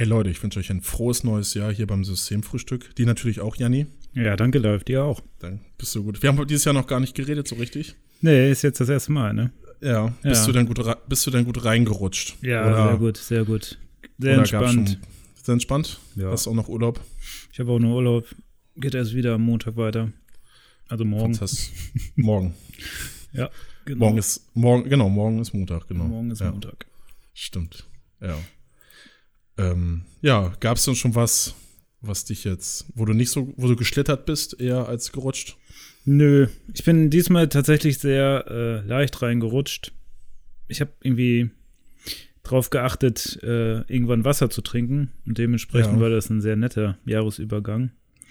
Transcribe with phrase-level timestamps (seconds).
[0.00, 2.94] Hey Leute, ich wünsche euch ein frohes neues Jahr hier beim Systemfrühstück.
[2.96, 3.84] Die natürlich auch, Janni.
[4.14, 5.20] Ja, danke, läuft dir auch.
[5.40, 6.22] Dann bist du gut.
[6.22, 7.96] Wir haben dieses Jahr noch gar nicht geredet, so richtig.
[8.22, 9.52] Nee, ist jetzt das erste Mal, ne?
[9.82, 10.06] Ja.
[10.22, 10.46] Bist, Ja.
[10.46, 12.38] Du, denn gut, bist du denn gut reingerutscht?
[12.40, 13.78] Ja, Oder- sehr gut, sehr gut.
[14.18, 14.98] Sehr entspannt.
[15.42, 16.00] Sehr entspannt?
[16.16, 16.30] Ja.
[16.30, 16.98] Hast du auch noch Urlaub?
[17.52, 18.24] Ich habe auch nur Urlaub.
[18.76, 20.10] Geht erst wieder am Montag weiter.
[20.88, 21.34] Also morgen.
[21.34, 21.72] Fantastisch.
[22.16, 22.54] morgen.
[23.34, 23.50] Ja,
[23.84, 24.06] genau.
[24.06, 26.04] Morgen ist, morgen, genau, morgen ist Montag, genau.
[26.04, 26.86] Morgen ist ja, Montag.
[27.34, 27.86] Stimmt.
[28.20, 28.36] Ja.
[29.60, 31.54] Ähm, ja, gab es denn schon was,
[32.00, 35.56] was dich jetzt, wo du nicht so, wo du geschlittert bist, eher als gerutscht?
[36.04, 39.92] Nö, ich bin diesmal tatsächlich sehr äh, leicht reingerutscht.
[40.68, 41.50] Ich habe irgendwie
[42.42, 45.10] drauf geachtet, äh, irgendwann Wasser zu trinken.
[45.26, 46.00] Und dementsprechend Ja.
[46.00, 47.90] war das ein sehr netter Jahresübergang.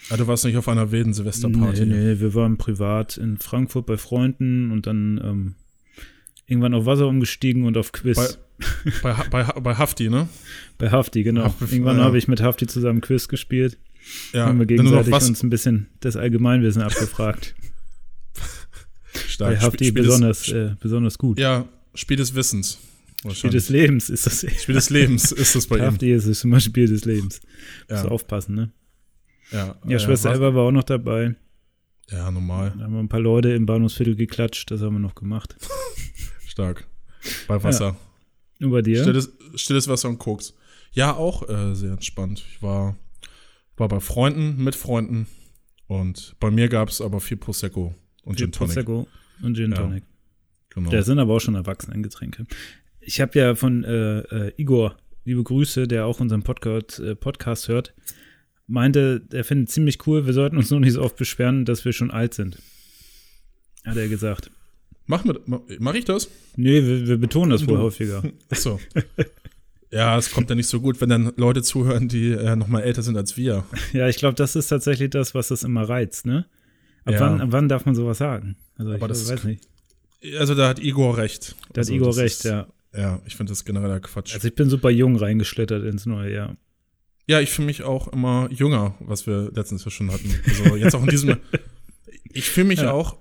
[0.09, 1.85] Ah, du warst nicht auf einer wilden Silvesterparty.
[1.85, 5.55] Nee, nee, wir waren privat in Frankfurt bei Freunden und dann ähm,
[6.47, 8.15] irgendwann auf Wasser umgestiegen und auf Quiz.
[8.17, 8.48] Bei-
[9.01, 10.27] Bei, bei, bei Hafti, ne?
[10.77, 11.45] Bei Hafti, genau.
[11.45, 12.03] Hafti, Irgendwann ja.
[12.03, 13.77] habe ich mit Hafti zusammen Quiz gespielt.
[14.33, 17.55] Ja, haben wir gegenseitig uns ein bisschen das Allgemeinwissen abgefragt.
[19.27, 21.39] stark Bei Hafti Spiel besonders, des, äh, besonders gut.
[21.39, 22.79] Ja, Spiel des Wissens.
[23.33, 24.45] Spiel des Lebens ist das.
[24.61, 25.83] Spiel des Lebens ist das bei ihm.
[25.83, 27.41] Hafti ist es immer Spiel des Lebens.
[27.89, 28.71] Musst du Ja, aufpassen, ne?
[29.51, 31.35] ja, Ja, Schwester was- Eva war auch noch dabei.
[32.09, 32.73] Ja, normal.
[32.77, 34.71] Da haben wir ein paar Leute im Bahnhofsviertel geklatscht.
[34.71, 35.55] Das haben wir noch gemacht.
[36.47, 36.87] Stark.
[37.47, 37.89] Bei Wasser.
[37.89, 37.97] Und
[38.59, 39.01] bei dir?
[39.01, 40.53] Stilles, stilles Wasser und Koks.
[40.91, 42.43] Ja, auch äh, sehr entspannt.
[42.51, 42.97] Ich war,
[43.77, 45.27] war bei Freunden, mit Freunden.
[45.87, 48.73] Und bei mir gab es aber viel Prosecco und Viel Gin Tonic.
[48.73, 49.07] Prosecco
[49.41, 49.77] und Gin Ja.
[49.77, 50.03] Tonic.
[50.71, 50.89] Genau.
[50.91, 52.45] Das sind aber auch schon Erwachsenengetränke.
[52.99, 57.67] Ich habe ja von äh, äh, Igor, liebe Grüße, der auch unseren Podcast, äh, Podcast
[57.69, 57.95] hört,
[58.67, 61.93] meinte, er findet ziemlich cool, wir sollten uns nur nicht so oft beschweren, dass wir
[61.93, 62.61] schon alt sind.
[63.83, 64.51] Hat er gesagt.
[65.09, 65.39] Mach, mit,
[65.79, 66.29] mach, ich das?
[66.55, 67.81] Nee, wir, wir betonen das wohl Du.
[67.81, 68.21] häufiger.
[68.49, 68.79] Achso.
[69.91, 72.81] ja, es kommt ja nicht so gut, wenn dann Leute zuhören, die äh, noch mal
[72.81, 73.63] älter sind als wir.
[73.91, 76.45] Ja, ich glaube, das ist tatsächlich das, was das immer reizt, ne?
[77.05, 77.19] Ab, Ja.
[77.21, 78.55] wann, ab wann darf man sowas sagen?
[78.77, 79.63] Also Aber ich das weiß nicht.
[80.37, 81.55] Also da hat Igor recht.
[81.59, 82.67] Da hat also, Igor das recht, ist, ja.
[82.95, 84.35] Ja, ich finde das genereller Quatsch.
[84.35, 86.55] Also ich bin super jung reingeschlittert ins neue Jahr.
[87.27, 90.33] Ja, ich fühle mich auch immer jünger, was wir letztens schon hatten.
[90.47, 91.37] Also jetzt auch in diesem.
[92.31, 92.91] ich fühle mich Ja.
[92.91, 93.17] auch.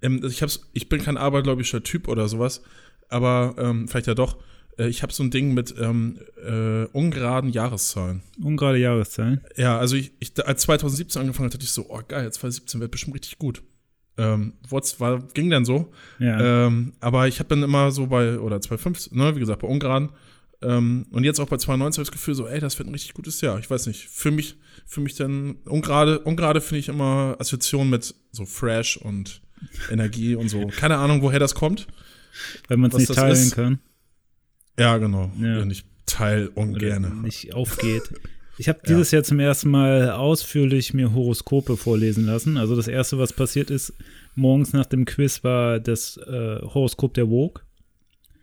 [0.00, 2.62] Äh, ähm, ich, hab's, ich bin kein abergläubischer Typ oder sowas,
[3.08, 4.36] aber ähm, vielleicht ja doch.
[4.78, 8.22] Äh, ich habe so ein Ding mit ähm, äh, ungeraden Jahreszahlen.
[8.42, 9.40] Ungerade Jahreszahlen.
[9.56, 12.90] Ja, also ich, ich als 2017 angefangen hat, dachte ich so, oh geil, 2017 wird
[12.90, 13.62] bestimmt richtig gut.
[14.18, 15.92] Ähm, what's, war, ging dann so.
[16.18, 16.66] Ja.
[16.66, 20.10] Ähm, aber ich habe dann immer so bei, oder 2015, ne, wie gesagt, bei Ungarn.
[20.62, 22.94] Ähm, und jetzt auch bei 2019 habe ich das Gefühl, so, ey, das wird ein
[22.94, 23.58] richtig gutes Jahr.
[23.58, 28.14] Ich weiß nicht, für mich, für mich dann, ungerade, ungerade finde ich immer Assoziation mit
[28.32, 29.42] so fresh und
[29.90, 30.66] Energie und so.
[30.68, 31.86] Keine Ahnung, woher das kommt.
[32.68, 33.54] Weil man es nicht teilen ist.
[33.54, 33.78] kann.
[34.78, 35.30] Ja, genau.
[35.40, 35.62] Ja.
[35.62, 35.84] Und ich
[36.18, 37.10] oder ungerne.
[37.10, 38.10] nicht aufgeht.
[38.58, 42.56] Ich habe dieses Jahr zum ersten Mal ausführlich mir Horoskope vorlesen lassen.
[42.56, 43.92] Also das erste, was passiert ist,
[44.34, 47.62] morgens nach dem Quiz war das äh, Horoskop der Vogue.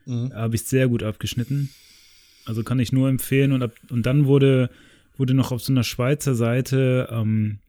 [0.06, 0.30] Mhm.
[0.30, 1.70] Da habe ich sehr gut abgeschnitten.
[2.46, 3.54] Also kann ich nur empfehlen.
[3.54, 4.70] Und, ab, und dann wurde,
[5.18, 7.60] wurde noch auf so einer Schweizer Seite ähm,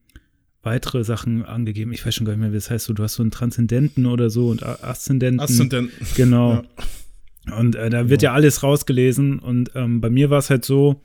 [0.64, 1.92] weitere Sachen angegeben.
[1.92, 2.86] Ich weiß schon gar nicht mehr, wie das heißt.
[2.86, 5.41] So, du hast so einen Transzendenten oder so und Aszendenten.
[5.41, 6.06] Aszendenten.
[6.16, 6.62] Genau.
[7.56, 9.38] Und äh, da wird ja alles rausgelesen.
[9.38, 11.03] Und ähm, bei mir war es halt so,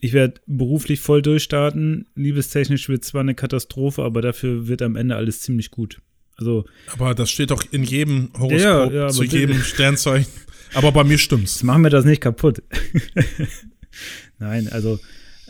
[0.00, 2.06] ich werde beruflich voll durchstarten.
[2.14, 6.00] Liebestechnisch wird zwar eine Katastrophe, aber dafür wird am Ende alles ziemlich gut.
[6.36, 10.32] Also, Aber das steht doch in jedem Horoskop Ja, ja, zu jedem Sternzeichen.
[10.74, 11.62] Aber bei mir stimmt's.
[11.62, 12.62] machen wir das nicht kaputt.
[14.38, 14.98] Nein, also,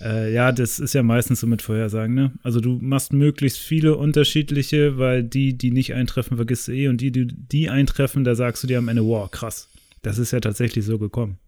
[0.04, 2.32] äh, ja, das ist ja meistens so mit Vorhersagen, ne?
[2.42, 6.88] Also, du machst möglichst viele unterschiedliche, weil die, die nicht eintreffen, vergisst du eh.
[6.88, 9.68] Und die, die, die eintreffen, da sagst du dir am Ende, wow, krass.
[10.02, 11.38] Das ist ja tatsächlich so gekommen.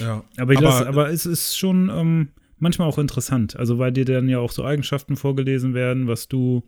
[0.00, 0.24] Ja.
[0.36, 3.56] Aber, ich Aber- lass, aber es ist schon ähm, manchmal auch interessant.
[3.56, 6.64] Also, weil dir dann ja auch so Eigenschaften vorgelesen werden, was du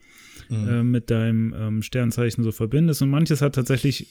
[0.51, 0.69] Mhm.
[0.69, 3.01] äh, mit deinem ähm, Sternzeichen so verbindest.
[3.03, 4.09] Und manches hat tatsächlich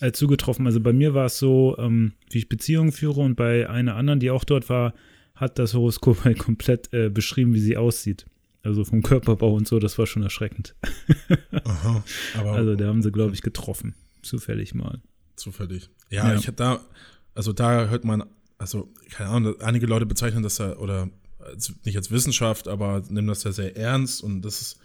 [0.00, 0.66] äh, zugetroffen.
[0.66, 4.20] Also, bei mir war es so, ähm, wie ich Beziehungen führe und bei einer anderen,
[4.20, 4.94] die auch dort war,
[5.34, 8.26] hat das Horoskop halt komplett äh, beschrieben, wie sie aussieht.
[8.62, 10.74] Also vom Körperbau und so, das war schon erschreckend.
[11.64, 12.04] Aha.
[12.38, 13.94] Aber Also, da haben sie, glaube ich, getroffen.
[14.22, 15.00] Zufällig mal.
[15.36, 15.88] Zufällig.
[16.10, 16.34] Ja, Ja.
[16.38, 16.80] ich hab da,
[17.34, 18.22] also da hört man,
[18.58, 23.26] also keine Ahnung, einige Leute bezeichnen das ja, oder als, nicht als Wissenschaft, aber nehmen
[23.26, 24.78] das ja sehr ernst und das ist,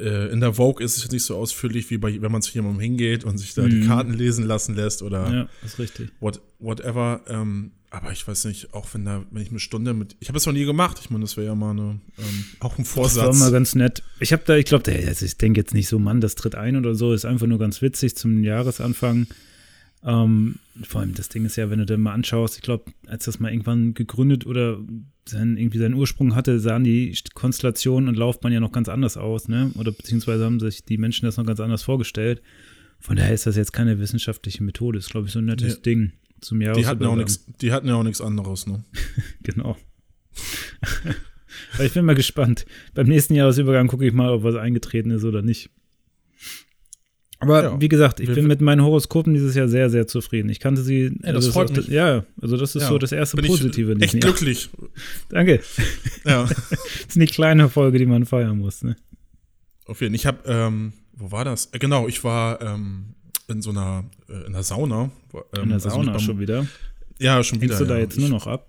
[0.00, 2.54] äh, in der Vogue ist es jetzt nicht so ausführlich, wie bei, wenn man zu
[2.54, 3.86] jemandem hingeht und sich da die Mhm.
[3.88, 6.10] Karten lesen lassen lässt oder Ja, ist richtig.
[6.20, 7.20] what, whatever.
[7.26, 10.38] Ähm, aber ich weiß nicht, auch wenn da, wenn ich eine Stunde mit, ich habe
[10.38, 12.96] es noch nie gemacht, ich meine, das wäre ja mal eine, ähm, auch ein Das
[12.96, 13.38] war Vorsatz.
[13.38, 14.02] mal ganz nett.
[14.18, 16.76] Ich habe da, ich glaube, also ich denke jetzt nicht so, Mann, das tritt ein
[16.76, 19.26] oder so, ist einfach nur ganz witzig zum Jahresanfang.
[20.04, 23.26] Ähm, vor allem das Ding ist ja, wenn du dir mal anschaust, ich glaube, als
[23.26, 24.78] das mal irgendwann gegründet oder
[25.28, 29.46] sein, irgendwie seinen Ursprung hatte, sahen die Konstellationen und Laufbahn ja noch ganz anders aus,
[29.48, 29.70] ne?
[29.74, 32.42] Oder beziehungsweise haben sich die Menschen das noch ganz anders vorgestellt.
[32.98, 34.98] Von daher ist das jetzt keine wissenschaftliche Methode.
[34.98, 35.80] ist, glaube ich, so ein nettes Ja.
[35.80, 36.12] Ding
[36.42, 38.84] zum Die hatten, ja auch nix, die hatten ja auch nichts anderes, ne?
[39.42, 39.76] Genau.
[41.74, 42.64] Aber ich bin mal gespannt.
[42.94, 45.70] Beim nächsten Jahresübergang gucke ich mal, ob was eingetreten ist oder nicht.
[47.38, 47.80] Aber Ja.
[47.80, 50.48] wie gesagt, ich bin mit meinen Horoskopen dieses Jahr sehr, sehr zufrieden.
[50.48, 51.10] Ich kannte sie.
[51.22, 51.88] das also freut mich.
[51.88, 54.20] Ja, also das ist Ja, so das erste Bin Positive ich echt Jahr.
[54.32, 54.70] glücklich.
[55.28, 55.60] Danke.
[56.24, 56.60] Ja, Das
[57.08, 58.82] ist eine kleine Folge, die man feiern muss.
[58.82, 58.96] Ne?
[59.86, 60.16] auf jeden Fall.
[60.16, 61.66] Ich habe, ähm, wo war das?
[61.72, 63.14] Äh, genau, ich war ähm,
[63.52, 65.10] in so einer, äh, in der Sauna.
[65.54, 66.66] Ähm, In der also Sauna nicht beim- schon wieder.
[67.18, 67.74] Ja, schon wieder.
[67.74, 68.00] Hängst du da ja.
[68.00, 68.68] jetzt nur noch ab?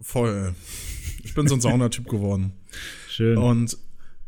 [0.00, 0.52] Voll.
[1.24, 2.52] Ich bin so ein Saunatyp geworden.
[3.08, 3.38] Schön.
[3.38, 3.76] Und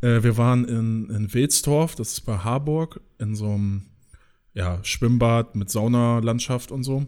[0.01, 3.83] äh, wir waren in, in Wilsdorf, das ist bei Harburg, in so einem
[4.53, 7.05] ja, Schwimmbad mit Saunalandschaft und so.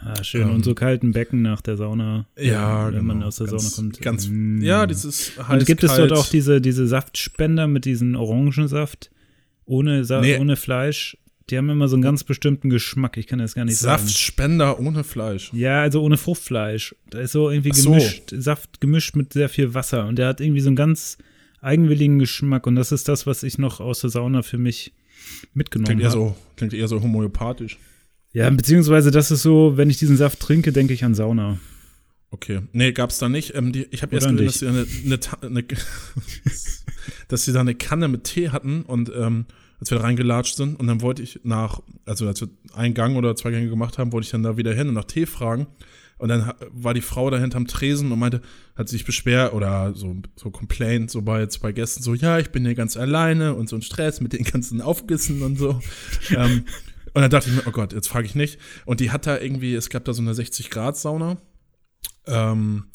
[0.00, 0.42] ah, schön.
[0.48, 2.26] ähm, Und so kalten Becken nach der Sauna.
[2.38, 3.26] Ja, wenn man genau.
[3.28, 4.00] aus der ganz, Sauna kommt.
[4.00, 4.62] Ganz, Mm.
[4.62, 6.10] Ja, dieses heiß, Und gibt es kalt.
[6.10, 9.10] dort auch diese, diese Saftspender mit diesem Orangensaft
[9.66, 10.38] ohne, Sa Nee.
[10.38, 11.18] ohne Fleisch?
[11.50, 13.16] Die haben immer so einen ganz bestimmten Geschmack.
[13.16, 14.02] Ich kann das gar nicht sagen.
[14.02, 15.50] Saftspender ohne Fleisch.
[15.54, 16.94] Ja, also ohne Fruchtfleisch.
[17.08, 17.90] Da ist so irgendwie so.
[17.90, 20.06] gemischt, Saft gemischt mit sehr viel Wasser.
[20.06, 21.16] Und der hat irgendwie so einen ganz
[21.60, 22.66] eigenwilligen Geschmack.
[22.66, 24.92] Und das ist das, was ich noch aus der Sauna für mich
[25.54, 26.18] mitgenommen Klingt eher, habe.
[26.18, 27.78] so, klingt eher so homöopathisch.
[28.32, 31.58] Ja, beziehungsweise das ist so, wenn ich diesen Saft trinke, denke ich an Sauna.
[32.30, 32.60] Okay.
[32.72, 33.54] Nee, gab's da nicht.
[33.54, 34.86] Ähm, die, ich habe jetzt Oder gesehen, dass sie eine,
[35.42, 35.64] eine, eine
[37.28, 39.46] dass sie da eine Kanne mit Tee hatten und ähm,
[39.80, 43.16] als wir da reingelatscht sind und dann wollte ich nach, also als wir einen Gang
[43.16, 45.66] oder zwei Gänge gemacht haben, wollte ich dann da wieder hin und nach Tee fragen.
[46.18, 48.42] Und dann war die Frau da hinterm Tresen und meinte,
[48.74, 52.64] hat sich beschwert oder so, so complaint, so bei zwei Gästen, so, ja, ich bin
[52.64, 55.78] hier ganz alleine und so ein Stress mit den ganzen Aufgissen und so.
[56.30, 56.64] ähm,
[57.14, 58.58] und dann dachte ich mir, oh Gott, jetzt frage ich nicht.
[58.84, 61.38] Und die hat da irgendwie, es gab da so eine 60-Grad-Sauna.
[62.26, 62.86] Ähm,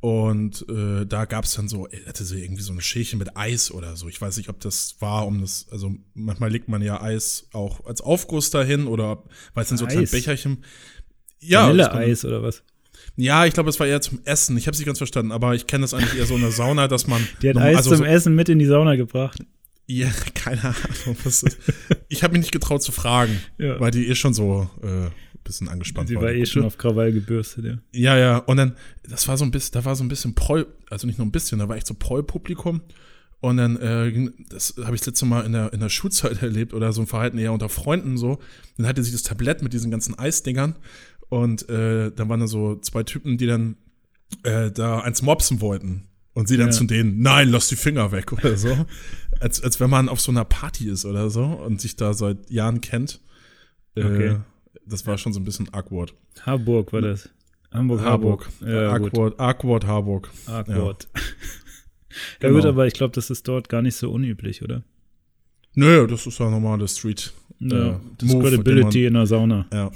[0.00, 3.70] und äh, da gab es dann so, hatte sie irgendwie so eine Schälchen mit Eis
[3.70, 4.08] oder so.
[4.08, 7.84] Ich weiß nicht, ob das war, um das, also manchmal legt man ja Eis auch
[7.86, 9.22] als Aufguss dahin oder
[9.54, 10.10] weil es dann so kleine Eis?
[10.10, 10.64] Becherchen.
[11.40, 12.62] Ja, Vanilleeis oder was?
[13.16, 14.56] ja, ich glaube, es war eher zum Essen.
[14.56, 16.52] Ich habe es nicht ganz verstanden, aber ich kenne das eigentlich eher so in der
[16.52, 17.26] Sauna, dass man.
[17.42, 19.38] Die hat noch- Eis also zum so, Essen mit in die Sauna gebracht.
[19.86, 21.16] Ja, keine Ahnung.
[21.24, 21.58] Was ist.
[22.08, 23.78] Ich habe mich nicht getraut zu fragen, Ja.
[23.80, 25.10] weil die eh schon so äh,
[25.46, 26.22] bisschen angespannt Sie war.
[26.24, 27.78] war die eh schon auf Krawall gebürstet, ja.
[27.92, 28.76] Ja, ja, und dann,
[29.08, 31.32] das war so ein bisschen, da war so ein bisschen Proll, also nicht nur ein
[31.32, 32.80] bisschen, da war echt so Proll-Publikum.
[33.40, 36.72] Und dann, äh, das habe ich das letzte Mal in der, in der Schulzeit erlebt
[36.74, 38.38] oder so ein Verhalten eher unter Freunden so.
[38.76, 40.74] Dann hatte sie das Tablett mit diesen ganzen Eisdingern
[41.28, 43.76] und äh, dann waren da so zwei Typen, die dann
[44.42, 46.08] äh, da eins mopsen wollten.
[46.32, 46.72] Und sie dann Ja.
[46.72, 48.86] zu denen, nein, lass die Finger weg oder so.
[49.40, 52.50] als, als wenn man auf so einer Party ist oder so und sich da seit
[52.50, 53.20] Jahren kennt.
[53.94, 54.36] Äh, Okay.
[54.86, 56.14] Das war schon so ein bisschen awkward.
[56.42, 57.28] Harburg war das.
[57.72, 58.48] Hamburg, Harburg.
[58.60, 58.68] Harburg.
[58.72, 60.30] Ja, awkward, awkward Harburg.
[60.46, 61.08] Awkward.
[61.14, 61.20] Ja,
[62.40, 62.54] Genau.
[62.54, 64.82] gut, aber ich glaube, das ist dort gar nicht so unüblich, oder?
[65.74, 67.32] Nö, das ist ja normale Street.
[67.58, 69.66] Ja, äh, das Move, Credibility den in der Sauna.
[69.72, 69.90] Ja.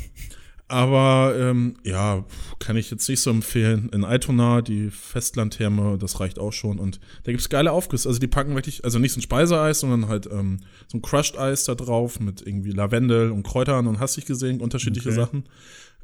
[0.70, 2.25] Aber ähm, ja,
[2.61, 3.88] kann ich jetzt nicht so empfehlen.
[3.93, 6.78] In Altona, die Festlandtherme, das reicht auch schon.
[6.78, 8.08] Und da gibt's geile Aufgüsse.
[8.08, 11.37] Also die packen wirklich, also nicht so ein Speiseeis, sondern halt ähm, so ein Crushed
[11.37, 15.19] Eis da drauf mit irgendwie Lavendel und Kräutern und hast dich gesehen, unterschiedliche Okay.
[15.20, 15.44] Sachen.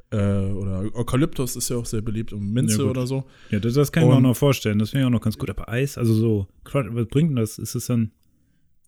[0.09, 0.17] Äh,
[0.51, 3.23] oder Eukalyptus ist ja auch sehr beliebt und Minze Ja, oder so.
[3.49, 4.79] Ja, das, das kann ich mir auch Und- noch vorstellen.
[4.79, 5.49] Das finde ich auch noch ganz gut.
[5.49, 7.57] Aber Eis, also so, was bringt denn das?
[7.57, 8.11] Ist es dann.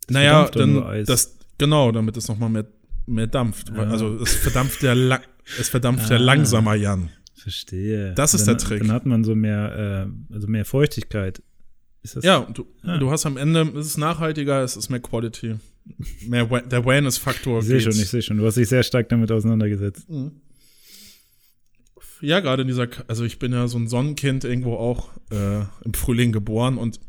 [0.10, 1.08] Naja, dann Eis.
[1.08, 2.66] das genau, damit es nochmal mehr,
[3.10, 3.70] mehr dampft.
[3.70, 3.84] Ja.
[3.84, 5.22] Also es verdampft ja lang,
[5.60, 6.20] es verdampft ja Ah.
[6.20, 7.10] langsamer, Jan.
[7.36, 8.14] Verstehe.
[8.16, 8.80] Das ist dann, der Trick.
[8.82, 11.42] Dann hat man so mehr, äh, also mehr Feuchtigkeit.
[12.02, 12.24] Ist das?
[12.24, 12.98] Ja, du, Ah.
[12.98, 15.56] du hast am Ende, es ist nachhaltiger, es ist mehr Quality.
[16.28, 17.60] Mehr, der Awareness-Faktor.
[17.60, 18.38] Ich sehe schon, ich sehe schon.
[18.38, 20.06] Du hast dich sehr stark damit auseinandergesetzt.
[22.22, 25.94] Ja, gerade in dieser, also ich bin ja so ein Sonnenkind irgendwo auch äh, im
[25.94, 27.00] Frühling geboren und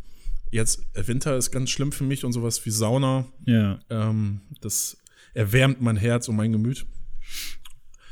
[0.52, 3.26] jetzt äh, Winter ist ganz schlimm für mich und sowas wie Sauna.
[3.44, 3.80] Ja.
[3.90, 4.98] Ähm, das
[5.34, 6.86] erwärmt mein Herz und mein Gemüt.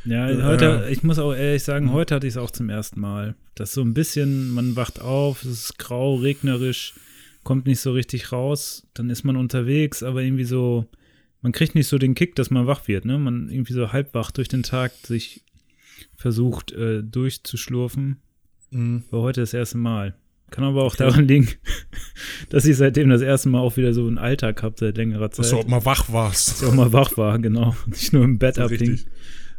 [0.04, 3.00] Ja, Äh, heute, ich muss auch ehrlich sagen, heute hatte ich es auch zum ersten
[3.00, 3.34] Mal.
[3.54, 6.94] Das so ein bisschen, man wacht auf, es ist grau, regnerisch,
[7.42, 10.86] kommt nicht so richtig raus, dann ist man unterwegs, aber irgendwie so,
[11.42, 13.18] man kriegt nicht so den Kick, dass man wach wird, ne?
[13.18, 15.42] Man irgendwie so halbwach durch den Tag sich
[16.16, 18.18] versucht äh, durchzuschlurfen.
[18.70, 19.04] Mhm.
[19.10, 20.14] War heute das erste Mal.
[20.50, 21.48] Kann aber auch daran liegen,
[22.48, 25.44] dass ich seitdem das erste Mal auch wieder so einen Alltag habe seit längerer Zeit.
[25.44, 26.48] Dass du auch mal wach warst.
[26.48, 27.76] Dass ich auch mal wach war, genau.
[27.86, 29.00] Nicht nur im Bett So abhing.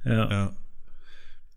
[0.06, 0.30] Ja.
[0.30, 0.56] Ja.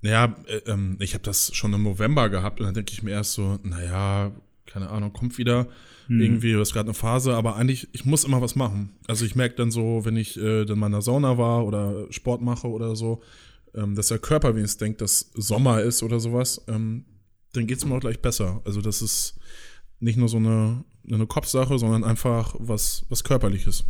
[0.04, 3.12] Ja, äh, ähm, ich habe das schon im November gehabt und dann denke ich mir
[3.12, 4.32] erst so, naja,
[4.66, 5.68] keine Ahnung, kommt wieder
[6.06, 6.20] Hm.
[6.20, 8.90] irgendwie, das ist gerade eine Phase, aber eigentlich, ich muss immer was machen.
[9.06, 12.06] Also ich merke dann so, wenn ich äh, dann mal in der Sauna war oder
[12.10, 13.22] Sport mache oder so,
[13.74, 17.04] ähm, dass der Körper wenigstens denkt, dass Sommer ist oder sowas, ähm,
[17.52, 18.60] dann geht es mir auch gleich besser.
[18.64, 19.38] Also das ist
[20.00, 23.84] nicht nur so eine, eine Kopfsache, sondern einfach was, was Körperliches.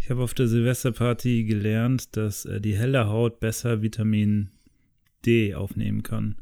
[0.00, 4.50] Ich habe auf der Silvesterparty gelernt, dass äh, die helle Haut besser Vitamin
[5.24, 6.36] D aufnehmen kann.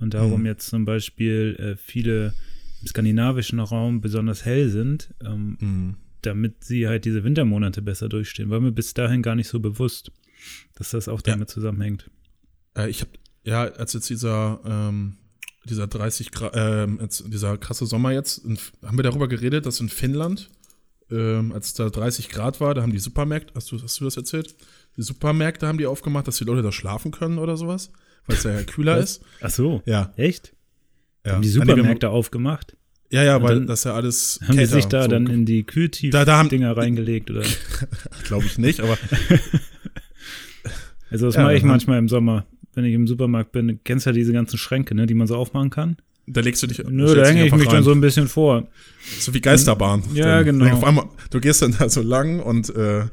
[0.00, 0.46] Und darum Mhm.
[0.46, 2.34] jetzt zum Beispiel äh, viele
[2.82, 5.96] im skandinavischen Raum besonders hell sind, ähm, Mhm.
[6.22, 8.50] damit sie halt diese Wintermonate besser durchstehen.
[8.50, 10.12] War mir bis dahin gar nicht so bewusst,
[10.74, 11.32] dass das auch Ja.
[11.32, 12.10] damit zusammenhängt.
[12.76, 13.10] Äh, ich habe,
[13.44, 15.16] ja, als jetzt dieser, ähm,
[15.70, 16.54] dieser 30 Grad,
[17.00, 18.42] jetzt dieser krasse Sommer jetzt,
[18.82, 20.50] haben wir darüber geredet, dass in Finnland,
[21.10, 24.16] ähm, als da 30 Grad war, da haben die Supermärkte, hast du, hast du das
[24.16, 24.54] erzählt?
[24.96, 27.90] Die Supermärkte haben die aufgemacht, dass die Leute da schlafen können oder sowas,
[28.26, 29.22] weil es ja kühler ist.
[29.40, 30.52] Ach so, Ja, echt?
[31.24, 31.32] ja.
[31.32, 32.76] Haben die Ja, Supermärkte aufgemacht?
[33.10, 36.24] Ja, ja, weil das ja alles Haben die sich da so, dann in die Kühltief-Dinger
[36.24, 37.30] Da- da haben- reingelegt?
[37.30, 37.42] Oder?
[38.24, 38.98] glaube ich nicht, aber
[41.10, 42.44] Also das Ja, mache ich manchmal im Sommer,
[42.78, 43.80] wenn ich im Supermarkt bin.
[43.84, 45.96] Kennst ja diese ganzen Schränke, ne, die man so aufmachen kann?
[46.30, 47.82] da legst du dich Nö, da hänge ich mich dann rein.
[47.84, 48.68] so ein bisschen vor.
[49.18, 50.02] So wie Geisterbahn.
[50.12, 50.66] Ja, Dann- genau.
[50.74, 53.04] Auf einmal, du gehst dann da so lang und äh,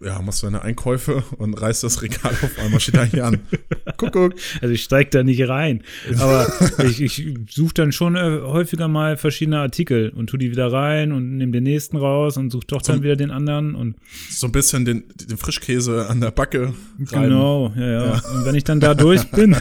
[0.00, 3.40] ja, machst deine Einkäufe und reißt das Regal auf einmal steht da hier an.
[3.96, 4.34] Guck, guck.
[4.60, 5.82] Also ich steige da nicht rein.
[6.20, 6.46] Aber
[6.84, 11.10] ich, ich suche dann schon äh, häufiger mal verschiedene Artikel und tu die wieder rein
[11.10, 13.96] und nehme den nächsten raus und suche doch dann Zum- wieder den anderen und
[14.30, 16.74] So ein bisschen den, den Frischkäse an der Backe
[17.10, 17.22] rein.
[17.30, 19.56] genau, ja, ja, Und wenn ich dann da durch bin,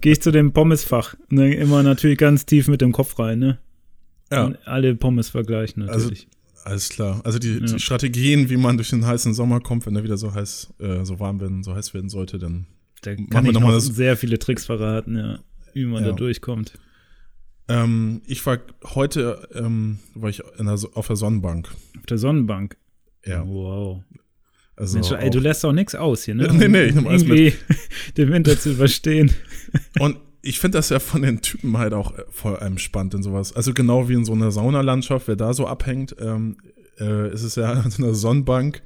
[0.00, 1.14] gehe ich zu dem Pommesfach.
[1.28, 3.58] Und dann immer natürlich ganz tief mit dem Kopf rein, ne?
[4.30, 6.28] Ja, Und alle Pommes vergleichen Also, natürlich.
[6.70, 7.20] Alles klar.
[7.24, 7.66] Also die, Ja.
[7.66, 11.04] die Strategien, wie man durch den heißen Sommer kommt, wenn er wieder so heiß, äh,
[11.04, 12.66] so warm werden, so heiß werden sollte, dann
[13.02, 15.38] da machen kann wir ich noch noch mal das- sehr viele Tricks verraten, ja.
[15.74, 16.10] Wie man Ja.
[16.10, 16.78] da durchkommt.
[17.68, 18.58] ähm, ich war
[18.94, 21.68] heute ähm, war ich der, auf der Sonnenbank.
[21.98, 22.76] Auf der Sonnenbank.
[23.24, 24.02] Ja, Wow.
[24.76, 26.48] also Mensch, ey, du lässt auch nichts aus hier, ne?
[26.52, 27.54] Nee, nee, ich nehm alles mit.
[28.16, 29.30] Den Winter zu überstehen.
[30.00, 33.22] Und ich finde das ja von den Typen halt auch äh, voll einem spannend in
[33.22, 33.54] sowas.
[33.54, 36.56] Also genau wie in so einer Saunalandschaft, wer da so abhängt, ähm,
[36.98, 38.82] äh, ist es ja so eine Sonnenbank.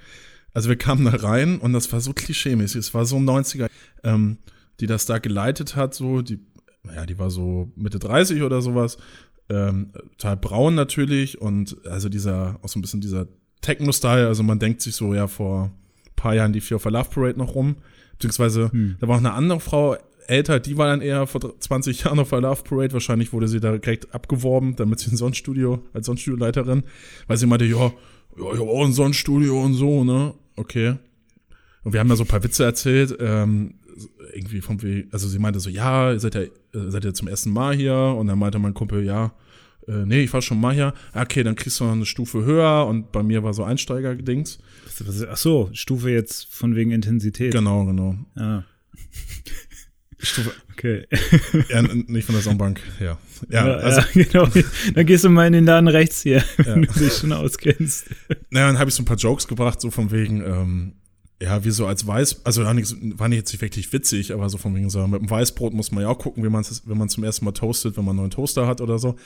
[0.53, 2.79] Also wir kamen da rein und das war so klischeemäßig.
[2.79, 3.69] Es war so 90er,
[4.05, 4.39] ähm,
[4.81, 6.39] die das da geleitet hat, so, die,
[6.83, 8.99] naja, die war so Mitte 30 oder sowas.
[9.49, 13.27] Ähm, total braun natürlich und also dieser, auch so ein bisschen dieser
[13.61, 16.91] Techno-Style, also man denkt sich so, ja, vor ein paar Jahren die Fear of a
[16.91, 17.77] Love Parade noch rum,
[18.13, 18.97] beziehungsweise Hm.
[19.01, 19.97] da war auch eine andere Frau,
[20.29, 22.93] älter, die war dann eher vor 20 Jahren auf der Love Parade.
[22.93, 26.85] Wahrscheinlich wurde sie da direkt abgeworben, damit sie ein Sonnenstudio, als Sonnenstudioleiterin,
[27.27, 27.93] weil sie meinte, ja,
[28.37, 30.35] ja, ich habe auch ein Sonnenstudio und so, ne?
[30.57, 30.97] Okay.
[31.85, 33.75] Und wir haben da so ein paar Witze erzählt, ähm,
[34.35, 36.51] irgendwie vom Weg, also sie meinte so, ja, ihr seid ja, äh,
[36.89, 37.95] seid ihr zum ersten Mal hier?
[37.95, 39.35] Und dann meinte mein Kumpel, ja,
[39.87, 40.95] äh, nee, ich war schon mal hier.
[41.13, 44.59] Okay, dann kriegst du noch eine Stufe höher und bei mir war so Einsteiger-Dings.
[45.31, 47.53] Ach so, Stufe jetzt von wegen Intensität.
[47.53, 48.17] Genau, genau.
[48.37, 48.63] Ah,
[50.25, 51.07] Stufe, okay.
[51.69, 53.19] ja, nicht von der Sonnenbank, ja.
[53.51, 54.49] Ja, also, ja, genau.
[54.95, 56.75] Dann gehst du mal in den Laden rechts hier, Ja.
[56.75, 58.07] wenn du dich schon auskennst.
[58.51, 60.93] Naja, dann habe ich so ein paar Jokes gebracht, so von wegen, ähm,
[61.43, 64.49] ja, wie so als Weiß, also war nicht, war nicht jetzt nicht wirklich witzig, aber
[64.49, 66.99] so von wegen so, mit dem Weißbrot muss man ja auch gucken, wie man wenn
[66.99, 69.17] man zum ersten Mal toastet, wenn man einen neuen Toaster hat oder so.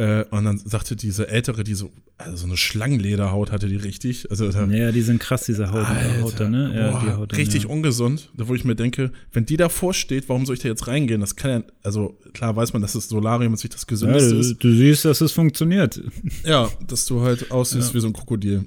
[0.00, 4.30] Äh, und dann sagte diese ältere, die so, also so eine Schlangenlederhaut hatte die richtig,
[4.30, 6.72] also da, Naja, die sind krass, diese Haut, Alter, Haut da, ne?
[6.72, 7.68] Ja, boah, die Haut dann, richtig ja.
[7.68, 10.86] ungesund, da wo ich mir denke, wenn die davor steht, warum soll ich da jetzt
[10.86, 11.20] reingehen?
[11.20, 14.34] Das kann ja, also klar weiß man, dass das Solarium jetzt nicht das Ja, gesündeste
[14.34, 14.62] du, ist.
[14.62, 16.00] du siehst, dass es funktioniert.
[16.44, 17.94] Ja, dass du halt aussiehst Ja.
[17.94, 18.66] wie so ein Krokodil.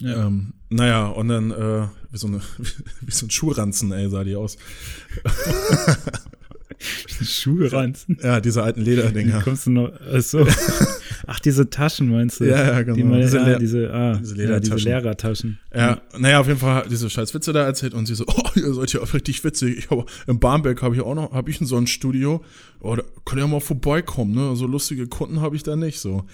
[0.00, 0.26] Ja.
[0.26, 2.40] Ähm, naja, und dann äh, wie, so eine,
[3.00, 4.56] wie so ein Schuhranzen, ey, sah die aus.
[7.22, 8.18] Schuhe ranzen.
[8.22, 9.42] Ja, diese alten Lederdinger.
[9.42, 10.46] Kommst du noch, achso.
[11.26, 12.44] Ach, diese Taschen meinst du?
[12.44, 12.96] Ja, ja, genau.
[12.96, 14.84] Die man, Diese ja, diese, ah, diese ja, diese Ledertaschen.
[14.84, 15.58] Lehrertaschen.
[15.74, 18.48] Ja, naja, auf jeden Fall hat diese scheiß Witze da erzählt und sie so, oh,
[18.56, 19.78] ihr seid ja richtig witzig.
[19.78, 22.44] Ich habe in Barmbek habe ich auch noch, habe ich ein Sonnenstudio.
[22.80, 24.56] Oh, da könnt ihr mal vorbeikommen, ne?
[24.56, 26.24] So lustige Kunden habe ich da nicht so.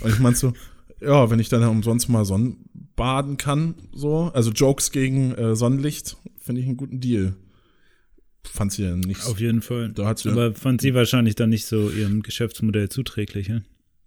[0.00, 0.52] Und ich meinte so,
[1.00, 6.60] ja, wenn ich dann umsonst mal Sonnenbaden kann, so, also Jokes gegen äh, Sonnenlicht, finde
[6.60, 7.34] ich einen guten Deal.
[8.52, 9.24] Fand sie ja nicht.
[9.26, 9.90] Auf jeden Fall.
[9.92, 13.60] da hat sie Aber fand sie wahrscheinlich dann nicht so ihrem Geschäftsmodell zuträglich, ja?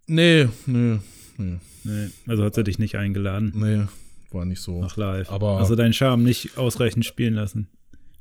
[0.08, 1.00] Nee, nee,
[1.38, 3.86] nee, Nee, also hat sie dich nicht eingeladen nee,
[4.32, 4.82] war nicht so.
[4.82, 5.30] nach live.
[5.30, 7.68] Aber- also deinen Charme nicht ausreichend spielen lassen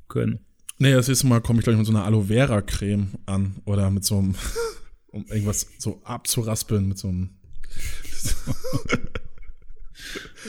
[0.09, 0.41] können.
[0.79, 3.91] Nee, das nächste Mal komme ich gleich mit so einer Aloe Vera Creme an oder
[3.91, 4.35] mit so einem,
[5.09, 7.31] um irgendwas so abzuraspeln mit so einem.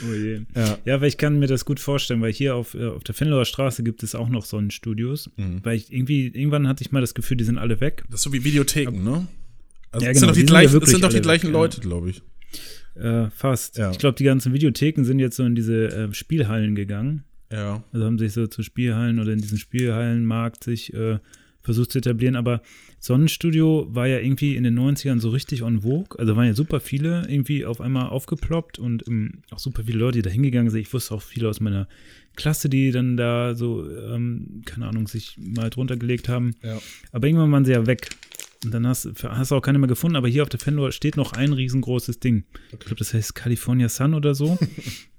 [0.08, 0.42] Oh je.
[0.56, 0.78] Ja.
[0.86, 3.46] Ja, weil ich kann mir das gut vorstellen, weil hier auf, äh, auf der Fenloer
[3.46, 5.30] Straße gibt es auch noch Sonnenstudios.
[5.38, 5.60] Mhm.
[5.64, 8.04] Weil ich irgendwie, irgendwann hatte ich mal das Gefühl, die sind alle weg.
[8.10, 9.28] Das ist so wie Videotheken, ne?
[9.92, 11.48] Also Ja, es genau, sind doch die, die ja gleichen, wirklich sind doch die gleichen
[11.48, 11.60] weg, ja.
[11.60, 12.22] Leute, glaube ich.
[12.96, 13.78] Äh, fast.
[13.78, 13.92] Ja.
[13.92, 17.24] Ich glaube, die ganzen Videotheken sind jetzt so in diese äh, Spielhallen gegangen.
[17.52, 17.84] Ja.
[17.92, 21.20] Also haben sich so zu Spielhallen oder in diesen Spielhallenmarkt sich äh,
[21.62, 22.36] versucht zu etablieren.
[22.36, 22.62] Aber
[23.04, 26.20] Sonnenstudio war ja irgendwie in den 90ern so richtig on vogue.
[26.20, 30.20] Also waren ja super viele irgendwie auf einmal aufgeploppt und ähm, auch super viele Leute,
[30.20, 30.82] die da hingegangen sind.
[30.82, 31.88] Ich wusste auch viele aus meiner
[32.36, 36.52] Klasse, die dann da so, ähm, keine Ahnung, sich mal drunter gelegt haben.
[36.62, 36.80] Ja.
[37.12, 38.10] Aber irgendwann waren sie ja weg.
[38.64, 40.16] Und dann hast, hast du auch keine mehr gefunden.
[40.16, 42.44] Aber hier auf der Fendor steht noch ein riesengroßes Ding.
[42.72, 44.60] Ich glaube, das heißt California Sun oder so.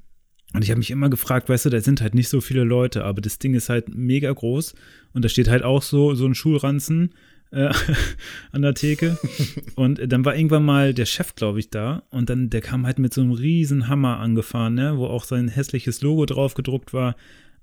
[0.55, 3.05] Und ich habe mich immer gefragt, weißt du, da sind halt nicht so viele Leute,
[3.05, 4.75] aber das Ding ist halt mega groß
[5.15, 7.15] und da steht halt auch so, so ein Schulranzen
[7.53, 7.71] äh,
[8.53, 9.17] an der Theke.
[9.77, 12.99] und dann war irgendwann mal der Chef, glaube ich, da und dann, der kam halt
[12.99, 17.15] mit so einem riesen Hammer angefahren, ne, wo auch sein hässliches Logo drauf gedruckt war.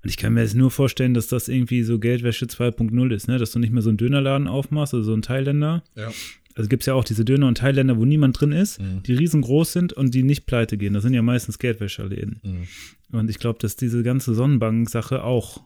[0.02, 3.36] Und ich kann mir jetzt nur vorstellen, dass das irgendwie so Geldwäsche 2.0 ist, ne,
[3.38, 5.82] dass du nicht mehr so einen Dönerladen aufmachst, also so einen Thailänder.
[5.94, 6.10] Ja.
[6.56, 9.02] Also gibt es ja auch diese Döner- und Thailänder, wo niemand drin ist, Mhm.
[9.04, 10.94] die riesengroß sind und die nicht pleite gehen.
[10.94, 12.40] Das sind ja meistens Geldwäscherläden.
[12.42, 13.16] Mhm.
[13.18, 15.62] Und ich glaube, dass diese ganze Sonnenbank-Sache auch,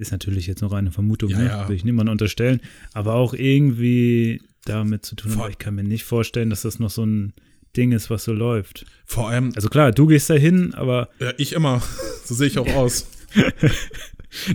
[0.00, 1.44] ist natürlich jetzt noch eine Vermutung, Ja, ne?
[1.46, 1.68] ja.
[1.68, 2.60] will ich niemandem unterstellen,
[2.94, 5.30] aber auch irgendwie damit zu tun.
[5.32, 7.32] Vor- ich kann mir nicht vorstellen, dass das noch so ein
[7.76, 8.84] Ding ist, was so läuft.
[9.04, 11.82] Vor allem, Also klar, du gehst da hin, aber ja, ich immer.
[12.24, 13.06] So sehe ich auch aus.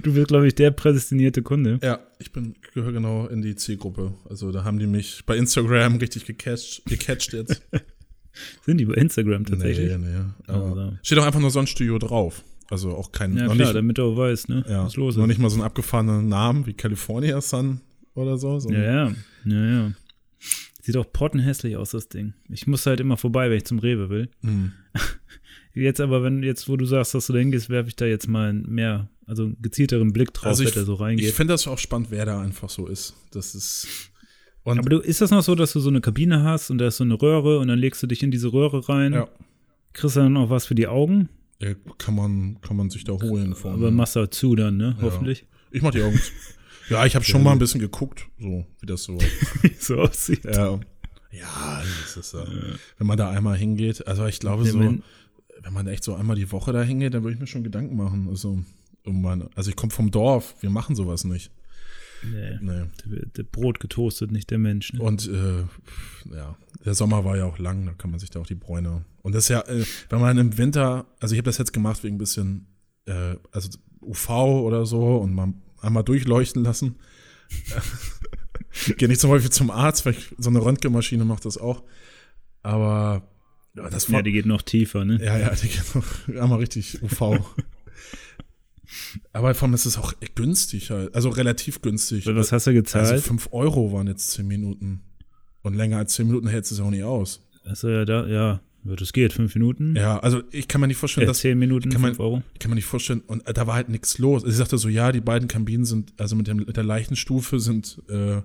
[0.03, 1.79] du bist, glaube ich, der prädestinierte Kunde.
[1.83, 4.13] Ja, ich bin gehöre genau in die Zielgruppe.
[4.29, 7.61] Also da haben die mich bei Instagram richtig gecatcht, gecatcht jetzt.
[8.65, 9.91] Sind die bei Instagram tatsächlich?
[9.91, 10.21] Nee, nee.
[10.47, 10.93] Aber Also.
[11.03, 12.43] Steht auch einfach nur Sonnenstudio drauf.
[12.69, 15.15] Also auch kein, Ja, noch, klar, nicht, damit du auch weißt, ne, ja, was los
[15.17, 15.27] noch ist.
[15.29, 17.81] nicht mal so einen abgefahrenen Namen wie California Sun
[18.15, 18.59] oder so.
[18.59, 19.13] so Ja, ja,
[19.45, 19.91] ja, ja.
[20.81, 22.33] Sieht auch pottenhässlich aus, das Ding.
[22.49, 24.29] Ich muss halt immer vorbei, wenn ich zum Rewe will.
[24.41, 24.71] Hm.
[25.73, 28.29] Jetzt aber, wenn jetzt, wo du sagst, dass du da hingehst, werfe ich da jetzt
[28.29, 31.33] mal einen mehr, also einen gezielteren Blick drauf, Also wenn ich, der so ich reingeht.
[31.33, 33.13] finde das auch spannend, wer da einfach so ist.
[33.31, 33.85] Das ist.
[34.63, 36.87] Und aber du, ist das noch so, dass du so eine Kabine hast und da
[36.87, 39.27] ist so eine Röhre und dann legst du dich in diese Röhre rein, ja,
[39.91, 41.27] kriegst dann auch was für die Augen,
[41.61, 43.55] ja, kann man, kann man sich da holen.
[43.55, 44.95] Von, aber machst du zu dann, ne?
[44.97, 45.03] Ja.
[45.03, 45.45] Hoffentlich.
[45.71, 46.31] ich mach die Augen zu.
[46.89, 49.17] Ja, ich habe schon mal ein bisschen geguckt, so wie das so.
[49.79, 50.43] so aussieht.
[50.45, 50.79] ja,
[51.31, 52.45] ja, das ist ja.
[52.97, 55.01] Wenn man da einmal hingeht, also ich glaube Ja, so, wenn-
[55.61, 57.95] wenn man echt so einmal die Woche da hingeht, dann würde ich mir schon Gedanken
[57.95, 58.27] machen.
[58.29, 58.59] Also,
[59.03, 61.49] um meine, also ich komme vom Dorf, wir machen sowas nicht.
[62.23, 62.83] Nee, Nee.
[63.05, 64.93] der, der Brot getoastet, nicht der Mensch.
[64.93, 65.01] Ne?
[65.01, 65.63] Und äh,
[66.35, 69.05] ja, der Sommer war ja auch lang, da kann man sich da auch die Bräune.
[69.23, 72.03] Und das ist ja, äh, wenn man im Winter, also ich habe das jetzt gemacht
[72.03, 72.67] wegen ein bisschen,
[73.05, 73.69] äh, also
[74.01, 76.95] UV oder so und mal einmal durchleuchten lassen.
[78.97, 81.83] Gehe nicht zum Beispiel zum Arzt, weil ich, so eine Röntgenmaschine macht das auch.
[82.61, 83.27] Aber
[83.75, 85.23] ja, das war, Ja, die geht noch tiefer, ne?
[85.23, 87.39] ja, ja, die geht noch einmal richtig UV.
[89.33, 92.25] Aber vor allem ist es auch günstig halt, also relativ günstig.
[92.27, 93.07] Was hast du gezahlt?
[93.07, 95.01] Also 5 Euro waren jetzt 10 Minuten.
[95.65, 97.41] Und länger als 10 Minuten hältst du es auch nicht aus.
[97.65, 99.95] Achso, ja, da, ja, das geht, fünf Minuten.
[99.95, 101.39] Ja, also ich kann mir nicht vorstellen, Äh, dass.
[101.39, 102.43] zehn Minuten, kann man- fünf Euro.
[102.53, 104.43] Ich kann mir nicht vorstellen, und äh, da war halt nichts los.
[104.43, 107.15] Also sie sagte so, ja, die beiden Kabinen sind, also mit, dem, mit der leichten
[107.15, 108.41] Stufe sind, äh,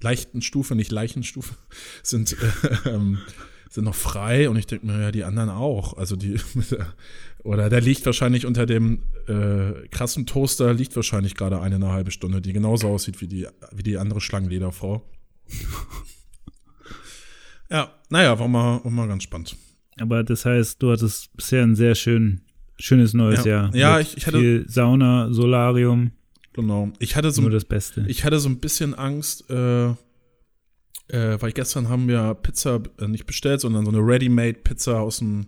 [0.00, 1.54] leichten Stufe, nicht Leichenstufe,
[2.02, 3.18] sind, äh, ähm,
[3.68, 4.48] sind noch frei.
[4.48, 5.98] Und ich denke mir, ja, die anderen auch.
[5.98, 6.36] Also die,
[7.44, 12.10] oder der liegt wahrscheinlich unter dem äh, krassen Toaster, liegt wahrscheinlich gerade eine, eine halbe
[12.10, 15.02] Stunde, die genauso aussieht wie die, wie die andere Schlangenlederfrau.
[17.70, 19.56] Ja, naja, war mal, war mal ganz spannend.
[19.98, 22.40] Aber das heißt, du hattest bisher ein sehr schön,
[22.78, 23.50] schönes neues Ja.
[23.70, 23.74] Jahr.
[23.76, 26.12] Ja, ich- ich hatte- viel Sauna, Solarium,
[26.56, 26.92] Genau.
[27.00, 28.04] Ich hatte so nur das Beste.
[28.06, 29.94] Ich hatte so ein bisschen Angst, äh, äh,
[31.40, 35.46] weil gestern haben wir Pizza äh, nicht bestellt, sondern so eine Ready-Made-Pizza aus dem,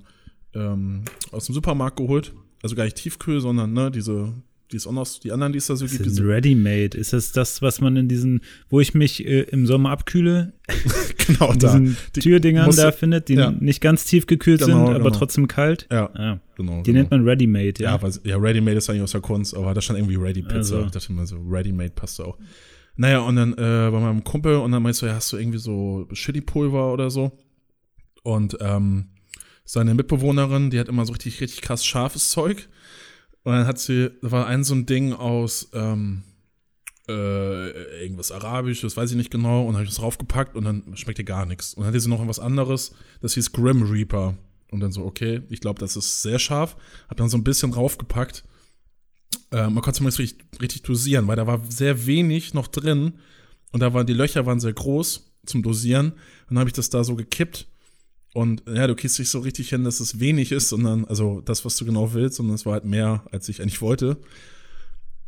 [0.53, 2.35] ähm, aus dem Supermarkt geholt.
[2.63, 4.33] Also gar nicht Tiefkühl, sondern ne, diese,
[4.73, 6.07] die es auch noch, die anderen, die es da so das gibt.
[6.07, 6.97] ist Ready-Made.
[6.99, 10.53] Ist das das, was man in diesen, wo ich mich äh, im Sommer abkühle,
[11.27, 11.79] genau in da.
[11.79, 13.51] diesen Die Türdingern da findet, die ja.
[13.53, 15.19] nicht ganz tief gekühlt Genau, sind, aber genau.
[15.19, 15.87] trotzdem kalt?
[15.91, 16.79] Ja, Ah, genau.
[16.83, 16.99] die genau.
[16.99, 18.03] nennt man Ready-Made, Ja, ja.
[18.03, 20.57] weil, ja Ready-Made ist eigentlich aus der Kunst, aber da stand irgendwie Ready-Pizza.
[20.57, 20.85] Also.
[20.87, 22.37] Ich dachte mir so, Ready-Made passt auch.
[22.97, 23.57] Naja, und dann äh,
[23.91, 27.31] bei meinem Kumpel und dann meinst du, ja, hast du irgendwie so Chili-Pulver oder so?
[28.23, 29.07] Und ähm,
[29.65, 32.69] seine Mitbewohnerin, die hat immer so richtig, richtig krass scharfes Zeug.
[33.47, 36.25] Und dann hat sie, da war ein so ein Ding aus ähm,
[37.07, 41.23] äh, irgendwas Arabisches, weiß ich nicht genau, und habe ich das draufgepackt und dann schmeckte
[41.23, 41.73] gar nichts.
[41.73, 44.37] Und dann hatte sie noch was anderes, das hieß Grim Reaper.
[44.73, 46.77] Und dann so, okay, ich glaube, das ist sehr scharf.
[47.09, 48.43] Hab dann so ein bisschen draufgepackt.
[49.53, 53.21] Äh, man konnte es richtig, richtig dosieren, weil da war sehr wenig noch drin.
[53.71, 56.11] Und da waren die Löcher waren sehr groß zum Dosieren.
[56.11, 56.19] Und
[56.51, 57.69] dann habe ich das da so gekippt.
[58.37, 61.65] Und ja, du kriegst nicht so richtig hin, dass es wenig ist, sondern, also das,
[61.65, 64.19] was du genau willst, sondern es war halt mehr, als ich eigentlich wollte.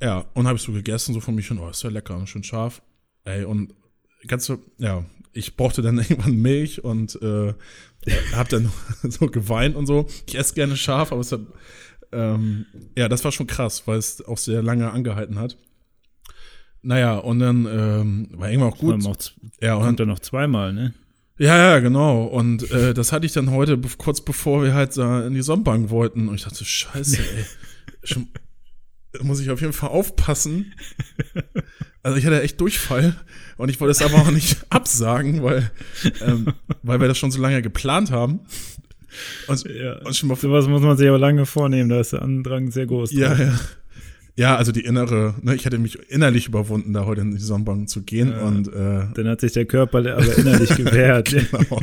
[0.02, 2.44] Ja, und habe ich so gegessen, so von mich schon, oh, ist ja lecker, schön
[2.44, 2.82] scharf.
[3.24, 3.72] Ey, und
[4.26, 7.54] ganz so, ja, ich brauchte dann irgendwann Milch und äh,
[8.34, 8.70] hab dann
[9.02, 10.06] so geweint und so.
[10.26, 11.40] Ich esse gerne scharf, aber es hat,
[12.12, 15.56] ähm, ja, das war schon krass, weil es auch sehr lange angehalten hat.
[16.82, 19.06] Naja, und dann ähm, war irgendwann auch gut.
[19.06, 19.16] Auch,
[19.62, 20.92] ja, und dann noch zweimal, ne?
[21.38, 22.24] Ja, ja, genau.
[22.24, 25.90] Und äh, das hatte ich dann heute, kurz bevor wir halt da in die Sonnenbank
[25.90, 26.28] wollten.
[26.28, 27.44] Und ich dachte, scheiße, ey.
[28.02, 28.28] Schon,
[29.20, 30.74] muss ich auf jeden Fall aufpassen.
[32.02, 33.16] Also ich hatte echt Durchfall
[33.56, 35.70] und ich wollte es aber auch nicht absagen, weil,
[36.22, 38.40] ähm, weil wir das schon so lange geplant haben.
[39.46, 42.22] Und, ja, und schon mal sowas muss man sich aber lange vornehmen, da ist der
[42.22, 43.12] Andrang sehr groß.
[43.12, 43.58] Ja, ja.
[44.38, 47.88] Ja, also die innere, ne, ich hatte mich innerlich überwunden, da heute in die Sonnenbank
[47.88, 51.30] zu gehen ja, und äh, dann hat sich der Körper aber innerlich gewehrt.
[51.30, 51.80] genau.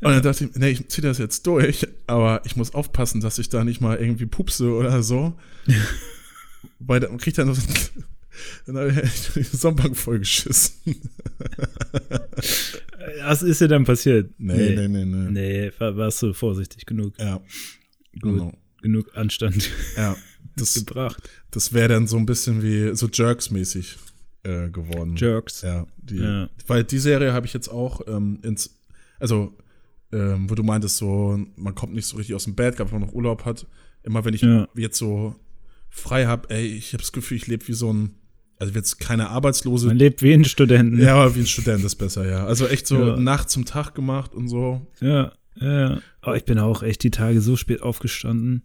[0.00, 3.40] Und dann dachte ich, nee, ich ziehe das jetzt durch, aber ich muss aufpassen, dass
[3.40, 5.36] ich da nicht mal irgendwie pupse oder so.
[6.78, 7.48] Weil dann krieg ich dann,
[8.66, 10.74] dann habe ich die Sonnenbank vollgeschissen.
[13.24, 14.30] Was ist dir dann passiert?
[14.38, 15.30] Nee, nee, nee, nee.
[15.32, 17.18] Nee, war, warst du vorsichtig genug.
[17.18, 17.40] Ja.
[18.20, 18.38] Gut.
[18.38, 18.52] Genau.
[18.82, 19.70] Genug Anstand.
[19.96, 20.16] Ja.
[20.56, 21.22] Das, gebracht.
[21.52, 23.96] Das wäre dann so ein bisschen wie so Jerks-mäßig
[24.42, 25.14] äh, geworden.
[25.14, 25.62] Jerks.
[25.62, 26.50] Ja, die, ja.
[26.66, 28.74] Weil die Serie habe ich jetzt auch ähm, ins
[29.20, 29.56] also
[30.12, 33.00] ähm, wo du meintest, so, man kommt nicht so richtig aus dem Bett, gerade wenn
[33.00, 33.66] man noch Urlaub hat.
[34.02, 34.66] Immer wenn ich ja.
[34.74, 35.34] jetzt so
[35.90, 38.14] frei habe, ey, ich habe das Gefühl, ich lebe wie so ein,
[38.58, 39.88] also jetzt keine Arbeitslose.
[39.88, 40.94] Man lebt wie ein Student.
[40.94, 41.04] Ne?
[41.04, 42.46] Ja, aber wie ein Student ist besser, ja.
[42.46, 43.16] Also echt so ja.
[43.16, 44.86] Nacht zum Tag gemacht und so.
[45.00, 46.00] Ja, ja.
[46.20, 48.62] Aber ich bin auch echt die Tage so spät aufgestanden.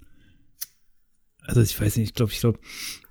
[1.42, 2.60] Also ich weiß nicht, ich glaube, ich glaube,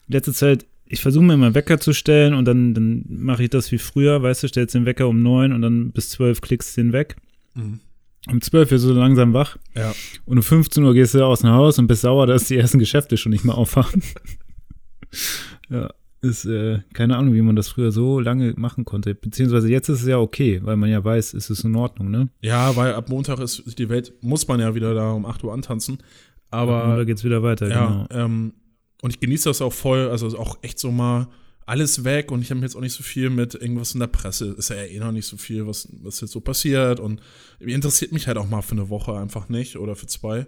[0.09, 3.73] letzte Zeit, ich versuche mir immer Wecker zu stellen und dann, dann mache ich das
[3.73, 6.83] wie früher, weißt du, stellst den Wecker um neun und dann bis zwölf klickst du
[6.83, 7.16] den weg.
[7.55, 7.81] Mhm.
[8.29, 9.57] Um 12 wirst du langsam wach.
[9.75, 9.92] Ja.
[10.27, 12.79] Und um 15 Uhr gehst du aus dem Haus und bist sauer, dass die ersten
[12.79, 14.03] Geschäfte schon nicht mehr aufhaben.
[15.71, 19.14] ja, ist äh, keine Ahnung, wie man das früher so lange machen konnte.
[19.14, 22.28] Beziehungsweise jetzt ist es ja okay, weil man ja weiß, ist es in Ordnung, ne?
[22.40, 25.52] Ja, weil ab Montag ist die Welt, muss man ja wieder da um 8 Uhr
[25.52, 25.98] antanzen.
[26.50, 26.96] Aber.
[26.96, 28.06] Da geht's wieder weiter, ja, genau.
[28.11, 28.54] Ähm,
[29.02, 31.28] und ich genieße das auch voll, also auch echt so mal
[31.66, 34.52] alles weg und ich habe jetzt auch nicht so viel mit irgendwas in der Presse.
[34.52, 37.00] Ist ja eh noch nicht so viel, was, was jetzt so passiert.
[37.00, 37.20] Und
[37.58, 40.46] interessiert mich halt auch mal für eine Woche einfach nicht oder für zwei.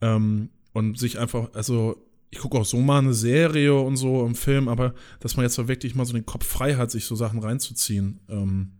[0.00, 4.34] Ähm, und sich einfach, also ich gucke auch so mal eine Serie und so im
[4.34, 7.40] Film, aber dass man jetzt wirklich mal so den Kopf frei hat, sich so Sachen
[7.40, 8.20] reinzuziehen.
[8.28, 8.72] Ähm,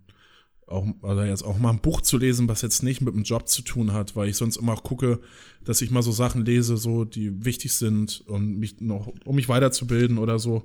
[0.66, 3.48] auch, also jetzt auch mal ein Buch zu lesen, was jetzt nicht mit dem Job
[3.48, 5.20] zu tun hat, weil ich sonst immer auch gucke,
[5.64, 9.48] dass ich mal so Sachen lese, so die wichtig sind und mich noch, um mich
[9.48, 10.64] weiterzubilden oder so.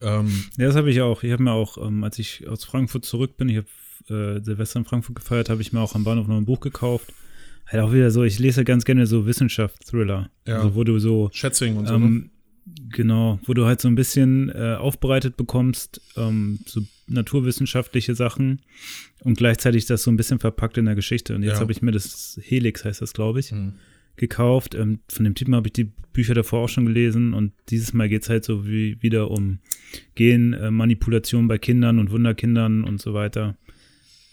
[0.00, 1.22] Ähm, ja, das habe ich auch.
[1.22, 4.80] Ich habe mir auch, ähm, als ich aus Frankfurt zurück bin, ich habe äh, Silvester
[4.80, 7.12] in Frankfurt gefeiert, habe ich mir auch am Bahnhof noch ein Buch gekauft.
[7.72, 10.30] Halt auch wieder so, ich lese ganz gerne so Wissenschaftsthriller.
[10.46, 10.56] Ja.
[10.58, 11.30] Also, wo du so.
[11.32, 11.94] Schätzing und so.
[11.94, 12.30] Ähm, ne?
[12.90, 18.60] Genau, wo du halt so ein bisschen äh, aufbereitet bekommst, ähm, so naturwissenschaftliche Sachen
[19.20, 21.34] und gleichzeitig das so ein bisschen verpackt in der Geschichte.
[21.34, 21.60] Und jetzt ja.
[21.60, 23.50] habe ich mir das Helix, heißt das, glaube ich.
[23.50, 23.74] Mhm
[24.16, 24.74] gekauft.
[24.74, 28.08] Ähm, von dem Typen habe ich die Bücher davor auch schon gelesen und dieses Mal
[28.08, 29.60] geht es halt so wie wieder um
[30.14, 33.56] Genmanipulation bei Kindern und Wunderkindern und so weiter.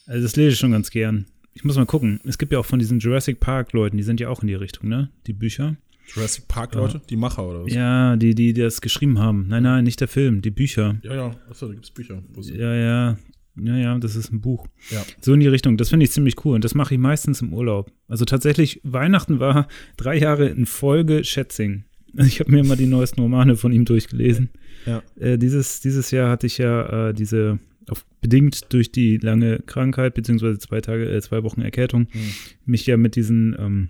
[0.05, 1.25] Also das lese ich schon ganz gern.
[1.59, 2.21] Ich muss mal gucken.
[2.23, 4.53] Es gibt ja auch von diesen Jurassic Park Leuten, die sind ja auch in die
[4.53, 5.09] Richtung, ne?
[5.27, 5.75] Die Bücher.
[6.07, 6.99] Jurassic Park Leute?
[6.99, 7.03] Ja.
[7.09, 7.73] Die Macher oder was?
[7.73, 9.47] Ja, die, die, die das geschrieben haben.
[9.49, 10.95] Nein, nein, nicht der Film, die Bücher.
[11.03, 11.35] Ja, ja.
[11.49, 12.23] Achso, da gibt es Bücher.
[12.53, 13.17] Ja, ja.
[13.61, 14.67] Ja, ja, das ist ein Buch.
[14.89, 15.03] Ja.
[15.19, 15.75] So in die Richtung.
[15.75, 16.55] Das finde ich ziemlich cool.
[16.55, 17.91] Und das mache ich meistens im Urlaub.
[18.07, 19.67] Also tatsächlich, Weihnachten war
[19.97, 21.83] drei Jahre in Folge Schätzing.
[22.13, 24.49] Ich habe mir immer die neuesten Romane von ihm durchgelesen.
[24.85, 25.03] Ja.
[25.19, 30.13] Äh, dieses, dieses Jahr hatte ich ja äh, diese, auf, bedingt durch die lange Krankheit,
[30.13, 32.33] beziehungsweise zwei Tage, äh, zwei Wochen Erkältung, mhm.
[32.65, 33.89] mich ja mit diesen ähm,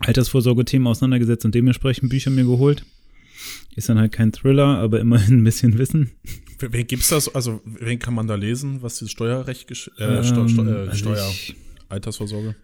[0.00, 2.84] Altersvorsorge-Themen auseinandergesetzt und dementsprechend Bücher mir geholt.
[3.76, 6.10] Ist dann halt kein Thriller, aber immerhin ein bisschen Wissen.
[6.58, 7.32] Wen gibt's das?
[7.34, 10.96] Also, wen kann man da lesen, was dieses Steuerrecht, äh, ähm, Steu Steu äh, also
[10.96, 11.32] Steuer,
[11.88, 12.56] Altersvorsorge?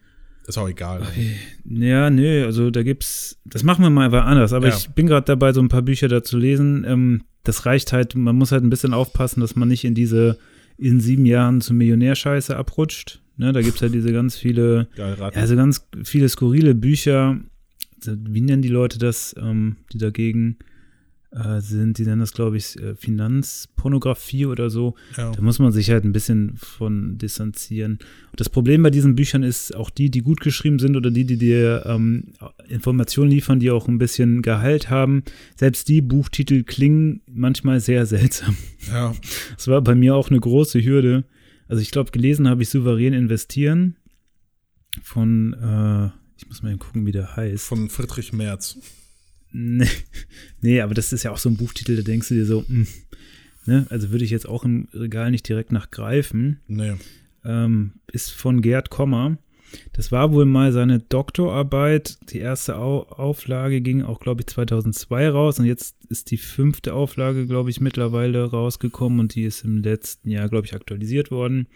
[0.47, 1.03] Ist auch egal.
[1.03, 1.37] Okay.
[1.65, 4.77] Ja, nö, also da gibt's, das machen wir mal einfach anders, aber ja.
[4.77, 6.85] ich bin gerade dabei, so ein paar Bücher da zu lesen.
[6.87, 10.39] Ähm, das reicht halt, man muss halt ein bisschen aufpassen, dass man nicht in diese
[10.79, 13.21] in sieben Jahren zum Millionärscheiße abrutscht.
[13.37, 14.89] Ne, da gibt's halt diese ganz viele,
[15.35, 17.39] also ganz viele skurrile Bücher.
[18.07, 20.59] Wie nennen die Leute das, ähm, die dagegen
[21.35, 24.95] äh, sind, die nennen das, glaube ich, äh, Finanzpornografie oder so.
[25.17, 25.33] Ja.
[25.33, 27.99] Da muss man sich halt ein bisschen von distanzieren.
[28.31, 31.25] Und das Problem bei diesen Büchern ist auch die, die gut geschrieben sind oder die,
[31.25, 32.35] die dir ähm,
[32.69, 35.25] Informationen liefern, die auch ein bisschen Gehalt haben.
[35.57, 38.57] Selbst die Buchtitel klingen manchmal sehr seltsam.
[38.87, 39.15] Ja.
[39.57, 41.25] Das war bei mir auch eine große Hürde.
[41.67, 43.97] Also ich glaube, gelesen habe ich souverän investieren
[45.03, 47.67] von, äh, ich muss mal gucken, wie der heißt.
[47.67, 48.79] Von Friedrich Merz.
[49.57, 49.89] Nee,
[50.61, 52.67] nee, aber das ist ja auch so ein Buchtitel, da denkst du dir so, mh,
[52.69, 52.87] hm,
[53.67, 53.87] ne?
[53.89, 56.59] also würde ich jetzt auch im Regal nicht direkt nachgreifen.
[56.67, 56.95] Nee.
[57.45, 59.39] Ähm, ist von Gerd Kommer.
[59.93, 62.19] das war wohl mal seine Doktorarbeit.
[62.31, 66.93] Die erste Au Auflage ging auch, glaube ich, 2002 raus und jetzt ist die fünfte
[66.93, 71.69] Auflage, glaube ich, mittlerweile rausgekommen und die ist im letzten Jahr, glaube ich, aktualisiert worden.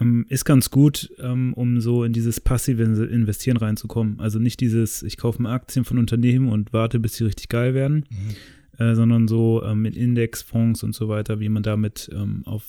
[0.00, 4.18] Ähm, ist ganz gut, ähm, um so in dieses passive Investieren reinzukommen.
[4.18, 7.74] Also nicht dieses, ich kaufe mal Aktien von Unternehmen und warte, bis sie richtig geil
[7.74, 8.84] werden, mhm.
[8.84, 12.64] äh, sondern so ähm, mit Indexfonds und so weiter, wie man damit ähm, auf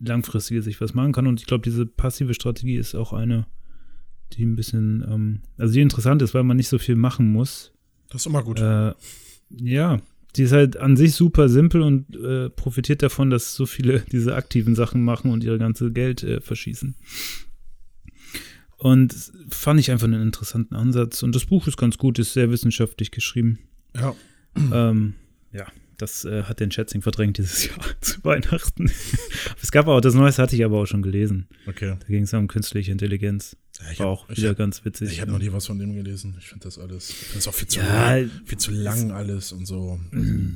[0.00, 1.26] langfristige Sicht was machen kann.
[1.26, 3.46] Und ich glaube, diese passive Strategie ist auch eine,
[4.34, 7.72] die ein bisschen, ähm, also die interessant ist, weil man nicht so viel machen muss.
[8.10, 8.60] Das ist immer gut.
[8.60, 8.92] Äh,
[9.50, 9.98] ja,
[10.36, 14.34] die ist halt an sich super simpel und äh, profitiert davon, dass so viele diese
[14.34, 16.94] aktiven Sachen machen und ihr ganze Geld äh, verschießen.
[18.76, 19.14] Und
[19.50, 21.22] fand ich einfach einen interessanten Ansatz.
[21.22, 23.58] Und das Buch ist ganz gut, ist sehr wissenschaftlich geschrieben.
[23.94, 24.14] Ja.
[24.72, 25.14] Ähm,
[25.52, 28.90] ja, das äh, hat den Schätzing verdrängt dieses Jahr zu Weihnachten.
[29.62, 31.46] es gab auch, das Neueste hatte ich aber auch schon gelesen.
[31.66, 31.96] Okay.
[32.00, 33.56] Da ging es um künstliche Intelligenz.
[33.84, 35.10] Ja, ich War hab- auch wieder hab- ganz witzig.
[35.12, 36.34] Ich habe noch nie was von dem gelesen.
[36.38, 37.10] Ich finde das alles.
[37.10, 38.30] Ich das auch viel zu Ja, lang.
[38.44, 39.98] Viel zu lang alles und so.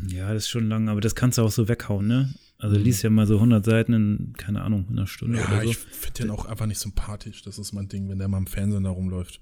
[0.08, 2.34] Ja, das ist schon lang, aber das kannst du auch so weghauen, ne?
[2.58, 5.62] Also liest ja mal so 100 Seiten in, keine Ahnung, in einer Stunde Ja, oder
[5.64, 5.70] so.
[5.70, 7.42] ich finde den auch einfach nicht sympathisch.
[7.42, 9.40] Das ist mein Ding, wenn der mal im Fernsehen da rumläuft.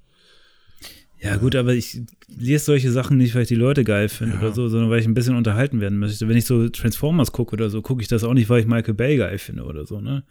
[1.21, 4.41] Ja, gut, aber ich lese solche Sachen nicht, weil ich die Leute geil finde Ja.
[4.41, 6.27] oder so, sondern weil ich ein bisschen unterhalten werden möchte.
[6.27, 8.95] Wenn ich so Transformers gucke oder so, gucke ich das auch nicht, weil ich Michael
[8.95, 10.25] Bay geil finde oder so, ne?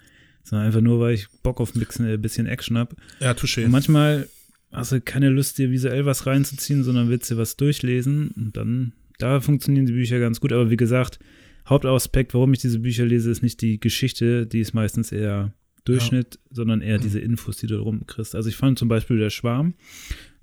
[0.43, 2.95] Sondern einfach nur, weil ich Bock auf ein bisschen, ein bisschen Action habe.
[3.19, 3.65] Ja, touché.
[3.65, 4.27] Und manchmal
[4.71, 8.93] hast du keine Lust, dir visuell was reinzuziehen, sondern willst dir was durchlesen und dann,
[9.19, 10.51] da funktionieren die Bücher ganz gut.
[10.53, 11.19] Aber wie gesagt,
[11.67, 15.53] Hauptaspekt, warum ich diese Bücher lese, ist nicht die Geschichte, die ist meistens eher
[15.85, 18.35] Durchschnitt, sondern eher diese Infos, die du drum kriegst.
[18.35, 19.73] Also ich fand zum Beispiel der Schwarm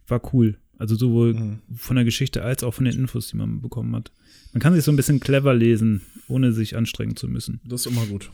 [0.06, 0.56] war cool.
[0.78, 1.58] Also sowohl Mhm.
[1.74, 4.12] von der Geschichte als auch von den Infos, die man bekommen hat.
[4.52, 7.60] Man kann sich so ein bisschen clever lesen, ohne sich anstrengen zu müssen.
[7.64, 8.30] Das ist immer gut.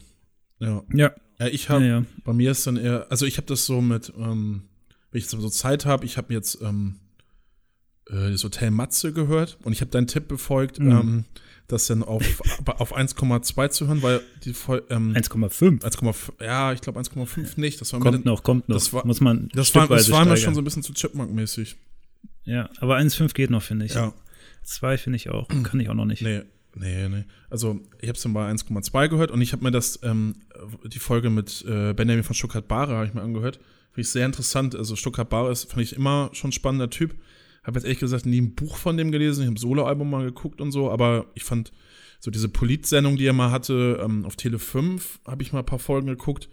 [0.61, 0.83] Ja.
[0.95, 2.05] Ja, Ja, ich ja, habe, ja.
[2.25, 4.63] bei mir ist dann eher, also ich habe das so mit, ähm,
[5.11, 6.97] wenn ich jetzt so Zeit habe, ich habe jetzt ähm,
[8.09, 10.91] äh, das Hotel Matze gehört und ich habe deinen Tipp befolgt, Mhm.
[10.91, 11.25] ähm,
[11.67, 12.23] das dann auf,
[12.79, 15.83] auf 1,2 zu hören, weil die Fol- ähm, 1,5.
[15.83, 17.81] 1,5, ja, ich glaube 1,5 nicht.
[17.81, 18.77] Das war Kommt dann, noch, kommt noch.
[18.77, 21.77] das war- Muss man das war, das war mir schon so ein bisschen zu Chipmunk-mäßig.
[22.45, 23.95] Ja, aber 1,5 geht noch, finde ich.
[23.95, 24.13] Ja.
[24.63, 25.49] Zwei finde ich auch.
[25.49, 26.21] Kann ich auch noch nicht.
[26.23, 26.43] Nee,
[26.75, 27.25] nee, nee.
[27.51, 30.35] Also ich habe es dann bei 1,2 gehört und ich habe mir das, ähm,
[30.85, 33.57] die Folge mit äh, Benjamin von Stuttgart-Bahre habe ich mir angehört.
[33.91, 34.75] Finde ich sehr interessant.
[34.75, 37.15] Also Stuttgart-Bahre ist, fand ich immer schon spannender Typ.
[37.63, 39.43] Habe jetzt ehrlich gesagt nie ein Buch von dem gelesen.
[39.43, 41.73] Ich habe Soloalbum mal geguckt und so, aber ich fand
[42.21, 45.67] so diese Polit-Sendung, die er mal hatte, ähm, auf Tele 5 habe ich mal ein
[45.67, 46.49] paar Folgen geguckt.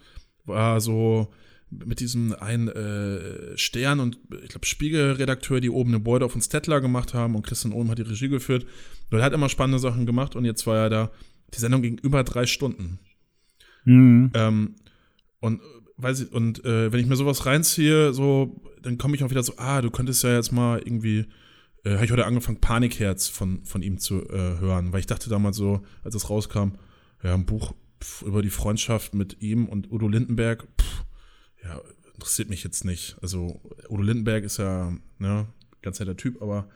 [0.45, 1.29] War so
[1.71, 6.45] mit diesem einen äh, Stern und ich glaube Spiegelredakteur, die oben eine Beute auf uns
[6.45, 8.65] Stettler gemacht haben und Christian Ohm hat die Regie geführt.
[9.09, 11.11] Und er hat immer spannende Sachen gemacht und jetzt war er da.
[11.53, 12.99] Die Sendung ging über drei Stunden.
[13.85, 14.31] Mhm.
[14.33, 14.75] Ähm,
[15.39, 15.61] und
[15.97, 19.43] weiß ich, und äh, wenn ich mir sowas reinziehe, so, dann komme ich auch wieder
[19.43, 21.25] so, ah, du könntest ja jetzt mal irgendwie,
[21.83, 25.29] äh, habe ich heute angefangen, Panikherz von, von ihm zu äh, hören, weil ich dachte
[25.29, 26.73] damals so, als es rauskam,
[27.23, 31.00] ja, ein Buch pf, über die Freundschaft mit ihm und Udo Lindenberg, pf,
[31.63, 31.79] ja,
[32.15, 33.17] interessiert mich jetzt nicht.
[33.21, 35.47] Also Udo Lindenberg ist ja, ne,
[35.81, 36.67] ganz netter Typ, aber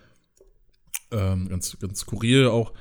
[1.11, 2.73] ähm, ganz, ganz skurril auch.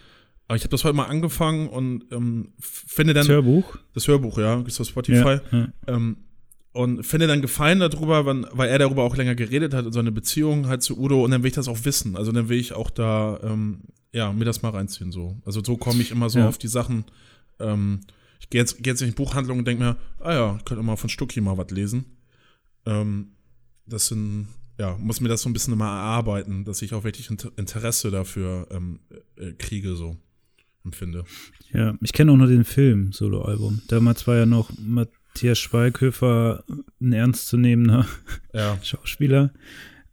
[0.46, 3.76] Aber ich habe das heute mal angefangen und ähm, finde dann Das Hörbuch.
[3.94, 5.38] das Hörbuch, ja, ist auf Spotify.
[5.50, 5.68] Ja, ja.
[5.86, 6.18] Ähm,
[6.72, 10.10] und finde dann Gefallen darüber, wann, weil er darüber auch länger geredet hat und seine
[10.10, 12.16] Beziehung halt zu Udo und dann will ich das auch wissen.
[12.16, 15.40] Also dann will ich auch da, ähm, ja, mir das mal reinziehen so.
[15.46, 16.48] Also so komme ich immer so Ja.
[16.48, 17.04] auf die Sachen.
[17.60, 18.00] Ähm,
[18.40, 20.82] ich gehe jetzt, geh jetzt in die Buchhandlung und denke mir, ah ja, ich könnte
[20.82, 22.04] mal von Stucki mal was lesen.
[22.86, 23.32] Ähm,
[23.86, 27.30] das sind, ja, muss mir das so ein bisschen mal erarbeiten, dass ich auch wirklich
[27.30, 29.00] Inter Interesse dafür ähm,
[29.36, 30.16] äh, kriege, so
[30.84, 31.24] empfinde.
[31.72, 33.82] Ja, ich kenne auch nur den Film, Soloalbum.
[33.88, 36.64] Damals war ja noch Matthias Schweighöfer
[37.00, 38.06] ein ernstzunehmender
[38.52, 38.78] Ja.
[38.82, 39.52] Schauspieler.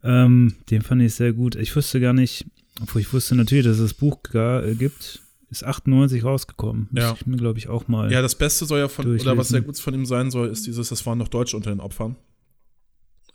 [0.03, 1.55] Ähm, den fand ich sehr gut.
[1.55, 2.45] Ich wusste gar nicht,
[2.81, 5.20] obwohl ich wusste natürlich, dass es das Buch gar, äh, gibt.
[5.51, 6.87] Ist 98 rausgekommen.
[6.91, 7.15] Müsste Ja.
[7.19, 8.11] ich mir, glaube ich, auch mal.
[8.11, 9.47] Ja, das Beste soll ja von, oder was Durchlesen.
[9.51, 12.15] sehr gut von ihm sein soll, ist dieses, das waren noch Deutsche unter den Opfern.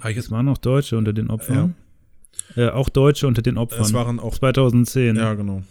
[0.08, 1.74] Ich Es waren noch Deutsche unter den Opfern.
[2.54, 3.82] Äh, auch Deutsche unter den Opfern.
[3.82, 5.16] es waren auch, 2010.
[5.16, 5.62] ja, genau.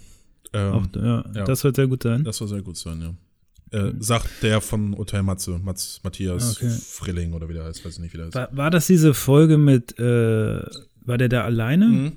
[0.53, 1.43] Ähm, Auch, ja, ja.
[1.45, 2.23] Das wird sehr gut sein.
[2.23, 3.77] Das soll sehr gut sein, ja.
[3.79, 6.69] Äh, sagt der von Hotel Matze, Mats, Matthias Okay.
[6.69, 8.35] Frilling oder wie der heißt, weiß ich nicht, wie der heißt.
[8.35, 10.61] War, war das diese Folge mit, äh,
[11.01, 11.87] war der da alleine?
[11.87, 12.11] Mhm.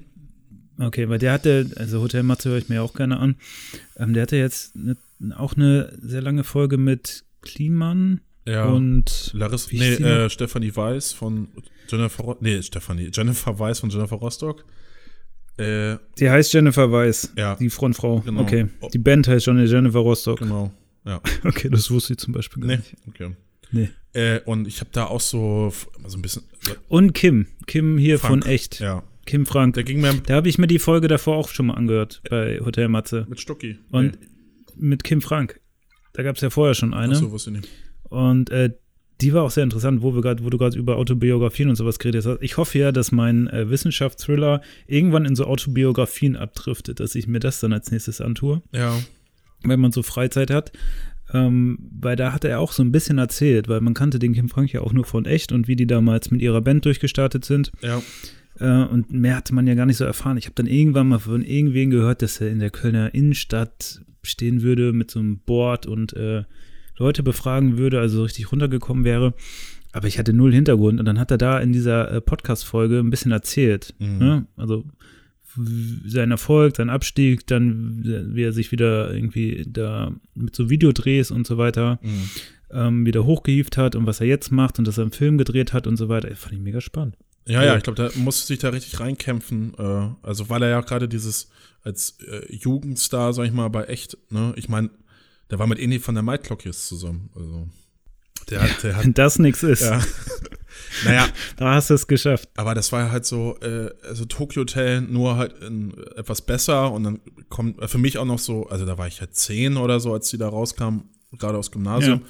[0.79, 3.37] Okay, weil der hatte, also Hotel Matze höre ich mir auch gerne an,
[3.97, 4.97] ähm, der hatte jetzt ne,
[5.37, 8.67] auch eine sehr lange Folge mit Kliman Ja.
[8.67, 11.49] und Larissa, nee, äh, Stefanie Weiß von
[11.89, 14.65] Jennifer, nee, Stefanie, Jennifer Weiß von Jennifer Rostock.
[15.57, 18.21] Äh, die heißt Jennifer Weiß, ja, die Frontfrau.
[18.21, 18.43] Genau.
[18.43, 20.39] Okay, die Band heißt schon Jennifer Rostock.
[20.39, 20.73] genau,
[21.05, 21.21] ja.
[21.45, 22.95] Okay, das wusste ich zum Beispiel gar Nee, nicht.
[23.09, 23.35] okay.
[23.73, 23.89] Nee.
[24.13, 25.73] Äh, und ich habe da auch so,
[26.07, 26.45] so ein bisschen.
[26.89, 27.47] Und Kim.
[27.67, 28.79] Kim hier Frank, von Echt.
[28.81, 29.03] Ja.
[29.29, 29.75] Kim Frank.
[29.75, 32.59] Der ging mir Da habe ich mir die Folge davor auch schon mal angehört bei
[32.65, 33.27] Hotel Matze.
[33.29, 33.79] mit Stucki.
[33.91, 34.19] Und
[34.77, 35.61] mit Kim Frank.
[36.15, 37.13] Da gab es ja vorher schon eine.
[37.13, 37.69] Achso, wusste ich nicht.
[38.05, 38.71] Und äh,
[39.21, 41.99] die war auch sehr interessant, wo wir gerade, wo du gerade über Autobiografien und sowas
[41.99, 42.39] geredet hast.
[42.41, 47.41] Ich hoffe ja, dass mein äh, Wissenschaftsthriller irgendwann in so Autobiografien abdriftet, dass ich mir
[47.41, 48.97] das dann als nächstes antue, Ja.
[49.65, 50.73] wenn man so Freizeit hat.
[51.35, 54.49] Ähm, weil da hat er auch so ein bisschen erzählt, weil man kannte den Kim
[54.49, 57.71] Frank ja auch nur von echt und wie die damals mit ihrer Band durchgestartet sind.
[57.83, 58.01] Ja.
[58.61, 60.37] Äh, und mehr hatte man ja gar nicht so erfahren.
[60.37, 64.63] Ich habe dann irgendwann mal von irgendwen gehört, dass er in der Kölner Innenstadt stehen
[64.63, 66.45] würde mit so einem Board und äh,
[66.99, 69.35] Leute befragen würde, also richtig runtergekommen wäre.
[69.93, 73.11] Aber ich hatte null Hintergrund und dann hat er da in dieser äh, Podcast-Folge ein
[73.11, 73.95] bisschen erzählt.
[73.99, 74.19] Mhm.
[74.19, 74.47] Ne?
[74.57, 74.85] Also
[76.07, 78.03] sein Erfolg, sein Abstieg, dann
[78.35, 82.31] wie er sich wieder irgendwie da mit so Videodrehs und so weiter Mhm.
[82.71, 85.73] ähm, wieder hochgehievt hat und was er jetzt macht und dass er einen Film gedreht
[85.73, 86.35] hat und so weiter.
[86.37, 87.17] Fand ich mega spannend.
[87.49, 89.75] Ja, ja, ich glaube, da musste sich da richtig reinkämpfen.
[89.79, 91.49] Äh, also, weil er ja gerade dieses
[91.83, 94.91] als äh, Jugendstar, sag ich mal, bei echt, ne, ich meine,
[95.51, 97.31] der war mit Eni von der Maiklokjes zusammen.
[97.35, 97.69] Also,
[98.51, 100.03] der hat, der hat, Wenn das nichts ist, ja.
[101.05, 102.49] naja, da hast du es geschafft.
[102.57, 107.05] aber das war halt so, äh, also Tokyo Hotel nur halt in, etwas besser und
[107.05, 110.01] dann kommt äh, für mich auch noch so, also da war ich halt zehn oder
[110.01, 112.23] so, als die da rauskamen, gerade aus Gymnasium.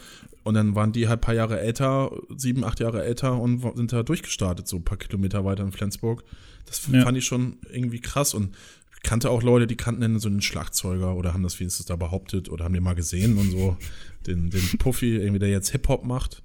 [0.44, 3.92] Und dann waren die halt ein paar Jahre älter, sieben, acht Jahre älter und sind
[3.92, 6.24] da durchgestartet, so ein paar Kilometer weiter in Flensburg.
[6.66, 7.02] Das Ja.
[7.02, 8.54] fand ich schon irgendwie krass und
[8.94, 11.96] ich kannte auch Leute, die kannten dann so einen Schlagzeuger oder haben das wenigstens da
[11.96, 13.76] behauptet oder haben den mal gesehen und so.
[14.26, 16.42] Den, den Puffy, irgendwie, der jetzt Hip-Hop macht.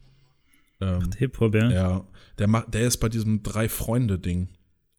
[0.79, 1.69] Ähm, Hip-Hop, ja.
[1.71, 4.49] ja, der macht, der ist bei diesem Drei-Freunde-Ding.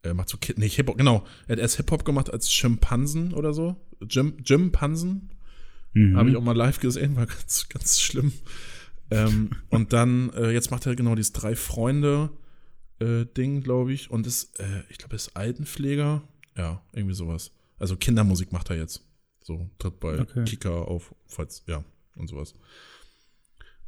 [0.01, 1.25] Er macht so Kid, nicht Hip-Hop, genau.
[1.47, 3.75] Er hat erst Hip-Hop gemacht als Schimpansen oder so.
[4.07, 5.29] Jim, Jimpansen.
[5.95, 6.15] Mhm.
[6.17, 8.33] Habe ich auch mal live gesehen, war ganz, ganz schlimm.
[9.11, 14.11] ähm, und dann, äh, jetzt macht er genau dieses Drei-Freunde-Ding, glaube ich.
[14.11, 16.21] Und ist, äh, ich glaube, ist Altenpfleger.
[16.57, 17.51] Ja, irgendwie sowas.
[17.79, 19.01] Also Kindermusik macht er jetzt.
[19.43, 20.43] So, tritt bei Okay.
[20.45, 21.83] Kika auf, falls, ja,
[22.15, 22.53] und sowas.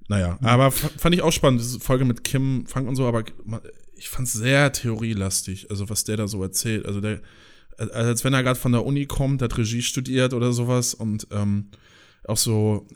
[0.07, 3.23] Naja, aber f- fand ich auch spannend, diese Folge mit Kim Frank und so, aber
[3.95, 6.85] ich fand es sehr theorielastig, also was der da so erzählt.
[6.85, 7.21] Also der,
[7.77, 11.69] als wenn er gerade von der Uni kommt, hat Regie studiert oder sowas und ähm,
[12.27, 12.87] auch so,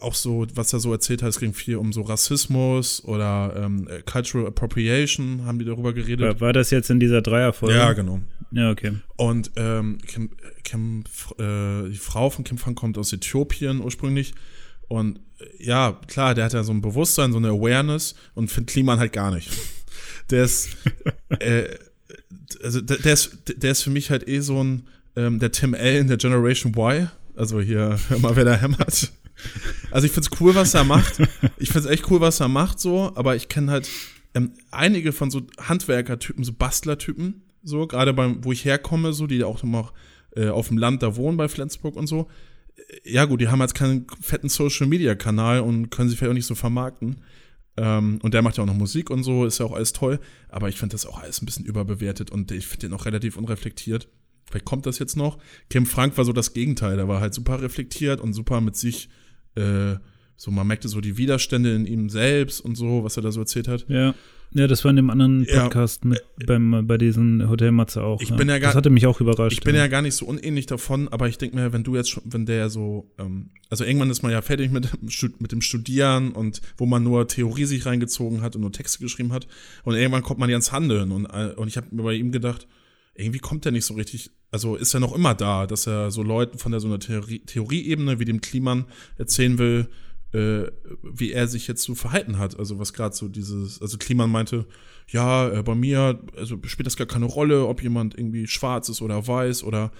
[0.00, 3.88] auch so, was er so erzählt hat, es ging viel um so Rassismus oder ähm,
[3.88, 6.20] äh, Cultural Appropriation, haben die darüber geredet.
[6.20, 7.76] War, war das jetzt in dieser Dreierfolge?
[7.76, 8.20] Ja, genau.
[8.50, 8.98] Ja, okay.
[9.16, 10.30] Und ähm, Kim,
[10.62, 11.04] Kim,
[11.38, 14.34] äh, die Frau von Kim Frank kommt aus Äthiopien ursprünglich.
[14.88, 18.72] Und äh, ja, klar, der hat ja so ein Bewusstsein, so eine Awareness und findet
[18.72, 19.50] Kliman halt gar nicht.
[20.30, 20.76] Der ist,
[21.38, 21.64] äh,
[22.62, 24.86] also der, der, ist, der ist für mich halt eh so ein,
[25.16, 27.08] ähm, der Tim Allen der Generation Y.
[27.36, 29.12] Also hier, hör mal, wer da hämmert.
[29.90, 31.18] Also ich find's cool, was er macht.
[31.58, 33.88] Ich find's echt cool, was er macht, so, aber ich kenne halt
[34.34, 39.42] ähm, einige von so Handwerkertypen, so Bastlertypen, so, gerade beim, wo ich herkomme, so, die
[39.44, 39.92] auch immer
[40.36, 42.28] äh, auf dem Land da wohnen bei Flensburg und so.
[43.04, 46.34] Ja, gut, die haben jetzt keinen fetten Social Media Kanal und können sich vielleicht auch
[46.34, 47.16] nicht so vermarkten.
[47.76, 50.20] Ähm, und der macht ja auch noch Musik und so, ist ja auch alles toll.
[50.48, 53.36] Aber ich finde das auch alles ein bisschen überbewertet und ich finde den auch relativ
[53.36, 54.08] unreflektiert.
[54.48, 55.38] Vielleicht kommt das jetzt noch.
[55.70, 56.96] Kim Frank war so das Gegenteil.
[56.96, 59.08] Der war halt super reflektiert und super mit sich,
[59.56, 59.94] äh,
[60.36, 63.40] so man merkte so die Widerstände in ihm selbst und so, was er da so
[63.40, 63.86] erzählt hat.
[63.88, 64.14] Ja.
[64.56, 65.64] Ja, das war in dem anderen Ja.
[65.64, 68.20] Podcast mit beim, bei diesen Hotelmatze auch.
[68.22, 68.36] Ich ja.
[68.36, 69.52] bin ja gar- das hatte mich auch überrascht.
[69.58, 72.10] Ich bin ja gar nicht so unähnlich davon, aber ich denke mir, wenn du jetzt
[72.10, 74.88] schon, wenn der so, ähm, also irgendwann ist man ja fertig mit,
[75.40, 79.32] mit dem Studieren und wo man nur Theorie sich reingezogen hat und nur Texte geschrieben
[79.32, 79.48] hat
[79.82, 82.30] und irgendwann kommt man ja ins Handeln und, äh, und ich habe mir bei ihm
[82.30, 82.68] gedacht,
[83.16, 86.22] irgendwie kommt er nicht so richtig, also ist er noch immer da, dass er so
[86.22, 88.84] Leuten von der so einer Theorie, Theorieebene wie dem Kliman
[89.18, 89.88] erzählen will,
[90.34, 90.66] äh,
[91.02, 92.58] wie er sich jetzt so verhalten hat.
[92.58, 94.66] Also was gerade so dieses, also Kliman meinte,
[95.08, 99.00] ja, äh, bei mir, also spielt das gar keine Rolle, ob jemand irgendwie schwarz ist
[99.00, 99.92] oder weiß oder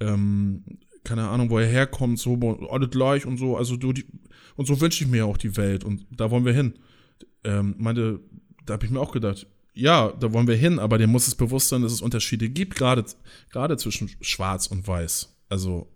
[0.00, 0.64] ähm,
[1.04, 2.38] keine Ahnung, wo er herkommt, so
[2.70, 4.06] alle gleich und so, also du, die,
[4.56, 6.74] und so wünsche ich mir auch die Welt und da wollen wir hin.
[7.44, 8.20] Ähm, meinte,
[8.64, 11.34] da habe ich mir auch gedacht, ja, da wollen wir hin, aber dem muss es
[11.34, 15.36] bewusst sein, dass es Unterschiede gibt, gerade zwischen Schwarz und Weiß.
[15.48, 15.91] Also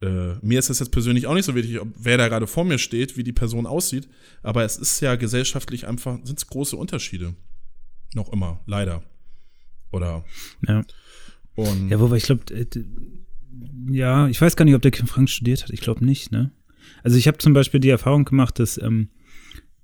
[0.00, 2.64] äh, mir ist das jetzt persönlich auch nicht so wichtig, ob, wer da gerade vor
[2.64, 4.08] mir steht, wie die Person aussieht,
[4.42, 7.34] aber es ist ja gesellschaftlich einfach, sind es große Unterschiede.
[8.14, 9.02] Noch immer, leider.
[9.90, 10.24] Oder
[10.66, 10.82] Ja.
[11.54, 12.44] und Ja, wobei ich glaube,
[13.88, 15.70] ja, ich weiß gar nicht, ob der Kim Frank studiert hat.
[15.70, 16.50] Ich glaube nicht, ne?
[17.02, 19.08] Also ich habe zum Beispiel die Erfahrung gemacht, dass ähm,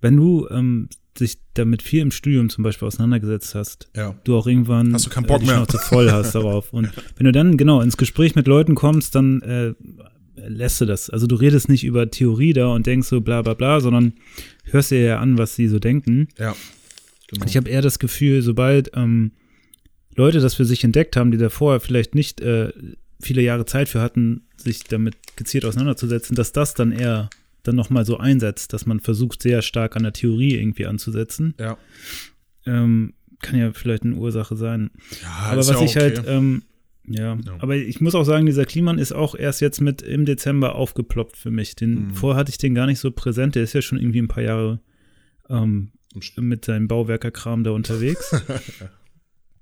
[0.00, 0.88] wenn du ähm,
[1.18, 4.14] dich damit viel im Studium zum Beispiel auseinandergesetzt hast, ja.
[4.24, 5.56] du auch irgendwann Hast du keinen Bock äh, die mehr.
[5.56, 6.72] Schnauze voll hast darauf.
[6.72, 9.74] Und wenn du dann genau ins Gespräch mit Leuten kommst, dann äh,
[10.36, 11.10] lässt du das.
[11.10, 14.14] Also du redest nicht über Theorie da und denkst so bla bla bla, sondern
[14.64, 16.28] hörst dir ja an, was sie so denken.
[16.38, 16.54] Ja.
[17.28, 17.46] Genau.
[17.46, 19.32] Ich habe eher das Gefühl, sobald ähm,
[20.16, 22.72] Leute das für sich entdeckt haben, die davor vielleicht nicht äh,
[23.20, 27.30] viele Jahre Zeit für hatten, sich damit gezielt auseinanderzusetzen, dass das dann eher
[27.62, 31.54] dann nochmal so einsetzt, dass man versucht, sehr stark an der Theorie irgendwie anzusetzen.
[31.58, 31.76] ja.
[32.66, 34.90] Ähm, kann ja vielleicht eine Ursache sein.
[35.22, 36.00] ja aber was ja ich okay.
[36.00, 36.62] halt, ähm,
[37.08, 37.56] ja, Ja.
[37.60, 41.38] aber ich muss auch sagen, dieser Kliman ist auch erst jetzt mit im Dezember aufgeploppt
[41.38, 41.74] für mich.
[41.74, 42.14] Den, Mhm.
[42.14, 43.54] Vorher hatte ich den gar nicht so präsent.
[43.54, 44.80] Der ist ja schon irgendwie ein paar Jahre
[45.48, 45.92] ähm,
[46.36, 48.30] mit seinem Bauwerkerkram da unterwegs.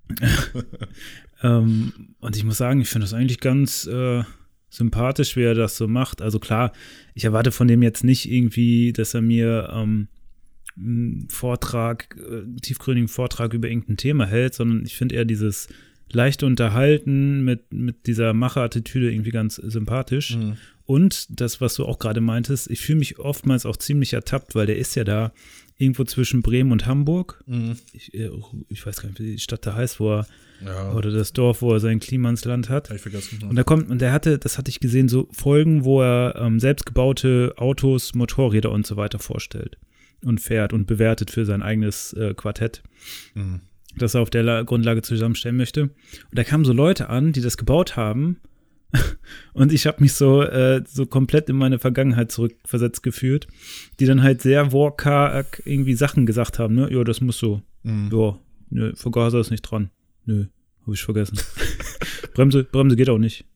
[1.43, 4.23] ähm, und ich muss sagen, ich finde das eigentlich ganz äh,
[4.71, 6.23] sympathisch, wie er das so macht.
[6.23, 6.73] Also klar,
[7.15, 10.09] ich erwarte von dem jetzt nicht irgendwie, dass er mir ähm,
[10.77, 15.69] einen Vortrag, äh, einen tiefgründigen Vortrag über irgendein Thema hält, sondern ich finde eher dieses
[16.11, 20.37] leichte Unterhalten mit, mit dieser Macherattitüde irgendwie ganz sympathisch.
[20.37, 20.57] Mhm.
[20.85, 24.67] Und das, was du auch gerade meintest, ich fühle mich oftmals auch ziemlich ertappt, weil
[24.67, 25.33] der ist ja da
[25.77, 27.43] irgendwo zwischen Bremen und Hamburg.
[27.47, 27.77] Mhm.
[27.93, 28.31] Ich, äh,
[28.69, 30.27] ich weiß gar nicht, wie die Stadt da heißt, wo er,
[30.65, 30.93] Ja.
[30.93, 32.89] oder das Dorf, wo er sein Klimansland hat.
[32.89, 33.39] Hab ich vergessen.
[33.49, 36.59] Und da kommt, und der hatte, das hatte ich gesehen, so Folgen, wo er ähm,
[36.59, 39.79] selbstgebaute Autos, Motorräder und so weiter vorstellt
[40.25, 42.83] und fährt und bewertet für sein eigenes äh, Quartett,
[43.35, 43.61] Mhm.
[43.97, 45.83] das er auf der La Grundlage zusammenstellen möchte.
[45.85, 45.93] Und
[46.33, 48.39] da kamen so Leute an, die das gebaut haben.
[49.53, 53.47] Und ich habe mich so, äh, so komplett in meine Vergangenheit zurückversetzt gefühlt,
[54.01, 56.89] die dann halt sehr workarg irgendwie Sachen gesagt haben, ne?
[56.91, 57.61] Ja, das muss so.
[57.83, 58.09] Mhm.
[58.11, 58.39] Ja,
[58.71, 59.91] nö, Vergaser ist nicht dran.
[60.29, 60.45] Nö,
[60.83, 61.39] habe ich vergessen.
[62.35, 63.47] Bremse, Bremse geht auch nicht.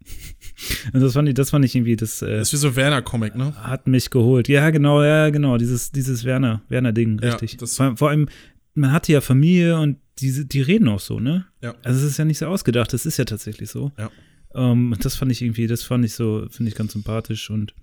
[0.94, 3.34] Und das fand ich, das fand ich irgendwie, das äh, Das ist wie so Werner-Comic,
[3.36, 3.54] ne?
[3.56, 4.48] hat mich geholt.
[4.48, 7.58] Ja, genau, ja, genau, dieses, dieses Werner, Werner-Ding, Ja, richtig.
[7.58, 8.28] das- vor, vor allem,
[8.74, 11.44] man hatte ja Familie und diese, die reden auch so, ne?
[11.60, 11.74] Ja.
[11.82, 13.92] Also es ist ja nicht so ausgedacht, das ist ja tatsächlich so.
[13.98, 14.10] Ja.
[14.54, 17.74] Ähm, und das fand ich irgendwie, das fand ich so, finde ich ganz sympathisch und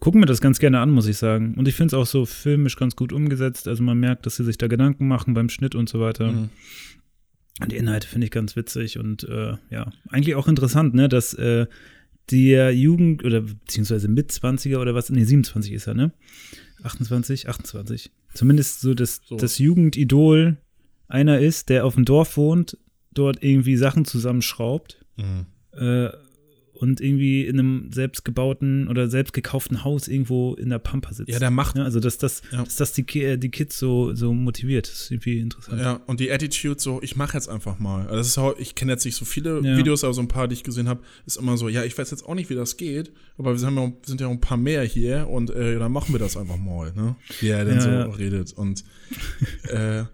[0.00, 1.54] gucken mir das ganz gerne an, muss ich sagen.
[1.54, 3.68] Und ich finde es auch so filmisch ganz gut umgesetzt.
[3.68, 6.32] Also man merkt, dass sie sich da Gedanken machen beim Schnitt und so weiter.
[6.32, 6.48] Mhm.
[7.60, 11.32] Und die Inhalte finde ich ganz witzig und äh, ja, eigentlich auch interessant, ne, dass
[11.34, 11.66] äh,
[12.30, 16.12] der Jugend oder beziehungsweise mit 20er oder was, nee, 27 ist er, ne?
[16.82, 18.10] 28, 28.
[18.34, 19.36] Zumindest so, dass So.
[19.36, 20.58] das Jugendidol
[21.08, 22.76] einer ist, der auf dem Dorf wohnt,
[23.14, 25.46] dort irgendwie Sachen zusammenschraubt Mhm.
[25.72, 26.10] äh,
[26.76, 31.30] und irgendwie in einem selbstgebauten oder selbst gekauften Haus irgendwo in der Pampa sitzt.
[31.30, 31.76] Ja, der macht.
[31.76, 32.62] Ja, also dass das, Ja.
[32.64, 35.80] dass das die, äh, die Kids so, so motiviert, das ist irgendwie interessant.
[35.80, 38.06] Ja, und die Attitude so, ich mache jetzt einfach mal.
[38.08, 39.76] Also das ist ich kenne jetzt nicht so viele Ja.
[39.76, 42.10] Videos, aber so ein paar, die ich gesehen habe, ist immer so, ja, ich weiß
[42.10, 44.56] jetzt auch nicht, wie das geht, aber wir sind ja, sind ja auch ein paar
[44.58, 47.16] mehr hier und äh, dann machen wir das einfach mal, ne?
[47.40, 48.52] Wie er dann Ja, so redet.
[48.52, 48.84] Und
[49.68, 50.04] äh,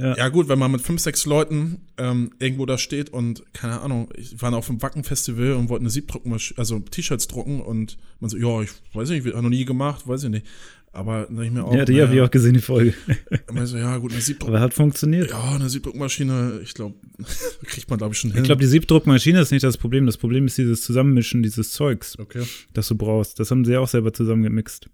[0.00, 0.16] Ja.
[0.16, 0.28] ja.
[0.28, 4.40] gut, wenn man mit fünf, sechs Leuten ähm, irgendwo da steht und, keine Ahnung, ich
[4.40, 8.62] war auf dem Wacken-Festival und wollte eine Siebdruckmaschine, also T-Shirts drucken und man so, ja,
[8.62, 10.46] ich weiß nicht, habe noch nie gemacht, weiß ich nicht.
[10.92, 12.94] Aber dann ich mir auch, Ja, die habe ich auch gesehen, die Folge.
[13.48, 15.30] immer so, ja gut, eine Siebdruck Aber hat funktioniert.
[15.30, 16.96] ja, eine Siebdruckmaschine, ich glaube,
[17.64, 18.40] kriegt man, glaube ich, schon hin.
[18.40, 20.06] Ich glaube, die Siebdruckmaschine ist nicht das Problem.
[20.06, 22.42] Das Problem ist dieses Zusammenmischen dieses Zeugs, okay.
[22.72, 23.38] das du brauchst.
[23.38, 24.88] Das haben sie ja auch selber zusammengemixt.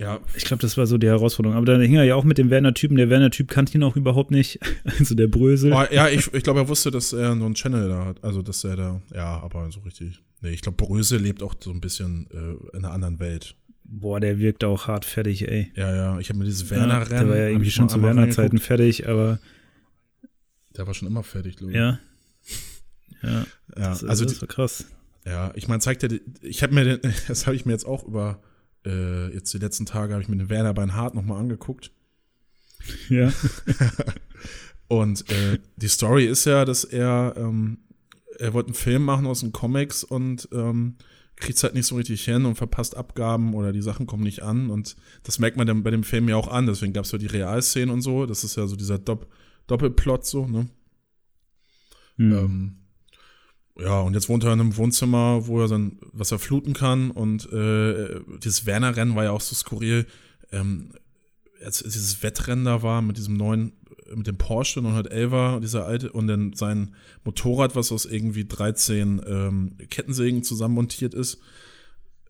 [0.00, 1.56] Ja, Ich glaube, das war so die Herausforderung.
[1.56, 2.96] Aber dann hing er ja auch mit dem Werner-Typen.
[2.96, 4.60] Der Werner-Typ kannte ihn auch überhaupt nicht.
[4.98, 5.72] Also der Brösel.
[5.72, 8.22] aber, ja ich, ich glaube, er wusste, dass er so einen Channel da hat.
[8.24, 10.22] Also, dass er da, ja, aber so richtig.
[10.40, 13.56] Nee, ich glaube, Bröse lebt auch so ein bisschen äh, in einer anderen Welt.
[13.82, 15.72] Boah, der wirkt auch hart fertig, ey.
[15.74, 17.10] Ja, ja, ich habe mir dieses Ja, Werner-Rennen.
[17.10, 19.38] der war ja irgendwie schon zu Werner-Zeiten fertig, aber
[20.76, 21.76] Der war schon immer fertig, glaube ich.
[21.78, 21.98] ja.
[23.22, 23.44] Ja, ja
[23.90, 24.84] das, also, das war krass.
[25.26, 26.10] ja, ich meine, zeigt er,
[26.42, 28.40] ich habe mir, den, das habe ich mir jetzt auch über,
[28.88, 31.92] äh, jetzt die letzten Tage habe ich mir den Werner Beinhardt nochmal angeguckt.
[33.08, 33.32] Ja.
[34.88, 37.78] Und äh, die Story ist ja, dass er, ähm,
[38.38, 40.96] er wollte einen Film machen aus den Comics und ähm,
[41.36, 44.42] kriegt es halt nicht so richtig hin und verpasst Abgaben oder die Sachen kommen nicht
[44.42, 44.70] an.
[44.70, 46.66] Und das merkt man dann bei dem Film ja auch an.
[46.66, 48.24] Deswegen gab es ja die Realszenen und so.
[48.24, 49.28] Das ist ja so dieser Dopp
[49.66, 50.68] Doppelplot so, ne?
[52.16, 52.32] Hm.
[52.32, 52.76] Ähm,
[53.80, 57.10] ja, und jetzt wohnt er in einem Wohnzimmer, wo er dann, was er fluten kann.
[57.10, 60.06] Und äh, dieses Werner-Rennen war ja auch so skurril.
[60.52, 60.90] Ähm,
[61.64, 63.72] als dieses Wettrennen da war mit diesem neuen,
[64.14, 69.76] mit dem Porsche 911er, dieser alte, und dann sein Motorrad, was aus irgendwie 13 ähm,
[69.90, 71.38] Kettensägen zusammenmontiert ist.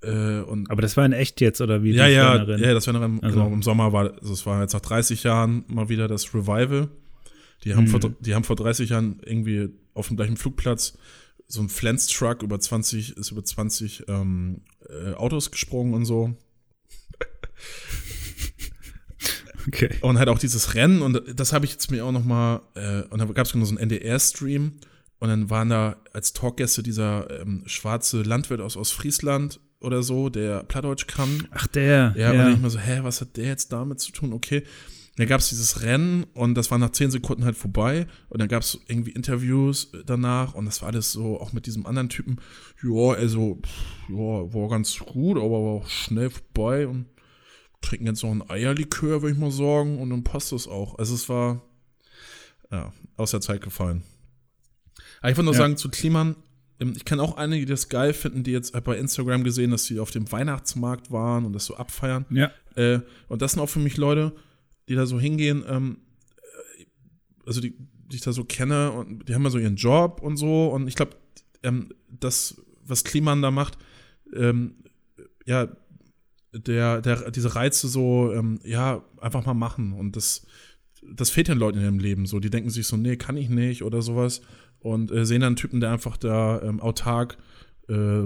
[0.03, 1.92] Äh, und Aber das war in echt jetzt, oder wie?
[1.92, 2.64] ja, das ja, Werner-Rennen?
[2.64, 5.64] ja, das Werner-Rennen, Also- genau, im Sommer war, also es war jetzt nach 30 Jahren
[5.68, 6.88] mal wieder das Revival.
[7.64, 7.88] Die haben, Mhm.
[7.88, 10.96] vor, die haben vor 30 Jahren irgendwie auf dem gleichen Flugplatz
[11.49, 16.36] so ein Flens-Truck über 20, ist über 20 ähm, äh, Autos gesprungen und so.
[19.66, 19.90] Okay.
[20.01, 23.03] Und halt auch dieses Rennen, und das habe ich jetzt mir auch noch mal, äh,
[23.03, 24.72] und da gab es genau so einen NDR-Stream,
[25.18, 30.62] Und dann waren da als Talkgäste dieser ähm, schwarze Landwirt aus Ostfriesland oder so, der
[30.62, 31.49] Plattdeutsch kann.
[31.51, 32.14] Ach, der.
[32.16, 34.32] Ja, und dann ich mir so, hä, was hat der jetzt damit zu tun?
[34.32, 34.62] Okay.
[35.19, 38.07] Dann gab es dieses Rennen und das war nach zehn Sekunden halt vorbei.
[38.29, 41.87] Und dann gab es irgendwie Interviews danach und das war alles so, auch mit diesem
[41.87, 42.37] anderen Typen.
[42.85, 43.61] Ja, also,
[44.09, 47.07] ja, war ganz gut, aber war auch schnell vorbei und
[47.81, 50.99] trinken jetzt noch ein Eierlikör, würde ich mal sagen, und dann passt das auch.
[50.99, 51.62] Also es war,
[52.71, 54.05] ja, aus der Zeit gefallen.
[55.21, 55.59] Aber ich wollte nur Ja.
[55.59, 56.37] sagen, zu Kliman,
[56.81, 59.85] ähm, ich kenne auch einige, die das geil finden, die jetzt bei Instagram gesehen, dass
[59.85, 62.25] sie auf dem Weihnachtsmarkt waren und das so abfeiern.
[62.31, 62.53] Ja.
[62.77, 64.33] Äh, und das sind auch für mich Leute,
[64.89, 65.99] die da so hingehen, ähm,
[66.36, 66.84] äh,
[67.47, 67.74] also die,
[68.11, 70.89] die ich da so kenne und die haben ja so ihren Job und so und
[70.89, 71.12] ich glaube,
[71.62, 73.78] ähm, das, was Kliman da macht,
[74.34, 74.76] ähm,
[75.45, 75.68] ja,
[76.53, 80.47] der, der, diese Reize so, ähm, ja, einfach mal machen und das,
[81.03, 83.49] das fehlt den Leuten in ihrem Leben so, die denken sich so, nee, kann ich
[83.49, 84.41] nicht oder sowas
[84.80, 87.36] und äh, sehen dann einen Typen, der einfach da ähm, autark
[87.89, 88.24] äh,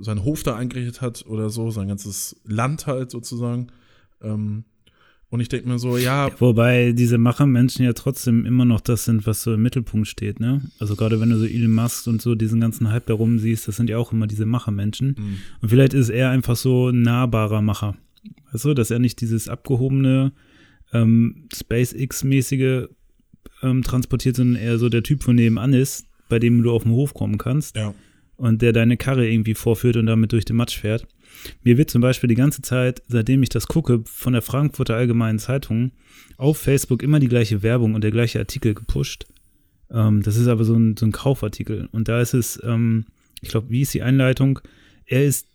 [0.00, 3.68] seinen Hof da eingerichtet hat oder so, sein ganzes Land halt sozusagen.
[4.22, 4.64] Ähm,
[5.32, 9.26] und ich denke mir so, ja, Wobei diese Machermenschen ja trotzdem immer noch das sind,
[9.26, 10.60] was so im Mittelpunkt steht, ne?
[10.78, 13.76] Also gerade wenn du so Elon Musk und so diesen ganzen Hype darum siehst, das
[13.76, 15.16] sind ja auch immer diese Machermenschen.
[15.18, 15.38] Mhm.
[15.62, 17.96] Und vielleicht ist er einfach so ein nahbarer Macher.
[18.52, 20.32] Weißt du, dass er nicht dieses abgehobene
[20.92, 22.88] ähm, SpaceX-mäßige
[23.62, 26.92] ähm, transportiert, sondern eher so der Typ von nebenan ist, bei dem du auf den
[26.92, 27.94] Hof kommen kannst ja,
[28.36, 31.06] und der deine Karre irgendwie vorführt und damit durch den Matsch fährt.
[31.62, 35.38] Mir wird zum Beispiel die ganze Zeit, seitdem ich das gucke, von der Frankfurter Allgemeinen
[35.38, 35.92] Zeitung
[36.36, 39.26] auf Facebook immer die gleiche Werbung und der gleiche Artikel gepusht.
[39.90, 41.88] Ähm, das ist aber so ein, so ein Kaufartikel.
[41.92, 43.06] Und da ist es, ähm,
[43.40, 44.60] ich glaube, wie ist die Einleitung?
[45.06, 45.46] Er ist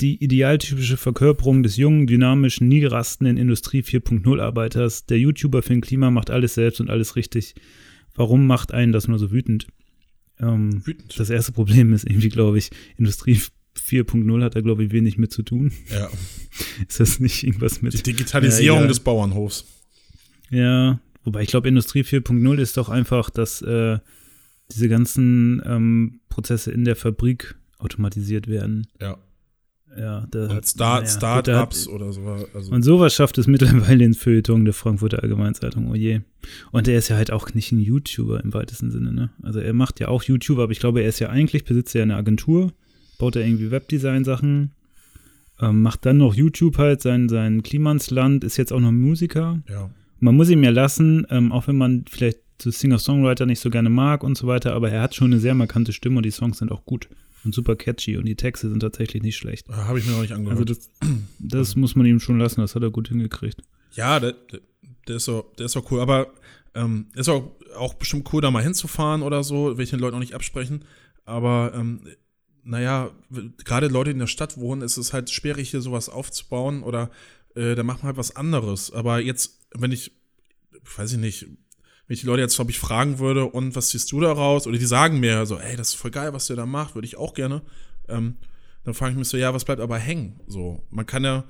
[0.00, 5.06] die idealtypische Verkörperung des jungen, dynamischen, nie rastenden Industrie 4.0 Arbeiters.
[5.06, 7.54] Der YouTuber Finn Klima macht alles selbst und alles richtig.
[8.14, 9.66] Warum macht einen das nur so wütend?
[10.40, 11.18] Ähm, wütend.
[11.18, 13.40] das erste Problem ist irgendwie, glaube ich, Industrie
[13.78, 15.72] 4.0 hat da, glaube ich, wenig mit zu tun.
[15.90, 16.08] ja.
[16.88, 18.06] Ist das nicht irgendwas Die mit.
[18.06, 19.64] Digitalisierung Ja, des Bauernhofs.
[20.50, 23.98] Ja, wobei ich glaube, Industrie 4.0 ist doch einfach, dass äh,
[24.70, 28.86] diese ganzen ähm, Prozesse in der Fabrik automatisiert werden.
[29.00, 29.18] Ja.
[29.96, 32.20] Ja, da Und Start, naja, Start-ups oder so.
[32.52, 36.20] Also, Und sowas schafft es mittlerweile ins Feuilleton der Frankfurter Allgemeinzeitung, oh je.
[36.72, 39.30] Und er ist ja halt auch nicht ein YouTuber im weitesten Sinne, ne?
[39.42, 42.02] Also er macht ja auch YouTuber, aber ich glaube, er ist ja eigentlich, besitzt ja
[42.02, 42.72] eine Agentur,
[43.14, 44.72] baut da irgendwie Webdesign-Sachen,
[45.60, 49.62] ähm, macht dann noch YouTube halt, sein, sein Klimansland, ist jetzt auch noch Musiker.
[49.68, 49.90] ja.
[50.20, 53.90] Man muss ihm ja lassen, ähm, auch wenn man vielleicht so Singer-Songwriter nicht so gerne
[53.90, 56.58] mag und so weiter, aber er hat schon eine sehr markante Stimme und die Songs
[56.58, 57.08] sind auch gut
[57.44, 59.68] und super catchy und die Texte sind tatsächlich nicht schlecht.
[59.68, 60.58] Habe ich mir noch nicht angehört.
[60.58, 60.90] Also das,
[61.38, 63.60] das muss man ihm schon lassen, das hat er gut hingekriegt.
[63.94, 64.34] ja, der,
[65.08, 66.00] der, ist so, der ist auch cool.
[66.00, 66.32] Aber
[66.74, 69.76] ähm, ist auch, auch bestimmt cool, da mal hinzufahren oder so.
[69.76, 70.84] Will ich den Leuten auch nicht absprechen.
[71.24, 72.00] Aber ähm,
[72.64, 73.10] naja,
[73.64, 77.10] gerade Leute, die in der Stadt wohnen, ist es halt schwierig, hier sowas aufzubauen oder
[77.54, 78.90] äh, da macht man halt was anderes.
[78.92, 80.12] Aber jetzt, wenn ich,
[80.96, 81.46] weiß ich nicht,
[82.06, 84.66] wenn ich die Leute jetzt, glaube ich, fragen würde, und was siehst du daraus?
[84.66, 87.06] Oder die sagen mir so, ey, das ist voll geil, was der da macht, würde
[87.06, 87.62] ich auch gerne.
[88.08, 88.36] Ähm,
[88.84, 90.40] dann frage ich mich so, ja, was bleibt aber hängen?
[90.46, 91.44] So, man kann ja,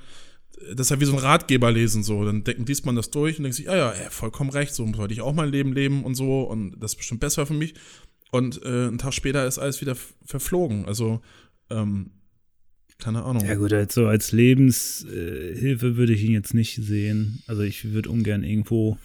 [0.75, 2.25] das ist ja wie so ein Ratgeber lesen, so.
[2.25, 4.87] Dann denkt, liest man das durch und denkt sich, ja, ja, ey, vollkommen recht, so
[4.95, 7.75] sollte ich auch mein Leben leben und so und das ist bestimmt besser für mich.
[8.35, 10.87] Und äh, einen Tag später ist alles wieder verflogen.
[10.87, 11.21] Also,
[11.71, 12.11] ähm,
[12.99, 13.45] keine Ahnung.
[13.47, 17.43] Ja gut, als so als Lebenshilfe würde ich ihn jetzt nicht sehen.
[17.47, 18.99] Also ich würde ungern irgendwo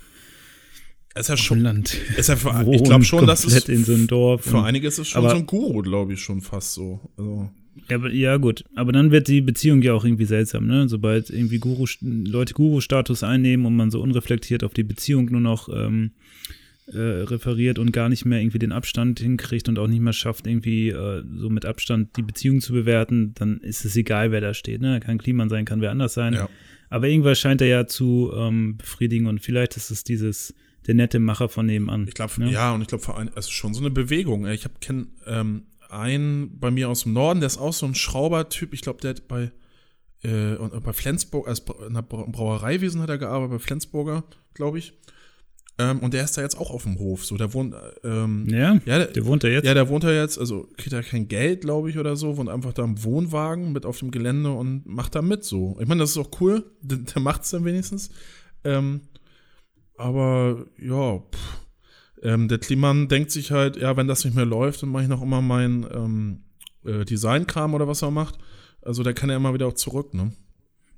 [1.15, 4.07] ist ja schon, Land ist ja für, ich glaube schon, dass es in so einem
[4.07, 4.43] Dorf.
[4.45, 6.99] für und- einige ist es schon aber- so ein Guru, glaube ich, schon fast so.
[7.17, 7.49] Also,
[7.89, 8.63] Ja, aber, ja, gut.
[8.75, 10.87] Aber dann wird die Beziehung ja auch irgendwie seltsam, ne?
[10.87, 15.67] Sobald irgendwie Guru, Leute Guru-Status einnehmen und man so unreflektiert auf die Beziehung nur noch
[15.69, 16.11] ähm,
[16.93, 20.47] äh, referiert und gar nicht mehr irgendwie den Abstand hinkriegt und auch nicht mehr schafft,
[20.47, 24.53] irgendwie äh, so mit Abstand die Beziehung zu bewerten, dann ist es egal, wer da
[24.53, 24.99] steht, ne?
[24.99, 26.33] Kann Kliman sein, kann wer anders sein.
[26.33, 26.49] ja.
[26.89, 30.55] Aber irgendwas scheint er ja zu ähm, befriedigen und vielleicht ist es dieses,
[30.87, 32.07] der nette Macher von nebenan.
[32.07, 32.51] Ich glaube, ne?
[32.51, 34.47] ja, und ich glaube, es ist schon so eine Bewegung.
[34.47, 37.95] Ich habe kenn ähm, einen bei mir aus dem Norden, der ist auch so ein
[37.95, 38.73] Schraubertyp.
[38.73, 39.51] Ich glaube, der hat bei,
[40.23, 44.23] äh, und bei Flensburg, als in der Brauereiwesen hat er gearbeitet, bei Flensburger,
[44.53, 44.93] glaube ich.
[45.79, 47.25] Ähm, und der ist da jetzt auch auf dem Hof.
[47.25, 47.73] So, der wohnt,
[48.03, 49.65] ähm, Ja, ja, der, der wohnt da jetzt.
[49.65, 52.49] ja, der wohnt da jetzt, also kriegt er kein Geld, glaube ich, oder so, wohnt
[52.49, 55.77] einfach da im Wohnwagen mit auf dem Gelände und macht da mit so.
[55.79, 58.09] Ich meine, das ist auch cool, der, der macht's dann wenigstens.
[58.63, 59.01] Ähm,
[59.97, 61.59] aber ja, pff.
[62.21, 65.09] Ähm, der Kliman denkt sich halt, ja, wenn das nicht mehr läuft, dann mache ich
[65.09, 66.43] noch immer mein ähm,
[66.83, 68.37] äh, Designkram oder was er macht.
[68.81, 70.33] Also der kann ja immer wieder auch zurück, ne?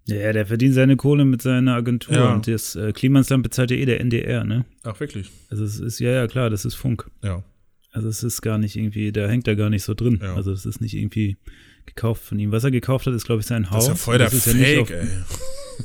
[0.05, 2.33] Ja, der verdient seine Kohle mit seiner Agentur Ja.
[2.33, 4.65] und das äh, Klimansland bezahlt ja eh der NDR, ne?
[4.83, 5.29] Ach, wirklich?
[5.49, 7.09] Also es ist, ja, ja, klar, das ist Funk.
[7.23, 7.43] Ja.
[7.91, 10.19] Also es ist gar nicht irgendwie, da hängt er gar nicht so drin.
[10.21, 10.35] Ja.
[10.35, 11.37] Also es ist nicht irgendwie
[11.85, 12.51] gekauft von ihm.
[12.51, 13.85] Was er gekauft hat, ist, glaube ich, sein Haus.
[13.87, 15.07] Das ist ja voll der ja Fake, auf- ey.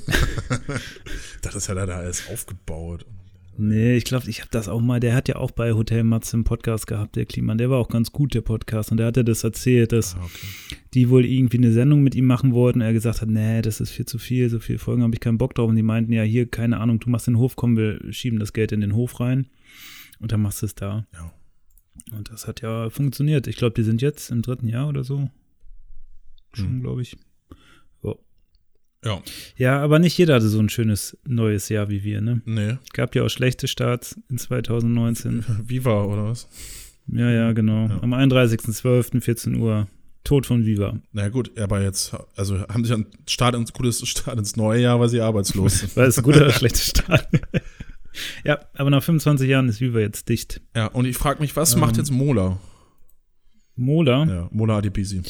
[1.43, 3.05] das ist ja da alles aufgebaut.
[3.59, 6.35] Nee, ich glaube, ich habe das auch mal, der hat ja auch bei Hotel Matze
[6.37, 8.91] einen Podcast gehabt, der Kliman, der war auch ganz gut, der Podcast.
[8.91, 10.77] Und der hat ja das erzählt, dass Ah, okay.
[10.95, 12.81] die wohl irgendwie eine Sendung mit ihm machen wollten.
[12.81, 15.39] Er gesagt hat, nee, das ist viel zu viel, so viele Folgen habe ich keinen
[15.39, 15.69] Bock drauf.
[15.71, 18.53] Und die meinten, ja, hier, keine Ahnung, du machst den Hof, komm, wir schieben das
[18.53, 19.47] Geld in den Hof rein.
[20.19, 21.07] Und dann machst du es da.
[21.15, 21.33] Ja.
[22.17, 23.47] Und das hat ja funktioniert.
[23.47, 25.31] Ich glaube, die sind jetzt im dritten Jahr oder so.
[26.53, 26.81] Schon, Hm.
[26.83, 27.17] glaube ich.
[29.07, 29.23] Ja,
[29.57, 32.43] Ja, aber nicht jeder hatte so ein schönes neues Jahr wie wir, ne?
[32.45, 32.77] nee.
[32.93, 35.45] Gab ja auch schlechte Starts in 2019.
[35.65, 36.49] Viva oder was?
[37.07, 37.87] Ja, ja, genau.
[37.89, 38.01] Ja.
[38.03, 39.87] Am 31.12., 14 Uhr.
[40.25, 40.99] Tod von Viva.
[41.13, 44.99] Na gut, aber jetzt, also haben sich ein Start ins, gutes Start ins neue Jahr,
[44.99, 45.97] weil sie arbeitslos sind.
[45.97, 47.29] War das ein guter oder schlechter Start?
[48.45, 50.61] ja, aber nach 25 Jahren ist Viva jetzt dicht.
[50.75, 51.81] ja, und ich frage mich, was Ähm.
[51.81, 52.59] macht jetzt Mola?
[53.77, 54.25] Mola?
[54.25, 54.35] Ja.
[54.35, 55.23] Ja, Mola Adebisi.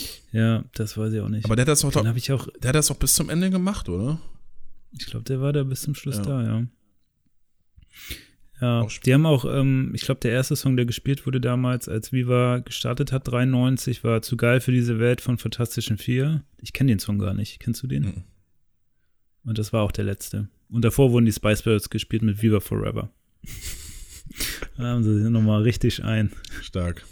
[0.75, 1.45] das weiß ich auch nicht.
[1.45, 3.51] Aber der hat das doch, Den ich auch, der hat das doch bis zum Ende
[3.51, 4.21] gemacht, oder?
[4.93, 6.23] ich glaube, der war da bis zum Schluss Ja.
[6.23, 6.67] da, ja.
[8.61, 12.13] Ja, die haben auch, ähm, ich glaube, der erste Song, der gespielt wurde damals, als
[12.13, 16.43] Viva gestartet hat, 93, war zu geil für diese Welt von Fantastischen Vier.
[16.63, 17.61] Ich kenne den Song gar nicht.
[17.61, 18.03] Kennst du den?
[18.05, 18.25] Mhm.
[19.45, 20.49] Und das war auch der letzte.
[20.71, 23.11] Und davor wurden die Spice Girls gespielt mit Viva Forever.
[24.79, 26.33] da haben sie sich nochmal richtig ein.
[26.63, 27.05] Stark.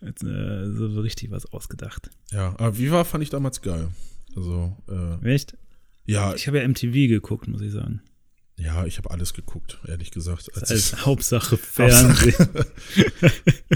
[0.00, 2.10] Jetzt, äh, so richtig was ausgedacht.
[2.30, 3.88] Ja, aber Viva fand ich damals geil.
[4.36, 5.56] Also, äh, Echt?
[6.04, 8.00] ja, Ich habe ja MTV geguckt, muss ich sagen.
[8.56, 10.50] ja, ich habe alles geguckt, ehrlich gesagt.
[10.54, 12.34] Als Als Hauptsache Fernsehen.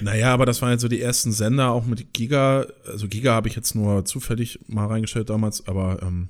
[0.03, 2.66] naja, aber das waren jetzt so die ersten Sender, auch mit Giga.
[2.87, 6.28] Also Giga habe ich jetzt nur zufällig mal reingestellt damals, aber ähm,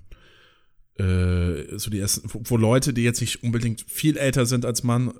[0.99, 4.83] äh, so die ersten, wo, wo Leute, die jetzt nicht unbedingt viel älter sind als
[4.83, 5.13] man äh,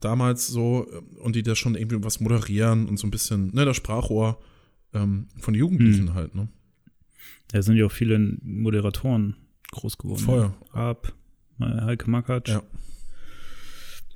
[0.00, 3.64] damals so äh, und die da schon irgendwie was moderieren und so ein bisschen, ne,
[3.64, 4.38] das Sprachrohr
[4.92, 6.14] ähm, von Jugendlichen Hm.
[6.14, 6.48] halt, ne?
[7.48, 9.36] Da sind ja auch viele Moderatoren
[9.72, 10.20] groß geworden.
[10.20, 10.54] Voll.
[10.72, 11.12] Ab,
[11.60, 12.48] Heike Makatsch.
[12.50, 12.62] Ja.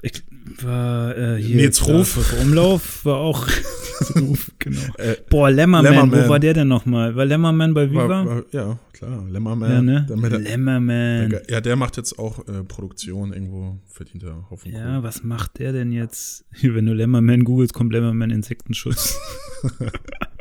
[0.04, 0.22] Ich
[0.62, 1.56] war äh, hier.
[1.56, 2.34] Nils Ruf.
[2.42, 3.48] Umlauf war auch.
[4.16, 4.82] Ruf, genau.
[4.98, 6.24] Äh, Boah, Lämmerman, Lämmerman.
[6.24, 7.16] wo war der denn nochmal?
[7.16, 8.06] War Lämmerman bei Viva?
[8.08, 9.70] war, war, ja, klar, Lämmerman.
[9.70, 10.06] ja, ne?
[10.06, 11.30] Der Lämmerman.
[11.30, 15.58] der, ja, der macht jetzt auch äh, Produktion irgendwo, verdient er Haufen Ja, was macht
[15.58, 16.44] der denn jetzt?
[16.60, 19.18] Wenn du Lämmerman googelst, kommt Lämmerman Insektenschutz.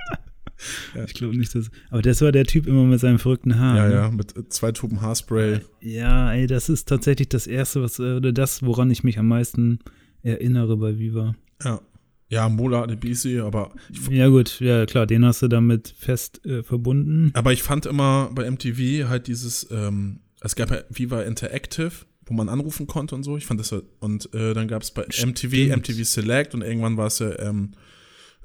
[0.96, 1.04] Ja.
[1.06, 1.70] Ich glaube nicht, dass.
[1.90, 3.78] Aber das war der Typ immer mit seinem verrückten Haar.
[3.78, 3.94] Ja, ne?
[3.94, 5.60] ja, mit äh, zwei Tuben Haarspray.
[5.82, 9.28] Ja, ey, das ist tatsächlich das Erste, was, äh, oder das, woran ich mich am
[9.28, 9.80] meisten
[10.22, 11.36] erinnere bei Viva.
[11.64, 11.82] Ja.
[12.30, 16.64] Ja, Mola Adebisi, aber ich, Ja, gut, ja, klar, den hast du damit fest äh,
[16.64, 17.30] verbunden.
[17.36, 21.92] aber ich fand immer bei MTV halt dieses, ähm, es gab ja Viva Interactive,
[22.26, 23.38] wo man anrufen konnte und so.
[23.38, 25.78] Ich fand das halt, und äh, dann gab es bei MTV, Stimmt.
[25.78, 27.74] MTV Select und irgendwann war es ja, ähm,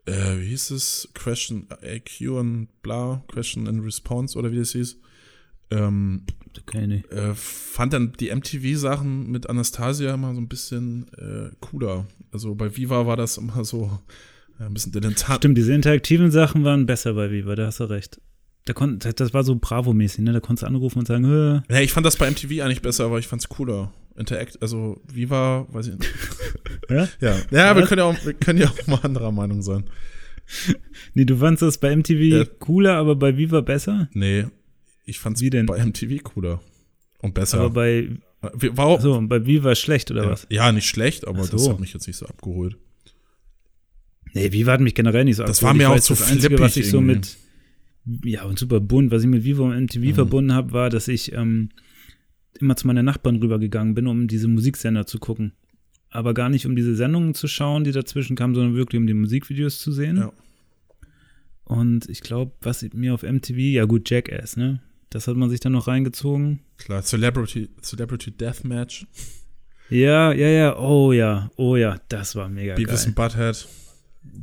[0.08, 1.08] äh, wie hieß es?
[1.14, 4.98] Question AQ und bla, Question and Response oder wie das hieß.
[5.70, 6.22] Ähm,
[6.72, 7.04] nee.
[7.10, 12.06] äh, fand dann die MTV-Sachen mit Anastasia immer so ein bisschen äh, cooler.
[12.32, 13.98] Also bei Viva war das immer so
[14.58, 15.38] ein bisschen dilettant.
[15.38, 18.20] Stimmt, diese interaktiven Sachen waren besser bei Viva, da hast du recht.
[18.68, 20.32] Da kon, das das war so Bravo-mäßig, ne?
[20.34, 23.06] Da konntest du anrufen und sagen, Hö, Ja, ich fand das bei MTV eigentlich besser,
[23.06, 23.92] aber ich fand's cooler.
[24.14, 26.10] Interact, also Viva, weiß ich nicht.
[26.90, 27.08] Ja?
[27.20, 29.84] Ja, ja wir können ja, auch, wir können ja auch mal anderer Meinung sein.
[31.14, 32.44] nee, du fandst das bei MTV Ja.
[32.44, 34.08] cooler, aber bei Viva besser?
[34.12, 34.46] Nee,
[35.06, 35.64] ich fand's Wie denn?
[35.66, 36.60] bei MTV cooler.
[37.20, 37.60] Und besser.
[37.60, 38.10] Aber bei,
[38.54, 40.46] Wir- war auch, so, und bei Viva schlecht, oder ja, was?
[40.50, 41.70] ja, nicht schlecht, aber Ach das so.
[41.70, 42.76] hat mich jetzt nicht so abgeholt.
[44.34, 45.80] Nee, Viva hat mich generell nicht so Das abgeholt.
[45.80, 47.14] war mir Ich auch zu Das Einzige, was flippig ich so irgendwie.
[47.16, 47.36] mit,
[48.24, 50.14] ja, und super bunt, was ich mit Viva und MTV Mhm.
[50.14, 51.70] verbunden habe, war, dass ich ähm,
[52.60, 55.52] immer zu meiner Nachbarn rübergegangen bin, um diese Musiksender zu gucken.
[56.10, 59.14] Aber gar nicht, um diese Sendungen zu schauen, die dazwischen kamen, sondern wirklich, um die
[59.14, 60.16] Musikvideos zu sehen.
[60.16, 60.32] Ja.
[61.64, 64.80] Und ich glaube, was mir auf MTV, ja gut, Jackass, ne?
[65.10, 66.60] Das hat man sich dann noch reingezogen.
[66.78, 69.06] Klar, Celebrity, Celebrity Deathmatch,
[69.90, 73.06] Ja, ja, ja, oh ja, oh ja, das war mega Beavis geil.
[73.08, 73.68] and Butthead.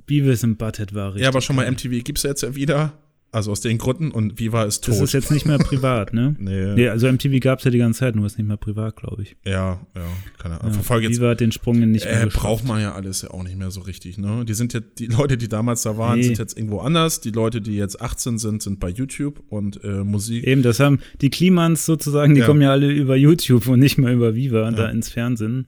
[0.07, 1.69] Beavis and Butthead war richtig Ja, aber schon mal.
[1.71, 2.93] MTV gibt's ja jetzt ja wieder.
[3.35, 4.93] Also aus den Gründen und Viva ist tot.
[4.95, 6.35] Das ist jetzt nicht mehr privat, ne?
[6.39, 8.95] nee, Nee, also MTV gab es ja die ganze Zeit, nur ist nicht mehr privat,
[8.95, 9.35] glaube ich.
[9.45, 10.01] ja, ja,
[10.37, 10.73] keine Ahnung.
[10.87, 12.43] Ja, Viva hat den Sprung nicht mehr Äh, geschafft.
[12.43, 14.45] braucht man ja alles ja auch nicht mehr so richtig, ne?
[14.47, 16.23] Die sind jetzt, die Leute, die damals da waren, Nee.
[16.23, 17.19] sind jetzt irgendwo anders.
[17.19, 20.45] Die Leute, die jetzt 18 sind, sind bei YouTube und äh, Musik.
[20.47, 22.45] Eben, das haben die Klimans sozusagen, die Ja.
[22.45, 25.67] kommen ja alle über YouTube und nicht mehr über Viva da ins Fernsehen.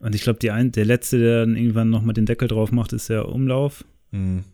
[0.00, 2.92] Und ich glaube, ein, der letzte, der dann irgendwann noch mal den Deckel drauf macht,
[2.92, 3.86] ist der Umlauf.
[4.10, 4.44] Mhm.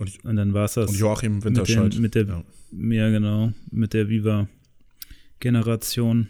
[0.00, 0.90] Und, Und dann war es das.
[0.90, 1.92] und Joachim mit, Winterscheid.
[1.94, 2.42] den, mit der, ja.
[2.72, 3.10] ja.
[3.10, 6.28] genau, mit der Viva-Generation.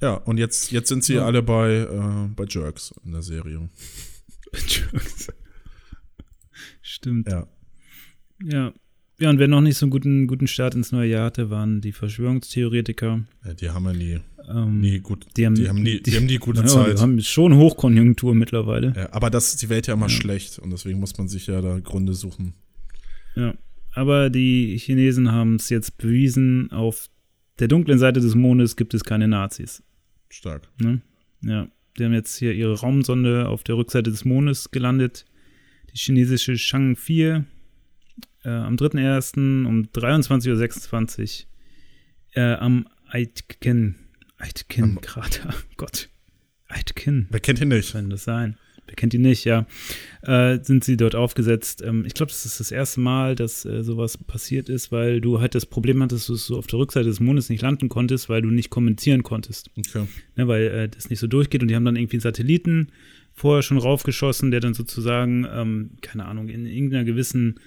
[0.00, 1.26] ja, und jetzt, jetzt sind sie Ja.
[1.26, 3.68] alle bei, äh, bei Jerks in der Serie.
[6.82, 7.28] Stimmt.
[7.28, 7.46] Ja.
[8.42, 8.72] Ja.
[9.18, 11.82] Ja, und wer noch nicht so einen guten, guten Start ins neue Jahr hatte, waren
[11.82, 13.22] die Verschwörungstheoretiker.
[13.44, 15.26] ja die haben ja nie, Ähm, nie gut.
[15.36, 16.98] die haben, Die haben nie, die haben nie gute ja, Zeit.
[16.98, 18.92] Die haben schon Hochkonjunktur mittlerweile.
[18.96, 21.60] Ja, aber das ist die Welt ja immer schlecht und deswegen muss man sich ja
[21.60, 22.54] da Gründe suchen.
[23.36, 23.54] Ja.
[23.92, 27.08] Aber die Chinesen haben es jetzt bewiesen, auf
[27.58, 29.82] der dunklen Seite des Mondes gibt es keine Nazis.
[30.28, 30.68] Stark.
[30.80, 31.02] Ne?
[31.42, 31.68] Ja.
[31.98, 35.26] Die haben jetzt hier ihre Raumsonde auf der Rückseite des Mondes gelandet.
[35.92, 37.44] Die chinesische Chang 4
[38.44, 39.66] äh, am 3.1.
[39.66, 41.44] um 23.26
[42.36, 43.96] Uhr äh, am Aitken,
[44.40, 45.54] Aitken-Krater.
[45.76, 46.08] Gott.
[46.68, 47.26] Aitken.
[47.30, 47.92] Wer kennt ihn nicht?
[47.92, 48.56] Kann das sein?
[48.86, 49.66] Wer kennt die nicht, ja.
[50.22, 51.82] Äh, sind sie dort aufgesetzt.
[51.82, 55.40] Ähm, ich glaube, das ist das erste Mal, dass äh, sowas passiert ist, weil du
[55.40, 58.42] halt das Problem hattest, dass du auf der Rückseite des Mondes nicht landen konntest, weil
[58.42, 59.70] du nicht kommentieren konntest.
[59.76, 60.06] Okay.
[60.36, 62.90] Ne, weil äh, das nicht so durchgeht und die haben dann irgendwie einen Satelliten
[63.32, 67.60] vorher schon raufgeschossen, der dann sozusagen, ähm, keine Ahnung, in irgendeiner gewissen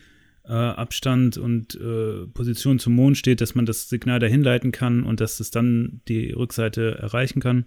[0.45, 5.03] äh, Abstand und äh, Position zum Mond steht, dass man das Signal dahin leiten kann
[5.03, 7.65] und dass es dann die Rückseite erreichen kann.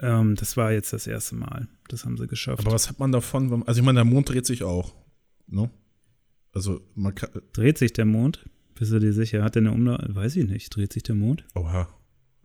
[0.00, 1.68] Ähm, das war jetzt das erste Mal.
[1.88, 2.60] Das haben sie geschafft.
[2.60, 3.50] Aber was hat man davon?
[3.50, 4.94] wenn- Also ich meine, der Mond dreht sich auch.
[5.46, 5.70] Ne?
[6.52, 7.30] Also man kann.
[7.52, 8.48] Dreht sich der Mond?
[8.76, 9.42] Bist du dir sicher?
[9.42, 10.14] Hat der eine Umlaufbahn?
[10.14, 10.74] Weiß ich nicht.
[10.74, 11.44] Dreht sich der Mond?
[11.54, 11.88] Oha.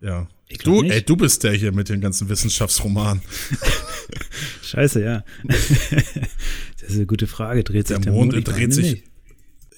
[0.02, 0.28] Ja.
[0.64, 0.92] Du, nicht.
[0.94, 3.22] ey, du bist der hier mit den ganzen Wissenschaftsromanen.
[4.64, 5.24] Scheiße, ja.
[5.48, 7.64] das ist eine gute Frage.
[7.64, 8.48] Dreht sich Der der, Mond Mond?
[8.48, 9.04] Dreht sich- nicht.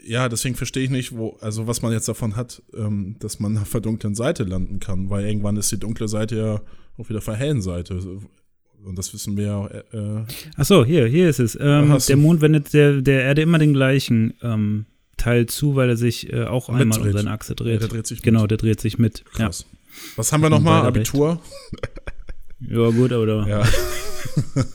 [0.04, 3.56] Ja, deswegen verstehe ich nicht, wo, also was man jetzt davon hat, ähm, dass man
[3.58, 6.62] auf der dunklen Seite landen kann, weil irgendwann ist die dunkle Seite ja
[6.98, 8.00] auch wieder auf der hellen Seite.
[8.84, 9.68] Und das wissen wir ja.
[9.68, 10.26] Äh,
[10.58, 11.56] Ach so, hier, hier ist es.
[11.62, 14.86] Ähm, der Mond wendet der, der Erde immer den gleichen ähm,
[15.18, 17.82] Teil zu, weil er sich äh, auch einmal um seine Achse ja, dreht.
[17.82, 18.24] der dreht sich mit.
[18.24, 19.24] genau, der dreht sich mit.
[19.26, 19.68] Krass.
[20.16, 20.86] Was haben wir nochmal?
[20.86, 21.42] Abitur?
[22.64, 22.90] Ja.
[22.92, 23.64] gut, aber Ja,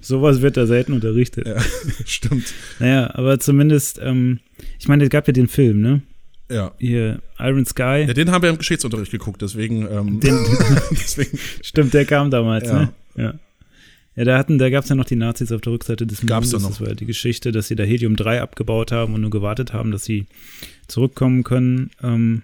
[0.00, 1.46] sowas wird da selten unterrichtet.
[1.46, 1.56] ja.
[2.06, 2.54] stimmt.
[2.78, 4.40] Naja, aber zumindest, ähm,
[4.78, 6.02] ich meine, es gab ja den Film, ne?
[6.50, 6.72] Ja.
[6.78, 8.04] Hier, Iron Sky.
[8.06, 10.38] Ja, den haben wir im Geschichtsunterricht geguckt, deswegen, ähm, Den,
[10.92, 12.78] deswegen stimmt, der kam damals, Ja.
[12.78, 12.92] ne?
[13.16, 13.34] Ja.
[14.16, 16.50] Ja, da hatten, da gab es ja noch die Nazis auf der Rückseite des Mondes.
[16.50, 16.70] da noch.
[16.70, 20.04] Das war die Geschichte, dass sie da Helium-3 abgebaut haben und nur gewartet haben, dass
[20.04, 20.26] sie
[20.88, 21.90] zurückkommen können.
[22.02, 22.42] Ähm,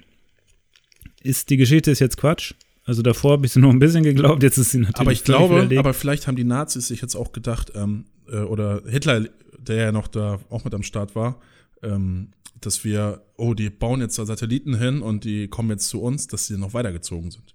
[1.24, 2.54] ist die Geschichte ist jetzt Quatsch.
[2.84, 5.00] Also davor habe ich sie noch ein bisschen geglaubt, jetzt ist sie natürlich.
[5.00, 5.78] Aber ich glaube, widerlegt.
[5.78, 9.26] aber vielleicht haben die Nazis sich jetzt auch gedacht, ähm, äh, oder Hitler,
[9.58, 11.40] der ja noch da auch mit am Start war,
[11.82, 16.00] ähm, dass wir, oh, die bauen jetzt da Satelliten hin und die kommen jetzt zu
[16.02, 17.54] uns, dass sie noch weitergezogen sind.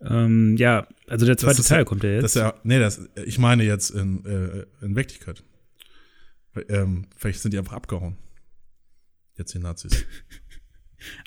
[0.00, 2.22] ähm, ja, also der zweite Teil ja- kommt ja jetzt.
[2.24, 5.44] Das ja, nee, das, ich meine jetzt in, äh, in Wirklichkeit.
[6.68, 8.16] Ähm, vielleicht sind die einfach abgehauen.
[9.38, 10.04] Jetzt die Nazis.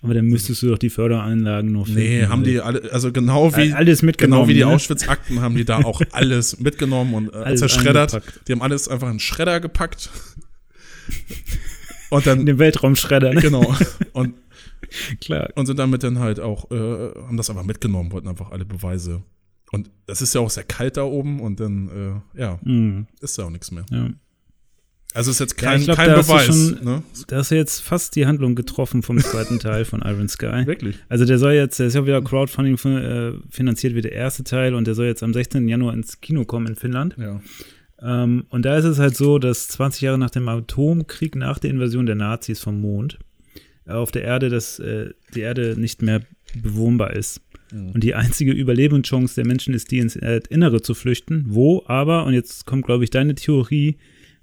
[0.02, 2.00] aber dann müsstest du doch die Förderanlagen noch finden.
[2.02, 4.44] Nee, haben die alle, also genau wie, alles mitgenommen.
[4.44, 4.68] genau wie die ne?
[4.68, 8.14] Auschwitz-Akten haben die da auch alles mitgenommen und äh, Alles zerschreddert.
[8.14, 8.48] eingepackt.
[8.48, 10.10] Die haben alles einfach in Schredder gepackt.
[12.10, 13.42] Und In dann, den Weltraumschredder, ne?
[13.42, 13.76] genau.
[14.14, 14.36] Und,
[15.20, 15.50] Klar.
[15.56, 19.24] und sind damit dann halt auch, äh, haben das einfach mitgenommen, wollten einfach alle Beweise.
[19.72, 23.38] Und das ist ja auch sehr kalt da oben und dann, äh, ja, Mhm, ist
[23.38, 23.86] ja auch nichts mehr.
[23.92, 24.10] ja.
[25.16, 26.46] Also ist jetzt Ja, kein, ich glaub, kein da Beweis.
[26.46, 27.04] schon- ne?
[27.28, 30.66] Da hast du jetzt fast die Handlung getroffen vom zweiten Teil von Iron Sky.
[30.66, 30.98] Wirklich.
[31.10, 34.76] Also der soll jetzt, der ist ja wieder Crowdfunding äh, finanziert wie der erste Teil
[34.76, 35.68] und der soll jetzt am 16.
[35.68, 37.16] Januar ins Kino kommen in Finnland.
[37.18, 37.42] Ja.
[38.02, 41.70] Ähm, und da ist es halt so, dass 20 Jahre nach dem Atomkrieg, nach der
[41.72, 43.18] Invasion der Nazis vom Mond,
[43.88, 46.22] äh, auf der Erde, dass äh, die Erde nicht mehr
[46.62, 47.42] bewohnbar ist.
[47.72, 51.46] Und die einzige Überlebenschance der Menschen ist, die ins Erdinnerere zu flüchten.
[51.48, 53.98] Wo aber, und jetzt kommt, glaube ich, deine Theorie,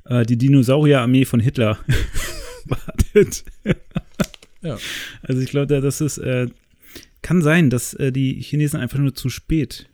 [0.04, 1.78] äh, die Dinosaurierarmee von Hitler
[2.66, 3.44] wartet.
[4.62, 4.78] Ja.
[5.22, 6.48] Also ich glaube, das ist, äh,
[7.22, 9.88] kann sein, dass äh, die Chinesen einfach nur zu spät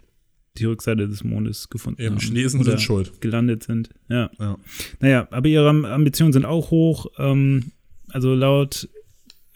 [0.56, 2.20] die Rückseite des Mondes gefunden Eben, haben.
[2.20, 3.20] Chinesen sind schuld.
[3.20, 3.90] gelandet sind.
[4.09, 4.30] Ja.
[4.40, 4.59] Ja.
[5.00, 7.06] Naja, aber ihre Am- Ambitionen sind auch hoch.
[7.18, 7.70] Ähm,
[8.09, 8.88] also laut,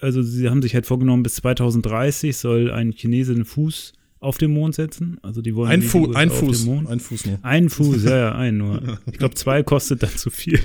[0.01, 4.53] also sie haben sich halt vorgenommen, bis 2030 soll ein Chinese einen Fuß auf den
[4.53, 5.19] Mond setzen.
[5.23, 6.69] Also die wollen Ein, Fu ein auf Fuß.
[6.69, 7.39] Ein Fuß nur.
[7.43, 8.99] Ein Fuß, ja, ja, ein nur.
[9.07, 10.61] Ich glaube, zwei kostet dann zu viel.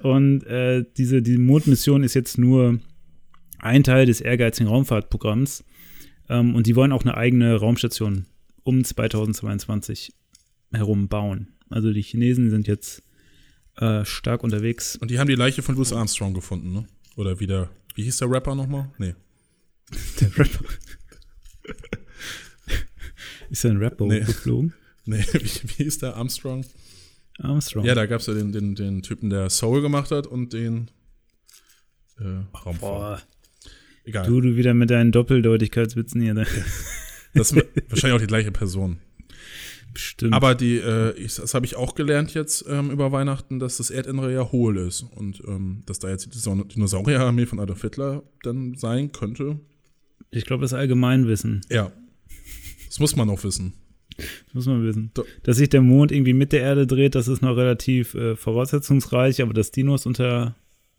[0.00, 2.78] Und äh, diese die Mondmission ist jetzt nur
[3.58, 5.64] ein Teil des ehrgeizigen Raumfahrtprogramms.
[6.28, 8.26] Ähm, und die wollen auch eine eigene Raumstation
[8.62, 10.12] um 2022
[10.72, 11.48] herum bauen.
[11.70, 13.02] Also die Chinesen sind jetzt
[13.76, 14.96] äh, stark unterwegs.
[14.96, 16.84] Und die haben die Leiche von Louis Armstrong gefunden, ne?
[17.16, 18.90] Oder wieder, wie hieß der Rapper nochmal?
[18.98, 19.14] Nee.
[20.20, 20.64] Der Rapper.
[23.50, 24.20] ist er ein Rapper Nee.
[24.20, 24.72] geflogen?
[25.06, 25.40] Nee, wie,
[25.78, 26.64] wie hieß der Armstrong?
[27.38, 27.84] Armstrong.
[27.86, 30.90] Ja, da gab es ja den, den, den Typen, der Soul gemacht hat und den
[32.18, 32.24] äh,
[32.56, 32.80] Raumfahrt.
[32.80, 33.22] Boah,
[34.04, 34.26] Egal.
[34.26, 36.34] du, du wieder mit deinen Doppeldeutigkeitswitzen hier.
[36.34, 36.46] ne?
[37.34, 38.98] Das ist wahrscheinlich auch die gleiche Person.
[39.92, 40.34] Bestimmt.
[40.34, 43.90] Aber die, äh, ich, das habe ich auch gelernt jetzt ähm, über Weihnachten, dass das
[43.90, 45.02] Erdinnere ja hohl ist.
[45.02, 49.58] Und ähm, dass da jetzt die Dino- Dinosaurierarmee von Adolf Hitler dann sein könnte.
[50.30, 51.62] ich glaube, das ist Allgemeinwissen.
[51.70, 51.90] Ja.
[52.90, 53.74] Das muss man auch wissen.
[54.16, 55.12] Das muss man wissen.
[55.44, 59.42] Dass sich der Mond irgendwie mit der Erde dreht, das ist noch relativ äh, voraussetzungsreich,
[59.42, 60.56] aber dass Dinos unter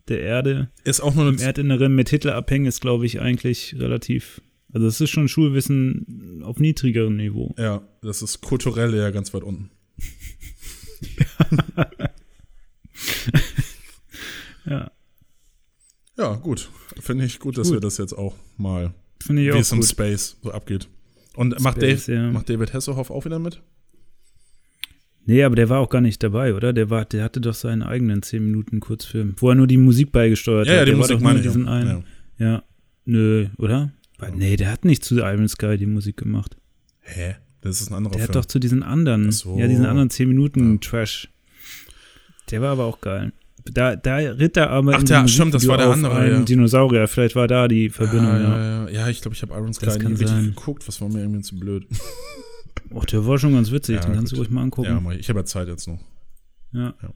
[0.08, 4.40] der Erde Ist auch nur im Erdinneren mit Hitler abhängen, ist, glaube ich, eigentlich relativ.
[4.72, 7.54] Also, es ist schon Schulwissen auf niedrigerem Niveau.
[7.58, 9.70] Ja, das ist kulturell ja ganz weit unten.
[14.64, 14.92] Ja,
[16.16, 16.70] Ja, gut.
[17.00, 17.76] Finde ich gut, dass Gut.
[17.76, 18.94] wir das jetzt auch mal,
[19.26, 19.82] wie es im.
[19.82, 20.88] Space so abgeht.
[21.36, 22.30] Und macht, Space, Dave, ja.
[22.30, 23.62] macht David Hasselhoff auch wieder mit?
[25.24, 26.72] Nee, aber der war auch gar nicht dabei, oder?
[26.72, 30.10] Der, war, der hatte doch seinen eigenen 10 Minuten Kurzfilm, wo er nur die Musik
[30.12, 30.78] beigesteuert Ja, hat.
[30.80, 31.44] ja, die der Musik war doch meine ich.
[31.46, 31.72] diesen auch.
[31.72, 32.04] einen.
[32.38, 32.46] Ja.
[32.46, 32.62] Ja.
[33.04, 33.92] Nö, oder?
[34.18, 36.56] Weil, nee, der hat nicht zu Iron Sky die Musik gemacht.
[37.00, 37.36] Hä?
[37.60, 38.42] Das ist ein anderer Der hat Film.
[38.42, 39.56] doch zu diesen anderen, so.
[39.58, 40.78] ja, diesen anderen 10 Minuten Ja.
[40.80, 41.28] Trash.
[42.50, 43.32] Der war aber auch geil.
[43.64, 46.42] Da, da ritt er aber Ach, in der- stimmt, das war der andere, einem ja.
[46.42, 47.06] Dinosaurier.
[47.06, 48.84] Vielleicht war da die Verbindung, ja, ja.
[48.86, 49.08] ja, ja.
[49.08, 50.46] ich glaube, ich habe Iron Sky nie richtig sein.
[50.46, 50.86] geguckt.
[50.88, 51.86] Was war mir irgendwie zu blöd.
[52.90, 55.00] Och, der war schon ganz witzig, den kannst du ruhig mal angucken.
[55.04, 55.98] Ja, ich habe ja Zeit jetzt noch.
[56.72, 56.94] Ja.
[57.02, 57.14] Ja.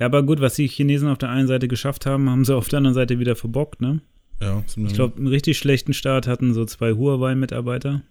[0.00, 0.06] ja.
[0.06, 2.78] aber gut, was die Chinesen auf der einen Seite geschafft haben, haben sie auf der
[2.78, 4.00] anderen Seite wieder verbockt, ne?
[4.40, 8.02] Ja, Ich glaube, einen richtig schlechten Start hatten so zwei Huawei-Mitarbeiter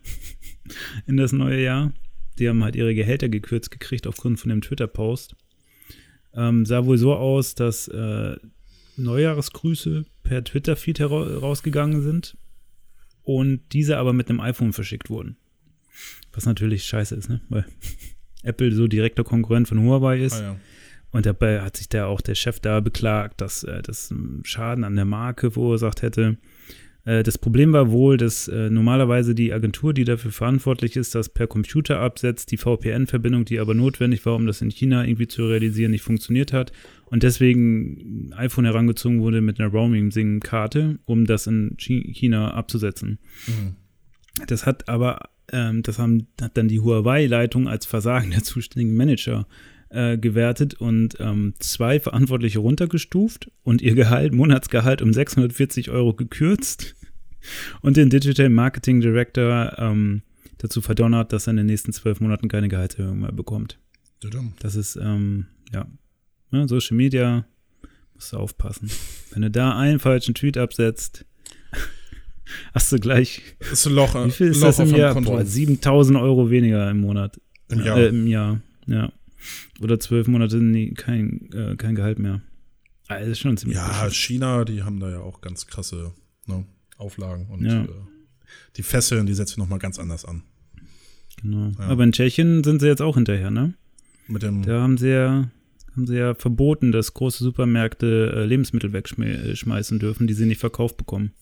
[1.06, 1.92] in das neue Jahr.
[2.40, 5.36] Die haben halt ihre Gehälter gekürzt gekriegt aufgrund von dem Twitter-Post.
[6.36, 8.36] Ähm, sah wohl so aus, dass äh,
[8.98, 12.38] Neujahresgrüße per Twitter-Feed hera- rausgegangen sind
[13.24, 15.38] und diese aber mit einem iPhone verschickt wurden.
[16.34, 17.42] Was natürlich scheiße ist, ne?
[17.50, 17.66] Weil
[18.44, 20.34] Apple so direkter Konkurrent von Huawei ist.
[20.36, 20.56] Ah, ja.
[21.12, 24.84] Und dabei hat sich da auch der Chef da beklagt, dass äh, das einen Schaden
[24.84, 26.38] an der Marke verursacht hätte.
[27.06, 31.30] Äh, das Problem war wohl, dass äh, normalerweise die Agentur, die dafür verantwortlich ist, das
[31.30, 35.45] per Computer absetzt, die VPN-Verbindung, die aber notwendig war, um das in China irgendwie zu
[35.45, 36.72] realisieren, nicht funktioniert hat.
[37.06, 43.20] Und deswegen ein iPhone herangezogen wurde mit einer Roaming-Sing-Karte, um das in Chi- China abzusetzen.
[43.47, 43.76] Mhm.
[44.47, 49.45] Das hat aber, ähm, das haben, hat dann die Huawei-Leitung als Versagen der zuständigen Manager
[49.94, 56.96] äh, gewertet und ähm, zwei Verantwortliche runtergestuft und ihr Gehalt, Monatsgehalt um 640 Euro gekürzt
[57.82, 60.24] und den Digital Marketing Director ähm,
[60.58, 63.78] dazu verdonnert, dass er in den nächsten zwölf Monaten keine Gehaltserhöhung mehr bekommt.
[64.60, 65.86] Das ist, ähm, ja,
[66.52, 67.46] ne, Social Media,
[68.16, 68.89] musst du aufpassen.
[69.32, 71.26] Wenn du da einen falschen Tweet absetzt,
[72.74, 73.41] hast du gleich
[73.72, 75.20] Ist ein Loch, wie viel ist Loch das im Jahr?
[75.22, 77.39] Boah, 7000 Euro weniger im Monat.
[77.70, 77.98] Im Jahr.
[77.98, 79.12] Äh, Im Jahr, ja.
[79.84, 82.42] Oder zwölf Monate nie, kein, äh, kein Gehalt mehr.
[83.10, 84.12] Das ist schon ziemlich ja, beschissen.
[84.12, 86.14] China, die haben da ja auch ganz krasse
[86.48, 86.66] ne,
[86.98, 87.84] Auflagen und Ja.
[87.84, 87.88] äh,
[88.78, 90.44] die Fesseln, die setzen nochmal ganz anders an.
[91.42, 91.72] genau.
[91.78, 91.86] ja.
[91.88, 93.74] Aber in Tschechien sind sie jetzt auch hinterher, ne?
[94.28, 95.50] Mit dem, Da haben sie ja,
[95.96, 100.98] haben sie ja verboten, dass große Supermärkte äh, Lebensmittel wegschmeißen dürfen, die sie nicht verkauft
[100.98, 101.34] bekommen.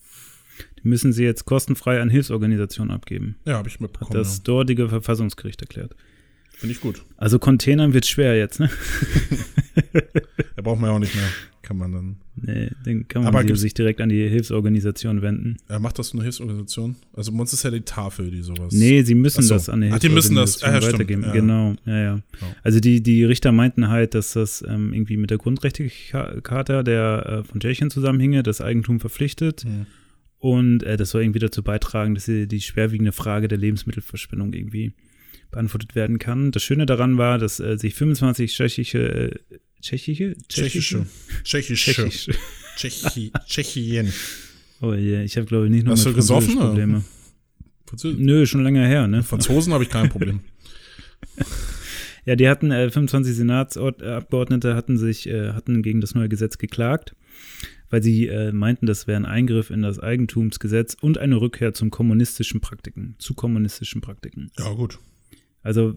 [0.82, 3.36] Die müssen sie jetzt kostenfrei an Hilfsorganisationen abgeben.
[3.46, 4.12] ja, habe ich Hat mitbekommen.
[4.14, 4.42] das ja.
[4.44, 5.94] dortige Verfassungsgericht erklärt.
[6.54, 7.02] Finde ich gut.
[7.16, 8.70] Also Containern wird schwer jetzt, ne?
[10.56, 11.28] Da braucht man ja auch nicht mehr.
[11.62, 12.16] Kann man dann.
[12.34, 15.56] Nee, dann kann man Aber sich- direkt an die Hilfsorganisation wenden.
[15.68, 16.96] Äh, macht das eine Hilfsorganisation?
[17.14, 18.72] Also uns ist ja die Tafel, die sowas.
[18.72, 19.54] Nee, sie müssen so.
[19.54, 21.22] das an die Ach, die müssen das- Hilfsorganisation ah, ja, weitergeben.
[21.22, 21.32] Ja.
[21.32, 22.14] Genau, ja, ja.
[22.40, 22.56] Ja.
[22.62, 27.44] Also die, die Richter meinten halt, dass das ähm, irgendwie mit der Grundrechtecharta der äh,
[27.48, 29.62] von Tschechien zusammenhinge, das Eigentum verpflichtet.
[29.64, 29.86] Hm.
[30.38, 34.92] Und äh, das soll irgendwie dazu beitragen, dass die, die schwerwiegende Frage der Lebensmittelverschwendung irgendwie
[35.52, 36.50] beantwortet werden kann.
[36.50, 40.34] Das Schöne daran war, dass äh, sich 25 tschechische, äh, tschechische?
[40.48, 41.06] Tschechische.
[41.44, 41.92] Tschechische.
[41.92, 42.32] Tschechische.
[42.76, 44.12] Tschechi Tschechien.
[44.80, 47.04] Oh je, ich habe glaube ich nicht nur Hast du gesoffen, Probleme.
[47.86, 49.22] Französ- Nö, schon länger her, ne?
[49.22, 50.40] Franzosen habe ich kein Problem.
[52.24, 57.16] Ja, die hatten äh, 25 Senatsabgeordnete hatten sich äh, hatten gegen das neue Gesetz geklagt,
[57.90, 61.90] weil sie äh, meinten, das wäre ein Eingriff in das Eigentumsgesetz und eine Rückkehr zum
[61.90, 64.52] kommunistischen Praktiken, zu kommunistischen Praktiken.
[64.56, 65.00] Ja, gut.
[65.62, 65.94] Also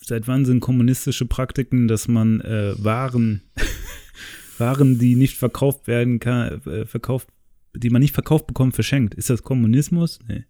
[0.00, 3.42] seit wann sind kommunistische Praktiken, dass man äh, Waren
[4.58, 7.28] Waren, die nicht verkauft werden kann, äh, verkauft,
[7.76, 9.14] die man nicht verkauft bekommt, verschenkt?
[9.14, 10.18] Ist das Kommunismus?
[10.28, 10.44] Nee.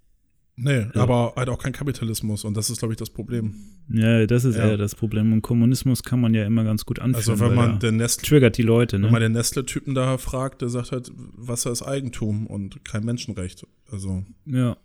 [0.61, 1.03] Nee, Ja.
[1.03, 3.55] aber halt auch kein Kapitalismus und das ist, glaube ich, das Problem.
[3.91, 4.67] Ja, das ist Ja.
[4.71, 5.33] eher das Problem.
[5.33, 7.17] Und Kommunismus kann man ja immer ganz gut anführen.
[7.31, 9.05] Also wenn man den Nestle, triggert die Leute, ne?
[9.07, 13.67] wenn man den Nestle-Typen da fragt, der sagt halt, Wasser ist Eigentum und kein Menschenrecht.
[13.93, 14.77] Also, Ja.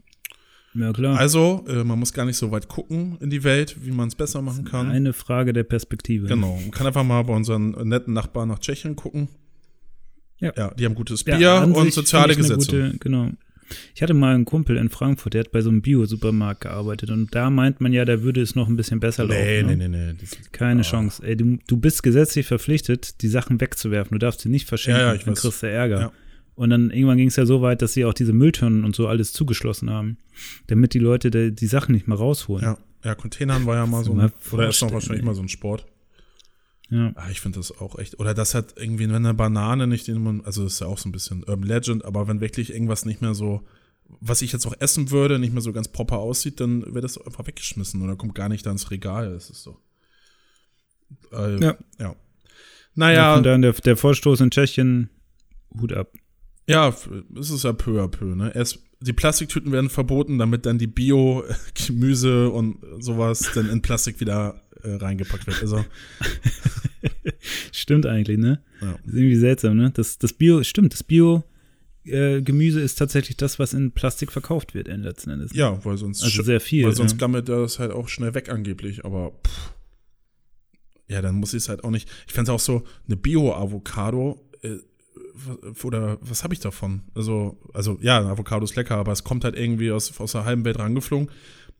[0.75, 1.19] Ja, klar.
[1.19, 4.15] also äh, man muss gar nicht so weit gucken in die Welt, wie man es
[4.15, 4.89] besser machen kann.
[4.89, 6.27] Eine Frage der Perspektive.
[6.27, 6.55] Genau.
[6.59, 9.27] Man kann einfach mal bei unseren netten Nachbarn nach Tschechien gucken.
[10.39, 10.51] Ja.
[10.57, 12.55] Ja, die haben gutes Ja, Bier an und soziale Gesetze.
[12.57, 13.29] Gute, genau.
[13.95, 17.33] Ich hatte mal einen Kumpel in Frankfurt, der hat bei so einem Bio-Supermarkt gearbeitet und
[17.33, 19.77] da meint man ja, da würde es noch ein bisschen besser Nee, laufen.
[19.77, 19.89] nee, ne?
[19.89, 20.17] nee, nee.
[20.19, 20.83] Das, Keine Ah.
[20.83, 21.23] Chance.
[21.25, 24.13] Ey, du, du bist gesetzlich verpflichtet, die Sachen wegzuwerfen.
[24.13, 25.41] Du darfst sie nicht verschenken, Ja, ja, ich dann weiß.
[25.41, 25.99] kriegst du Ärger.
[25.99, 26.11] Ja.
[26.55, 29.07] Und dann irgendwann ging es ja so weit, dass sie auch diese Mülltonnen und so
[29.07, 30.17] alles zugeschlossen haben,
[30.67, 32.63] damit die Leute die, die Sachen nicht mehr rausholen.
[32.63, 35.25] ja, ja, Containern war ja mal so Mal ein, oder ist noch wahrscheinlich ey.
[35.25, 35.85] mal so ein Sport.
[36.89, 37.11] Ja.
[37.15, 38.19] Ah, ich finde das auch echt.
[38.19, 40.97] Oder das hat irgendwie, wenn eine Banane nicht in man, also das ist ja auch
[40.97, 43.61] so ein bisschen Urban Legend, aber wenn wirklich irgendwas nicht mehr so,
[44.19, 47.17] was ich jetzt auch essen würde, nicht mehr so ganz proper aussieht, dann wird das
[47.17, 49.33] einfach weggeschmissen oder kommt gar nicht da ins Regal.
[49.33, 49.79] Das ist so.
[51.31, 51.59] Äh, Ja.
[51.59, 51.77] ja.
[51.99, 52.15] Ja,
[52.95, 55.09] Naja, daher der, der Vorstoß in Tschechien,
[55.81, 56.13] Hut ab.
[56.67, 56.95] Ja,
[57.39, 58.51] es ist ja peu à peu, ne?
[58.55, 64.61] Erst die Plastiktüten werden verboten, damit dann die Bio-Gemüse und sowas dann in Plastik wieder
[64.81, 65.61] äh, reingepackt wird.
[65.61, 65.83] Also,
[67.71, 68.61] Stimmt eigentlich, ne?
[68.81, 68.93] ja.
[69.05, 69.91] ist irgendwie seltsam, ne?
[69.93, 71.43] Das, das Bio, stimmt, das Bio
[72.05, 75.53] äh, Gemüse ist tatsächlich das, was in Plastik verkauft wird, letzten Endes.
[75.53, 76.85] ja, weil sonst Also sehr viel.
[76.85, 77.17] Weil sonst ja.
[77.17, 79.73] gammelt das halt auch schnell weg angeblich, aber pff.
[81.07, 82.09] ja, dann muss ich es halt auch nicht.
[82.27, 84.77] Ich fände es auch so, eine Bio-Avocado, äh,
[85.83, 87.01] oder was habe ich davon?
[87.15, 90.45] Also, also ja, ein Avocado ist lecker, aber es kommt halt irgendwie aus, aus der
[90.45, 91.29] halben Welt rangeflogen.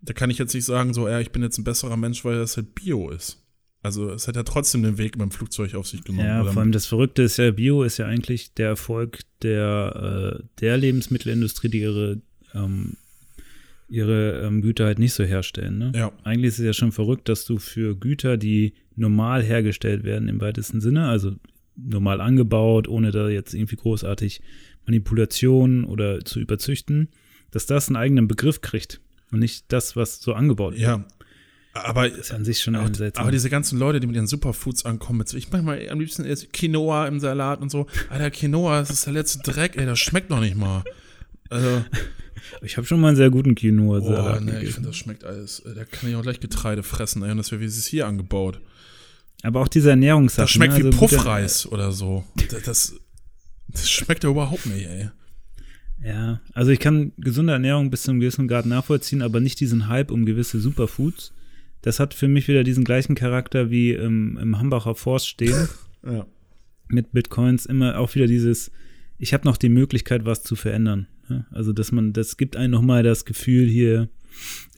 [0.01, 2.38] Da kann ich jetzt nicht sagen, so, ja, ich bin jetzt ein besserer Mensch, weil
[2.38, 3.39] das halt Bio ist.
[3.81, 6.25] Also es hat ja trotzdem den Weg mit dem Flugzeug auf sich genommen.
[6.25, 10.43] Ja, vor allem das Verrückte ist ja, Bio ist ja eigentlich der Erfolg der, äh,
[10.61, 12.21] der Lebensmittelindustrie, die ihre,
[12.53, 12.95] ähm,
[13.89, 15.77] ihre ähm, Güter halt nicht so herstellen.
[15.79, 15.91] Ne?
[15.95, 16.13] Ja.
[16.23, 20.39] Eigentlich ist es ja schon verrückt, dass du für Güter, die normal hergestellt werden im
[20.39, 21.34] weitesten Sinne, also
[21.76, 24.41] normal angebaut, ohne da jetzt irgendwie großartig
[24.86, 27.09] Manipulation oder zu überzüchten,
[27.51, 28.99] dass das einen eigenen Begriff kriegt
[29.32, 30.82] und nicht das, was so angebaut wird.
[30.84, 31.05] ja.
[31.76, 33.24] Aber Das ist an sich schon Aber, ein seltsam.
[33.24, 36.24] aber diese ganzen Leute, die mit ihren Superfoods ankommen, mit, ich mach mal am liebsten
[36.51, 37.88] Quinoa im Salat und so.
[38.09, 40.84] Alter, Quinoa, das ist der letzte Dreck, ey, das schmeckt noch nicht mal.
[41.49, 41.84] Also,
[42.61, 44.74] ich habe schon mal einen sehr guten Quinoa-Salat ne, ich gegessen.
[44.76, 45.61] finde, das schmeckt alles.
[45.61, 47.88] äh, Da kann ich auch gleich Getreide fressen, ey, und das wäre wie es ist
[47.88, 48.61] hier angebaut.
[49.43, 50.43] Aber auch diese Ernährungssachen.
[50.45, 50.79] Das schmeckt ne?
[50.79, 52.23] wie Also gute- Puffreis oder so.
[52.49, 52.95] Das, das,
[53.67, 55.09] das schmeckt ja überhaupt nicht, ey.
[56.03, 59.87] Ja, also ich kann gesunde Ernährung bis zu einem gewissen Grad nachvollziehen, aber nicht diesen
[59.87, 61.33] Hype um gewisse Superfoods.
[61.81, 65.67] Das hat für mich wieder diesen gleichen Charakter wie im, im Hambacher Forst stehen
[66.05, 66.25] Ja.
[66.87, 67.65] mit Bitcoins.
[67.65, 68.71] Immer auch wieder dieses,
[69.17, 71.07] ich habe noch die Möglichkeit, was zu verändern.
[71.29, 71.45] Ja?
[71.51, 74.09] Also, dass man, das gibt einem nochmal das Gefühl hier,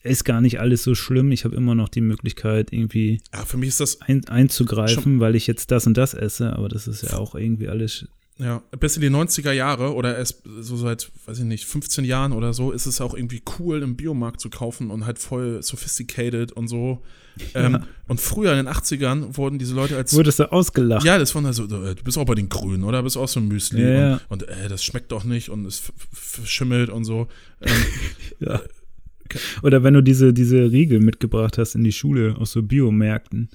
[0.06, 1.32] ist gar nicht alles so schlimm.
[1.32, 5.36] Ich habe immer noch die Möglichkeit, irgendwie ja, für mich ist das, ein, einzugreifen, weil
[5.36, 8.06] ich jetzt das und das esse, aber das ist ja auch irgendwie alles.
[8.38, 12.34] ja, bis in die 90er Jahre oder erst so seit, weiß ich nicht, 15 Jahren
[12.34, 16.52] oder so, ist es auch irgendwie cool, im Biomarkt zu kaufen und halt voll sophisticated
[16.52, 17.02] und so.
[17.54, 21.04] Ähm, und früher in den 80ern wurden diese Leute als Wurdest du ausgelacht?
[21.04, 23.04] Ja, das waren also, äh, du bist auch bei den Grünen, oder?
[23.04, 23.82] Bist auch so ein Müsli.
[23.82, 24.14] Ja, ja.
[24.30, 25.84] Und, und äh, das schmeckt doch nicht und es
[26.14, 27.28] verschimmelt und so.
[27.62, 27.74] Ähm,
[28.40, 28.62] Ja.
[29.64, 33.50] Oder wenn du diese, diese Riegel mitgebracht hast in die Schule aus so Biomärkten,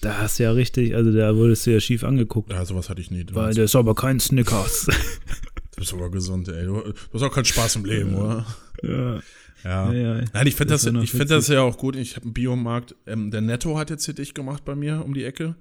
[0.00, 2.50] da hast du ja richtig, also da wurdest du ja schief angeguckt.
[2.50, 3.24] ja, sowas hatte ich nie.
[3.32, 4.86] Weil der ist aber kein Snickers.
[5.72, 6.64] du bist aber gesund, ey.
[6.66, 6.82] Du,
[7.12, 8.46] hast auch keinen Spaß im Leben, oder?
[8.82, 9.20] ja.
[9.64, 9.92] Ja.
[9.92, 10.24] Ja, ja.
[10.32, 11.96] Nein, ich finde Das das, ja ich finde das ja auch gut.
[11.96, 12.94] Ich habe einen Biomarkt.
[13.06, 15.56] Ähm, der Netto hat jetzt hier dicht gemacht bei mir um die Ecke.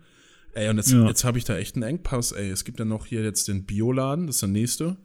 [0.53, 1.07] Ey, und jetzt, Ja.
[1.07, 2.49] jetzt habe ich da echt einen Engpass, ey.
[2.51, 4.97] Es gibt ja noch hier jetzt den Bioladen, das ist der nächste.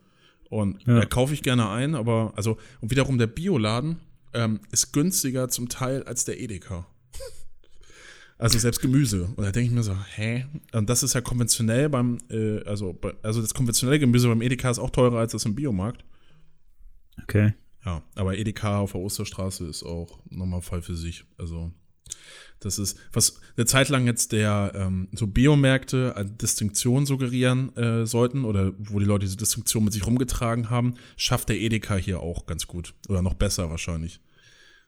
[0.50, 0.98] Und Ja.
[0.98, 3.96] da kaufe ich gerne ein, aber, also, und wiederum der Bioladen
[4.32, 6.86] ähm, ist günstiger zum Teil als der Edeka.
[8.40, 9.24] Also selbst Gemüse.
[9.36, 10.46] Und da denke ich mir so, hä?
[10.72, 14.78] Und das ist ja konventionell beim, äh, also, also das konventionelle Gemüse beim Edeka ist
[14.78, 16.04] auch teurer als das im Biomarkt.
[17.22, 17.52] Okay.
[17.84, 21.24] Ja, aber Edeka auf der Osterstraße ist auch nochmal Fall für sich.
[21.36, 21.70] Also,
[22.60, 28.06] das ist, was eine Zeit lang jetzt der ähm, so Biomärkte eine Distinktion suggerieren äh,
[28.06, 32.20] sollten oder wo die Leute diese Distinktion mit sich rumgetragen haben, schafft der Edeka hier
[32.20, 32.94] auch ganz gut.
[33.08, 34.20] Oder noch besser wahrscheinlich.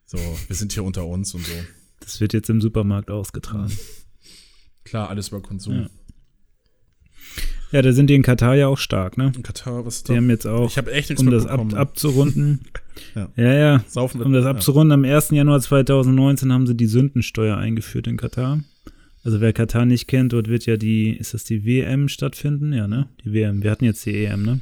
[0.05, 1.53] So, wir sind hier unter uns und so.
[2.01, 3.73] Das wird jetzt im Supermarkt ausgetragen.
[4.85, 5.83] Klar, alles über Konsum.
[5.83, 5.91] Ja.
[7.73, 9.33] Ja, da sind die in Katar ja auch stark, ne?
[9.35, 10.19] In Katar, was ist Die da?
[10.19, 11.75] haben jetzt auch, Ich habe echt nichts um das ab, mitbekommen.
[11.81, 12.61] abzurunden.
[13.15, 13.31] Ja.
[13.37, 13.85] ja, ja.
[13.89, 15.31] Saufen Um das abzurunden, am 1.
[15.31, 18.61] Januar 2019 haben sie die Sündensteuer eingeführt in Katar.
[19.25, 22.73] Also wer Katar nicht kennt, dort wird ja die, ist das die WM stattfinden?
[22.75, 23.09] Ja, ne?
[23.25, 23.63] Die WM.
[23.63, 24.61] Wir hatten jetzt die EM, ne?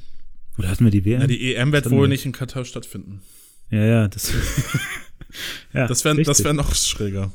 [0.58, 1.22] Oder hatten wir die WM?
[1.22, 2.08] Ja, die EM wird wohl wir.
[2.08, 3.20] nicht in Katar stattfinden.
[3.70, 4.32] ja, ja, das.
[5.74, 7.32] ja, Das wäre das wär noch schräger.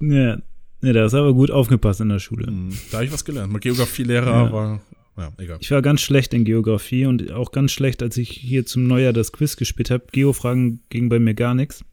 [0.00, 0.36] Ja,
[0.82, 2.46] ja, da du aber gut aufgepasst in der Schule.
[2.46, 3.52] Hm, Da habe ich was gelernt.
[3.52, 4.52] Mein Geografielehrer Ja.
[4.52, 4.80] war,
[5.16, 5.58] ja, egal.
[5.60, 9.12] Ich war ganz schlecht in Geografie und auch ganz schlecht, als ich hier zum Neujahr
[9.12, 10.04] das Quiz gespielt habe.
[10.12, 11.84] Geofragen ging bei mir gar nichts.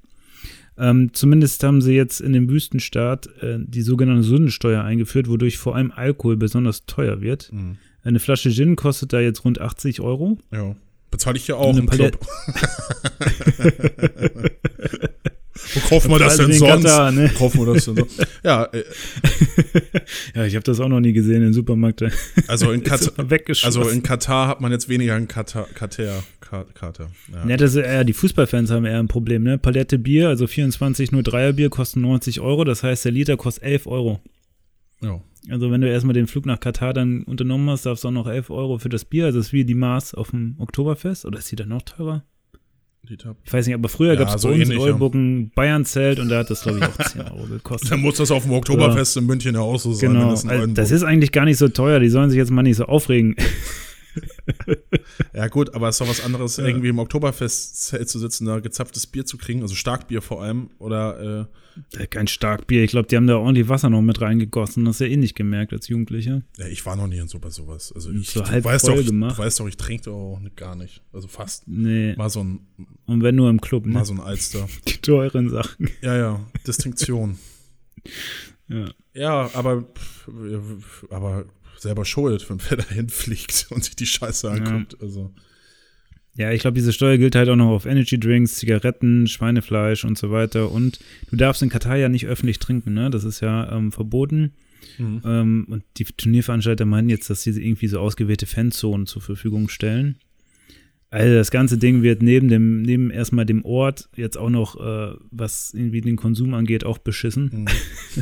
[0.77, 5.75] Ähm, zumindest haben sie jetzt in dem Wüstenstaat äh, die sogenannte Sündensteuer eingeführt, wodurch vor
[5.75, 7.49] allem Alkohol besonders teuer wird.
[7.51, 7.77] Hm.
[8.03, 10.39] Eine Flasche Gin kostet da jetzt rund 80 Euro.
[10.51, 10.75] Ja,
[11.11, 12.17] Bezahle ich ja auch im Club.
[15.75, 16.83] Wo kaufen wir das denn den sonst?
[16.83, 17.29] Katar, ne?
[17.33, 18.25] Wo kaufen wir das denn sonst?
[18.43, 18.83] Ja, äh,
[20.35, 22.01] Ja, ich habe das auch noch nie gesehen im Supermarkt.
[22.01, 22.07] Da
[22.47, 23.13] also in Katar,
[23.63, 27.09] also in Katar hat man jetzt weniger einen Katar, Katar, Ka- Kater.
[27.31, 27.47] Ja.
[27.49, 29.57] Ja, das ist eher, die Fußballfans haben eher ein Problem, ne?
[29.57, 33.87] Palette Bier, also 24 nur Bier kosten 90 Euro, das heißt, der Liter kostet 11
[33.87, 34.19] Euro.
[35.01, 35.21] Ja.
[35.49, 38.27] Also wenn du erstmal den Flug nach Katar dann unternommen hast, darfst du auch noch
[38.27, 41.39] 11 Euro für das Bier, also das ist wie die Maß auf dem Oktoberfest, oder
[41.39, 42.23] ist die dann noch teurer?
[43.07, 43.35] Liter.
[43.43, 45.49] Ich weiß nicht, aber früher Ja, gab es so bei uns ähnlich, in ja.
[45.55, 47.91] Bayern-Zelt und da hat das, glaube ich, auch 10 Euro gekostet.
[47.91, 50.13] Dann muss das auf dem Oktoberfest in München ja auch so sein.
[50.13, 52.63] Genau, das also, das ist eigentlich gar nicht so teuer, die sollen sich jetzt mal
[52.63, 53.35] nicht so aufregen.
[55.33, 56.65] Ja gut, aber es ist doch was anderes, Ja.
[56.65, 61.49] irgendwie im Oktoberfestzelt zu sitzen, da gezapftes Bier zu kriegen, also Starkbier vor allem, oder
[61.97, 64.99] Äh, Kein Starkbier, ich glaube, die haben da ordentlich Wasser noch mit reingegossen, das ist
[64.99, 66.43] ja eh nicht gemerkt als Jugendlicher.
[66.59, 67.91] äh, ja, ich war noch nie in so bei sowas.
[67.93, 69.37] Also ich, So halb voll doch, ich, gemacht.
[69.37, 71.01] du weißt doch, ich trinke doch auch gar nicht.
[71.11, 71.67] Also fast.
[71.67, 72.59] Nee, Mal so ein,
[73.07, 73.93] und wenn nur im Club, ne?
[73.93, 74.67] mal so ein Alster.
[74.87, 75.89] Die teuren Sachen.
[76.01, 77.39] Ja, ja, Distinktion.
[78.67, 78.85] Ja.
[79.15, 79.85] Ja, aber,
[81.09, 81.45] aber
[81.83, 84.97] selber schuld, wenn wer dahin fliegt und sich die Scheiße anguckt.
[85.01, 85.31] Also,
[86.35, 90.17] Ja, ich glaube, diese Steuer gilt halt auch noch auf Energy Drinks, Zigaretten, Schweinefleisch und
[90.17, 90.71] so weiter.
[90.71, 93.09] Und du darfst in Katar ja nicht öffentlich trinken, ne?
[93.09, 94.53] Das ist ja ähm, verboten.
[94.97, 95.21] Mhm.
[95.23, 100.17] Ähm, und die Turnierveranstalter meinen jetzt, dass sie irgendwie so ausgewählte Fanzonen zur Verfügung stellen.
[101.13, 105.15] Also das ganze Ding wird neben dem, neben erstmal dem Ort jetzt auch noch, äh,
[105.29, 107.51] was irgendwie den Konsum angeht, auch beschissen.
[107.53, 107.67] Mhm.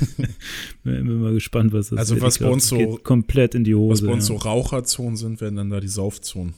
[0.84, 4.02] Bin, mal gespannt, was das Also was bei uns so- komplett in die Hose.
[4.04, 4.36] was bei uns ja.
[4.38, 6.54] so Raucherzonen sind, werden dann da die Saufzonen.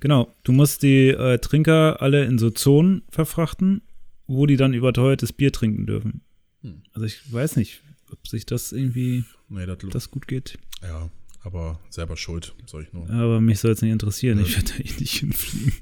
[0.00, 3.82] Genau, du musst die äh, Trinker alle in so Zonen verfrachten,
[4.26, 6.22] wo die dann überteuertes Bier trinken dürfen.
[6.62, 6.82] Hm.
[6.92, 10.58] Also ich weiß nicht, ob sich das irgendwie, Nee, das, das gut geht.
[10.82, 11.10] ja,
[11.48, 13.08] aber selber schuld, soll ich nur.
[13.10, 14.38] Aber mich soll es nicht interessieren.
[14.38, 14.44] Ja.
[14.44, 15.72] Ich werde da eh nicht hinfliegen.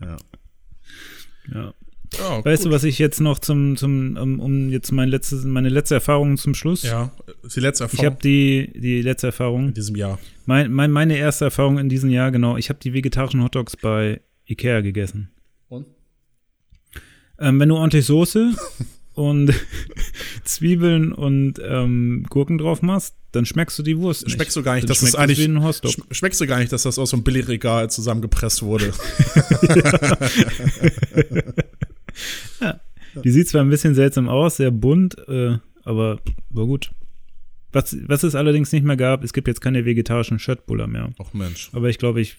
[0.00, 0.16] Ja.
[1.54, 1.74] Ja.
[2.18, 2.72] Ja, Weißt gut.
[2.72, 6.36] du, was ich jetzt noch zum, zum um, um jetzt mein letztes, meine letzte Erfahrung
[6.36, 6.82] zum Schluss?
[6.82, 7.10] Ja,
[7.42, 10.18] ist die letzte Ich Erfahrung habe die, die letzte in Erfahrung, diesem Jahr.
[10.44, 12.58] mein, mein, meine erste Erfahrung in diesem Jahr, genau.
[12.58, 15.30] Ich habe die vegetarischen Hotdogs bei Ikea gegessen.
[15.68, 15.86] Und?
[17.38, 18.52] Ähm, wenn du ordentlich Soße
[19.14, 19.54] und
[20.44, 24.34] Zwiebeln und ähm, Gurken drauf machst, dann schmeckst du die Wurst nicht.
[24.34, 25.38] Schmeckst du gar nicht, dass das eigentlich
[26.10, 28.92] Schmeckst du gar nicht, dass das aus so einem Billigregal zusammengepresst wurde?
[33.24, 36.20] Die sieht zwar ein bisschen seltsam aus, sehr bunt, äh, aber
[36.50, 36.92] war gut.
[37.72, 41.10] Was, was es allerdings nicht mehr gab, es gibt jetzt keine vegetarischen Schöttbuller mehr.
[41.18, 41.70] Ach Mensch.
[41.72, 42.36] Aber ich glaube, ich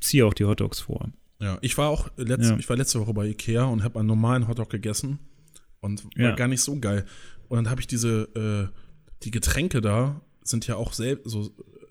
[0.00, 1.10] ziehe auch die Hotdogs vor.
[1.40, 2.56] Ja, ich war auch letzt, Ja.
[2.58, 5.18] ich war letzte Woche bei Ikea und habe einen normalen Hotdog gegessen
[5.80, 6.34] und war Ja.
[6.34, 7.04] gar nicht so geil.
[7.48, 8.74] Und dann habe ich diese, äh,
[9.24, 11.50] die Getränke da sind ja auch sel so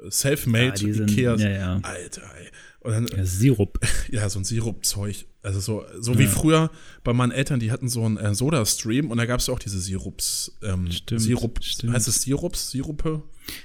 [0.09, 1.35] self-made Ja, sind- Ikea.
[1.35, 1.79] ja, ja.
[1.81, 2.47] Alter, ey.
[2.81, 3.79] Und dann, Ja, Sirup.
[4.11, 5.25] ja, so ein Sirupzeug.
[5.41, 6.69] Also so, so wie früher
[7.03, 9.59] bei meinen Eltern, die hatten so einen äh, Soda-Stream und da gab es ja auch
[9.59, 10.57] diese Sirups.
[10.61, 11.93] Ähm, Stimmt, Sirup, stimmt.
[11.93, 12.71] heißt es Sirups?
[12.71, 13.23] Sirupe?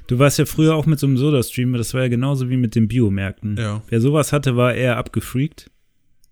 [0.09, 2.75] Du warst ja früher auch mit so einem Soda-Stream, das war ja genauso wie mit
[2.75, 3.57] den Biomärkten.
[3.57, 3.83] Ja.
[3.89, 5.71] Wer sowas hatte, war eher abgefreakt.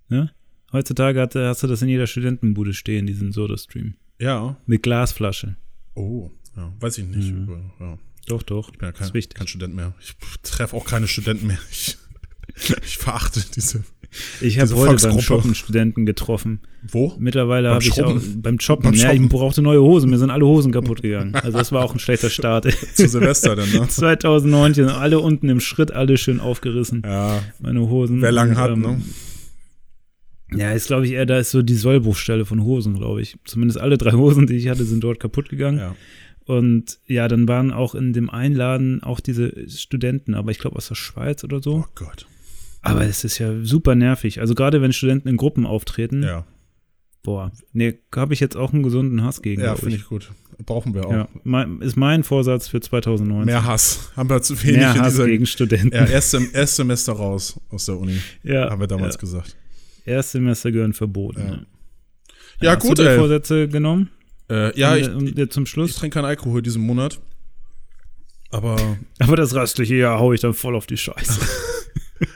[0.09, 0.33] Ne?
[0.73, 3.95] Heutzutage hat, hast du das in jeder Studentenbude stehen, diesen Soda-Stream.
[4.21, 4.57] Ja.
[4.67, 5.57] Mit Glasflasche.
[5.95, 7.33] Oh, ja, weiß ich nicht.
[7.33, 7.71] Mhm.
[7.81, 7.99] Ja.
[8.27, 8.71] Doch, doch.
[8.73, 9.95] Ich bin ja kein, kein Student mehr.
[10.01, 11.59] Ich treffe auch keine Studenten mehr.
[11.71, 11.97] Ich,
[12.85, 13.85] ich verachte diese.
[14.41, 15.21] Ich habe heute beim.
[15.21, 16.61] Shoppen Studenten getroffen.
[16.83, 17.15] Wo?
[17.19, 18.43] Mittlerweile habe ich auch Shoppen?
[18.43, 19.29] beim Shoppen, Beim ja, ich Shoppen.
[19.29, 20.11] brauchte neue Hosen.
[20.11, 21.35] Mir sind alle Hosen kaputt gegangen.
[21.35, 22.67] Also das war auch ein schlechter Start.
[22.95, 23.87] Zu Silvester dann, ne?
[23.89, 27.03] 2019, alle unten im Schritt, alle schön aufgerissen.
[27.05, 28.23] Ja, Meine Hosen.
[28.23, 29.03] wer lang hat, ähm, ne?
[30.55, 33.37] Ja, ist glaube ich eher, da ist so die Sollbruchstelle von Hosen, glaube ich.
[33.45, 35.79] Zumindest alle drei Hosen, die ich hatte, sind dort kaputt gegangen.
[35.79, 35.97] Ja.
[36.47, 40.89] Und ja, dann waren auch in dem Einladen auch diese Studenten, aber ich glaube aus
[40.89, 41.85] der Schweiz oder so.
[41.85, 42.27] Oh Gott.
[42.83, 44.41] Aber es ist ja super nervig.
[44.41, 46.47] Also gerade wenn Studenten in Gruppen auftreten, Ja,
[47.25, 49.61] boah, nee, habe ich jetzt auch einen gesunden Hass gegen.
[49.61, 50.31] ja finde ich gut.
[50.65, 51.13] Brauchen wir auch.
[51.13, 53.45] Ja, mein, ist mein Vorsatz für 2019.
[53.47, 54.11] Mehr Hass.
[54.17, 55.27] Haben wir zu wenig Mehr Hass dieser.
[55.27, 55.95] gegen Studenten.
[55.95, 59.21] Ja, erst, erst Semester raus aus der Uni, Ja, haben wir damals ja.
[59.21, 59.57] gesagt.
[60.05, 61.41] Erstsemester gehören verboten.
[61.41, 61.47] Ja.
[61.55, 61.61] Ja,
[62.61, 63.19] Ja, Hast gut, du dir ey.
[63.19, 64.11] Vorsätze genommen?
[64.49, 65.97] Äh, ja, Und, ich, und jetzt zum ich Schluss.
[65.97, 67.21] trinke keinen Alkohol diesen Monat.
[68.51, 68.77] Aber
[69.19, 71.41] Aber das restliche Jahr hau ich dann voll auf die Scheiße.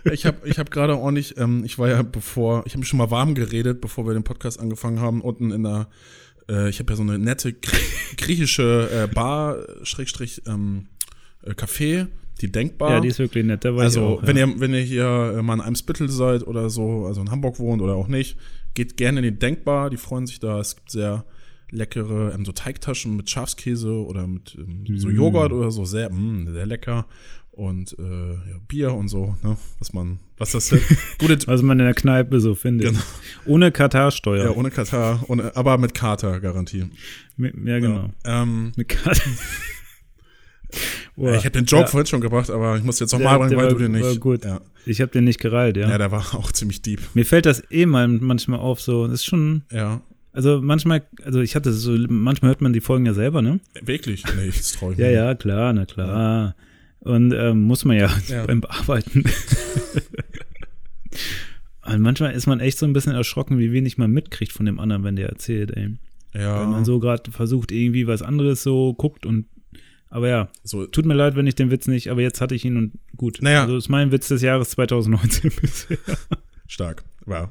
[0.12, 2.98] ich habe ich hab gerade ordentlich, ähm, ich war ja bevor, ich habe mich schon
[2.98, 5.88] mal warm geredet, bevor wir den Podcast angefangen haben, unten in der,
[6.48, 7.78] äh, ich habe ja so eine nette gr
[8.16, 10.88] griechische äh, Bar, Schrägstrich, ähm,
[11.42, 12.08] äh, Café,
[12.40, 12.90] die Denkbar.
[12.90, 13.64] ja, die ist wirklich nett.
[13.64, 14.46] Da war also, ich auch, wenn, ja.
[14.46, 17.82] ihr, wenn ihr hier äh, mal in Eimsbüttel seid oder so, also in Hamburg wohnt
[17.82, 18.36] oder auch nicht,
[18.74, 20.58] geht gerne in die Denkbar, die freuen sich da.
[20.58, 21.24] Es gibt sehr
[21.70, 25.14] leckere, ähm, so Teigtaschen mit Schafskäse oder mit ähm, so Mm.
[25.16, 27.06] Joghurt oder so, sehr, mm, sehr lecker.
[27.52, 29.56] und äh, ja, Bier und so, ne?
[29.80, 30.70] Was man, was das
[31.18, 32.88] gute Was man in der Kneipe so findet.
[32.88, 33.00] Genau.
[33.44, 34.44] Ohne Katarsteuer.
[34.46, 36.86] ja, ohne Katar, ohne, aber mit Kater-Garantie.
[37.36, 38.10] Ja genau.
[38.24, 39.26] Ja, ähm, Mit Katar.
[41.16, 41.86] ich habe den Joke Ja.
[41.88, 44.20] vorhin schon gebracht, aber ich muss jetzt nochmal bringen, weil war- du den nicht.
[44.20, 44.44] gut.
[44.44, 44.60] Ja.
[44.86, 45.88] Ich habe den nicht gereilt, ja.
[45.90, 47.00] ja, der war auch ziemlich deep.
[47.14, 49.06] Mir fällt das eh mal manchmal auf, so.
[49.06, 50.00] Das ist schon, Ja,
[50.32, 53.60] also manchmal, also ich hatte so, manchmal hört man die Folgen ja selber, ne?
[53.82, 54.24] wirklich.
[54.36, 55.10] Nee, ich Ja, mir.
[55.12, 56.54] ja, klar, na klar.
[57.00, 58.44] Und ähm, muss man ja, Ja.
[58.46, 59.24] beim Bearbeiten.
[61.86, 64.78] Und manchmal ist man echt so ein bisschen erschrocken, wie wenig man mitkriegt von dem
[64.78, 65.96] anderen, wenn der erzählt, ey.
[66.34, 69.46] Ja, Wenn man so gerade versucht, irgendwie was anderes so guckt und
[70.12, 72.64] aber ja, so, tut mir leid, wenn ich den Witz nicht, aber jetzt hatte ich
[72.64, 73.38] ihn und gut.
[73.42, 73.62] Naja.
[73.62, 75.98] Also ist mein Witz des Jahres 2019 bisher.
[76.66, 77.04] stark.
[77.26, 77.48] Wow.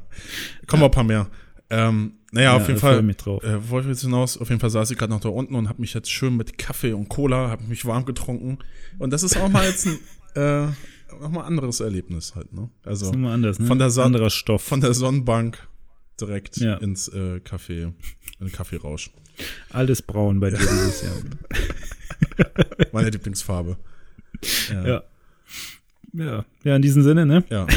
[0.68, 1.28] Kommen noch ein paar mehr.
[1.72, 3.02] Ähm, naja, auf Ja, jeden da freu Fall.
[3.04, 3.44] mich drauf.
[3.44, 4.38] Äh, worauf ich jetzt hinaus?
[4.38, 6.58] Auf jeden Fall saß ich gerade noch da unten und habe mich jetzt schön mit
[6.58, 8.60] Kaffee und Cola, habe mich warm getrunken.
[8.98, 10.00] Und das ist auch mal jetzt ein
[10.36, 10.68] äh,
[11.22, 12.70] nochmal anderes Erlebnis halt, ne?
[12.84, 13.68] Also Das ist immer anders, ne?
[13.68, 14.64] von der Son- Anderer Stoff.
[14.64, 15.68] von der Sonnenbank
[16.20, 16.76] direkt Ja.
[16.76, 17.94] ins äh, Café, in
[18.40, 19.12] den Kaffeerausch.
[19.70, 21.16] Alles braun bei dir dieses Jahr.
[22.92, 23.78] Meine Lieblingsfarbe.
[24.72, 25.04] Ja.
[26.14, 26.46] Ja.
[26.64, 27.44] Ja, in diesem Sinne, ne?
[27.50, 27.68] Ja.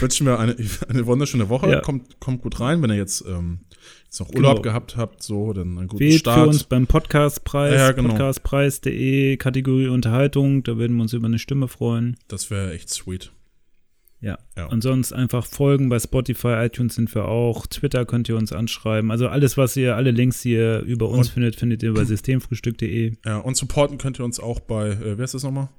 [0.00, 0.56] Wünschen wir eine,
[0.88, 1.70] eine wunderschöne Woche.
[1.70, 1.80] Ja.
[1.80, 3.60] Kommt, kommt gut rein, wenn ihr jetzt, ähm,
[4.04, 4.48] jetzt noch Genau.
[4.48, 6.40] Urlaub gehabt habt, so, dann einen guten Wählt Start.
[6.40, 8.10] für uns beim Podcastpreis, Ja, genau.
[8.10, 12.16] podcastpreis.de, Kategorie Unterhaltung, da würden wir uns über eine Stimme freuen.
[12.28, 13.32] Das wäre echt sweet.
[14.20, 14.38] Ja.
[14.56, 14.66] Ja.
[14.66, 19.10] Und sonst einfach folgen bei Spotify, iTunes sind wir auch, Twitter könnt ihr uns anschreiben.
[19.10, 22.04] Also alles, was ihr, alle Links, die ihr über uns Und- findet, findet ihr bei
[22.04, 23.16] systemfrühstück.de.
[23.26, 25.70] Ja, und supporten könnt ihr uns auch bei, äh, wer ist das nochmal?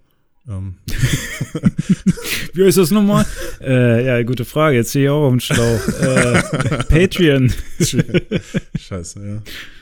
[0.47, 0.75] Ähm,
[2.53, 3.25] Wie ist das nochmal?
[3.61, 4.77] äh, ja, gute Frage.
[4.77, 5.87] Jetzt stehe ich auch auf dem Schlauch.
[6.01, 7.53] äh, Patreon.
[8.77, 9.41] scheiße, ja.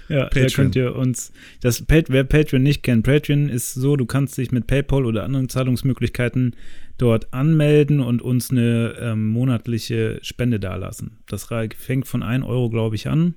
[0.10, 0.50] Ja, da Patreon.
[0.54, 1.32] könnt ihr uns,
[1.62, 5.48] das, wer Patreon nicht kennt, Patreon ist so, du kannst dich mit PayPal oder anderen
[5.48, 6.56] Zahlungsmöglichkeiten
[6.98, 11.18] dort anmelden und uns eine ähm, monatliche Spende dalassen.
[11.28, 11.48] Das
[11.78, 13.36] fängt von 1 Euro, glaube ich, an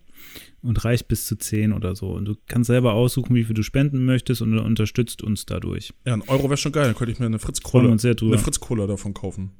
[0.64, 2.10] und reicht bis zu 10 oder so.
[2.10, 5.92] Und du kannst selber aussuchen, wie viel du spenden möchtest und unterstützt uns dadurch.
[6.04, 7.60] Ja, ein Euro wäre schon geil, dann könnte ich mir eine Fritz
[8.28, 9.52] eine Fritz davon kaufen.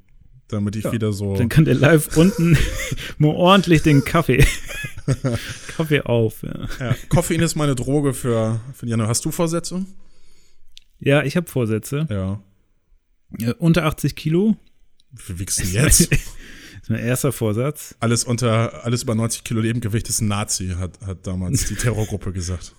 [0.47, 1.35] Damit ich wieder so.
[1.35, 2.57] Dann könnt ihr live unten
[3.17, 4.45] mal ordentlich den Kaffee,
[5.75, 6.43] Kaffee auf.
[6.43, 9.07] Ja, Ja, Koffein ist meine Droge für, für Januar.
[9.07, 9.85] Hast du Vorsätze?
[10.99, 12.07] ja ich habe Vorsätze.
[12.09, 12.41] Ja.
[13.39, 14.55] Äh, unter 80 Kilo
[15.11, 16.09] Wie wiegst du denn jetzt?
[16.85, 17.95] Ist mein erster Vorsatz.
[17.99, 22.31] alles unter, alles über 90 Kilo Lebendgewicht ist ein Nazi, hat, hat damals die Terrorgruppe
[22.31, 22.75] gesagt.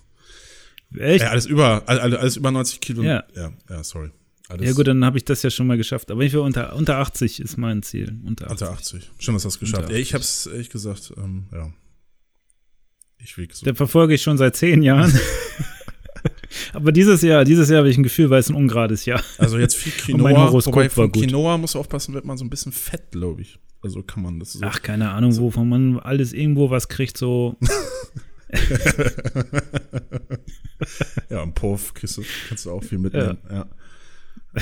[0.97, 1.23] Echt?
[1.25, 3.03] Ja, alles über, all- all- alles über 90 Kilo.
[3.03, 3.25] Ja.
[3.35, 4.11] ja, ja sorry.
[4.47, 6.09] Alles Ja gut, dann habe ich das ja schon mal geschafft.
[6.09, 8.17] Aber ich will unter, unter 80 ist mein Ziel.
[8.25, 8.51] Unter 80.
[8.51, 9.11] unter 80.
[9.19, 11.73] Schön, dass du das geschafft Unter Ja, ich hab's ehrlich gesagt, ähm, ja.
[13.21, 13.65] Ich wieg so.
[13.65, 15.11] Der verfolge ich schon seit zehn Jahren.
[16.73, 19.21] Aber dieses Jahr, dieses Jahr habe ich ein Gefühl, weil es ein ungerades Jahr.
[19.37, 21.23] Also jetzt viel Und mein Quinoa, Horoskop wobei war gut.
[21.23, 23.59] Quinoa muss aufpassen, wird man so ein bisschen fett, glaube ich.
[23.81, 24.59] Also kann man das so.
[24.63, 27.55] Ach, keine Ahnung, wovon man alles irgendwo was kriegt, so.
[31.29, 33.37] Ja, im Puff kriegst du, kannst du auch viel mitnehmen.
[33.49, 33.65] Ja.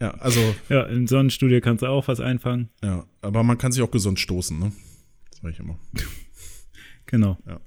[0.00, 2.68] Ja, also, Ja, im Sonnenstudio kannst du auch was einfangen.
[2.84, 3.04] ja.
[3.20, 4.70] Aber man kann sich auch gesund stoßen, ne?
[5.28, 5.76] Das sag ich immer.
[7.06, 7.36] Genau.
[7.46, 7.60] Ja.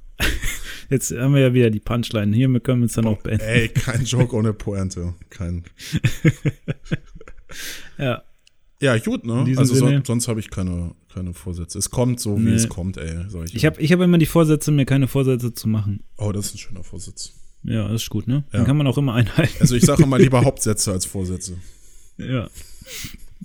[0.92, 2.36] Jetzt haben wir ja wieder die Punchline.
[2.36, 3.44] Hier können wir es dann auch beenden.
[3.46, 5.14] Ey, kein Joke ohne Pointe.
[5.30, 5.64] Kein.
[7.98, 8.22] Ja,
[8.82, 9.46] Ja, gut, ne?
[9.58, 11.78] Also son sonst habe ich keine, keine Vorsätze.
[11.78, 12.56] Es kommt so, wie Nee.
[12.56, 13.26] es kommt, ey.
[13.46, 16.04] Ich ich habe ich hab immer die Vorsätze, mir keine Vorsätze zu machen.
[16.18, 17.34] oh, das ist ein schöner Vorsatz.
[17.64, 18.44] Ja, das ist gut, ne?
[18.52, 18.58] Ja.
[18.60, 19.54] Dann kann man auch immer einhalten.
[19.60, 21.58] Also ich sage immer lieber Hauptsätze als Vorsätze.
[22.18, 22.50] Ja.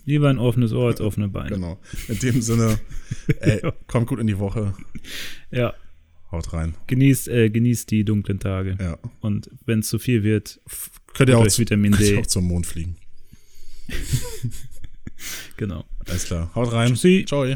[0.06, 1.50] Lieber ein offenes Ohr als offene Beine.
[1.50, 1.78] Genau.
[2.08, 2.78] In dem Sinne,
[3.40, 4.72] ey, kommt gut in die Woche.
[5.50, 5.74] Ja,
[6.32, 6.74] Haut rein.
[6.86, 8.76] genießt, äh, genießt die dunklen Tage.
[8.80, 8.98] Ja.
[9.20, 10.60] Und wenn es zu viel wird,
[11.14, 12.20] Könnt ihr auch, zu, Vitamin könnt ihr D.
[12.20, 12.96] auch zum Mond fliegen.
[15.56, 15.84] genau.
[16.06, 16.50] Alles klar.
[16.54, 16.88] Haut rein.
[16.90, 17.24] Tschüssi.
[17.26, 17.46] Ciao.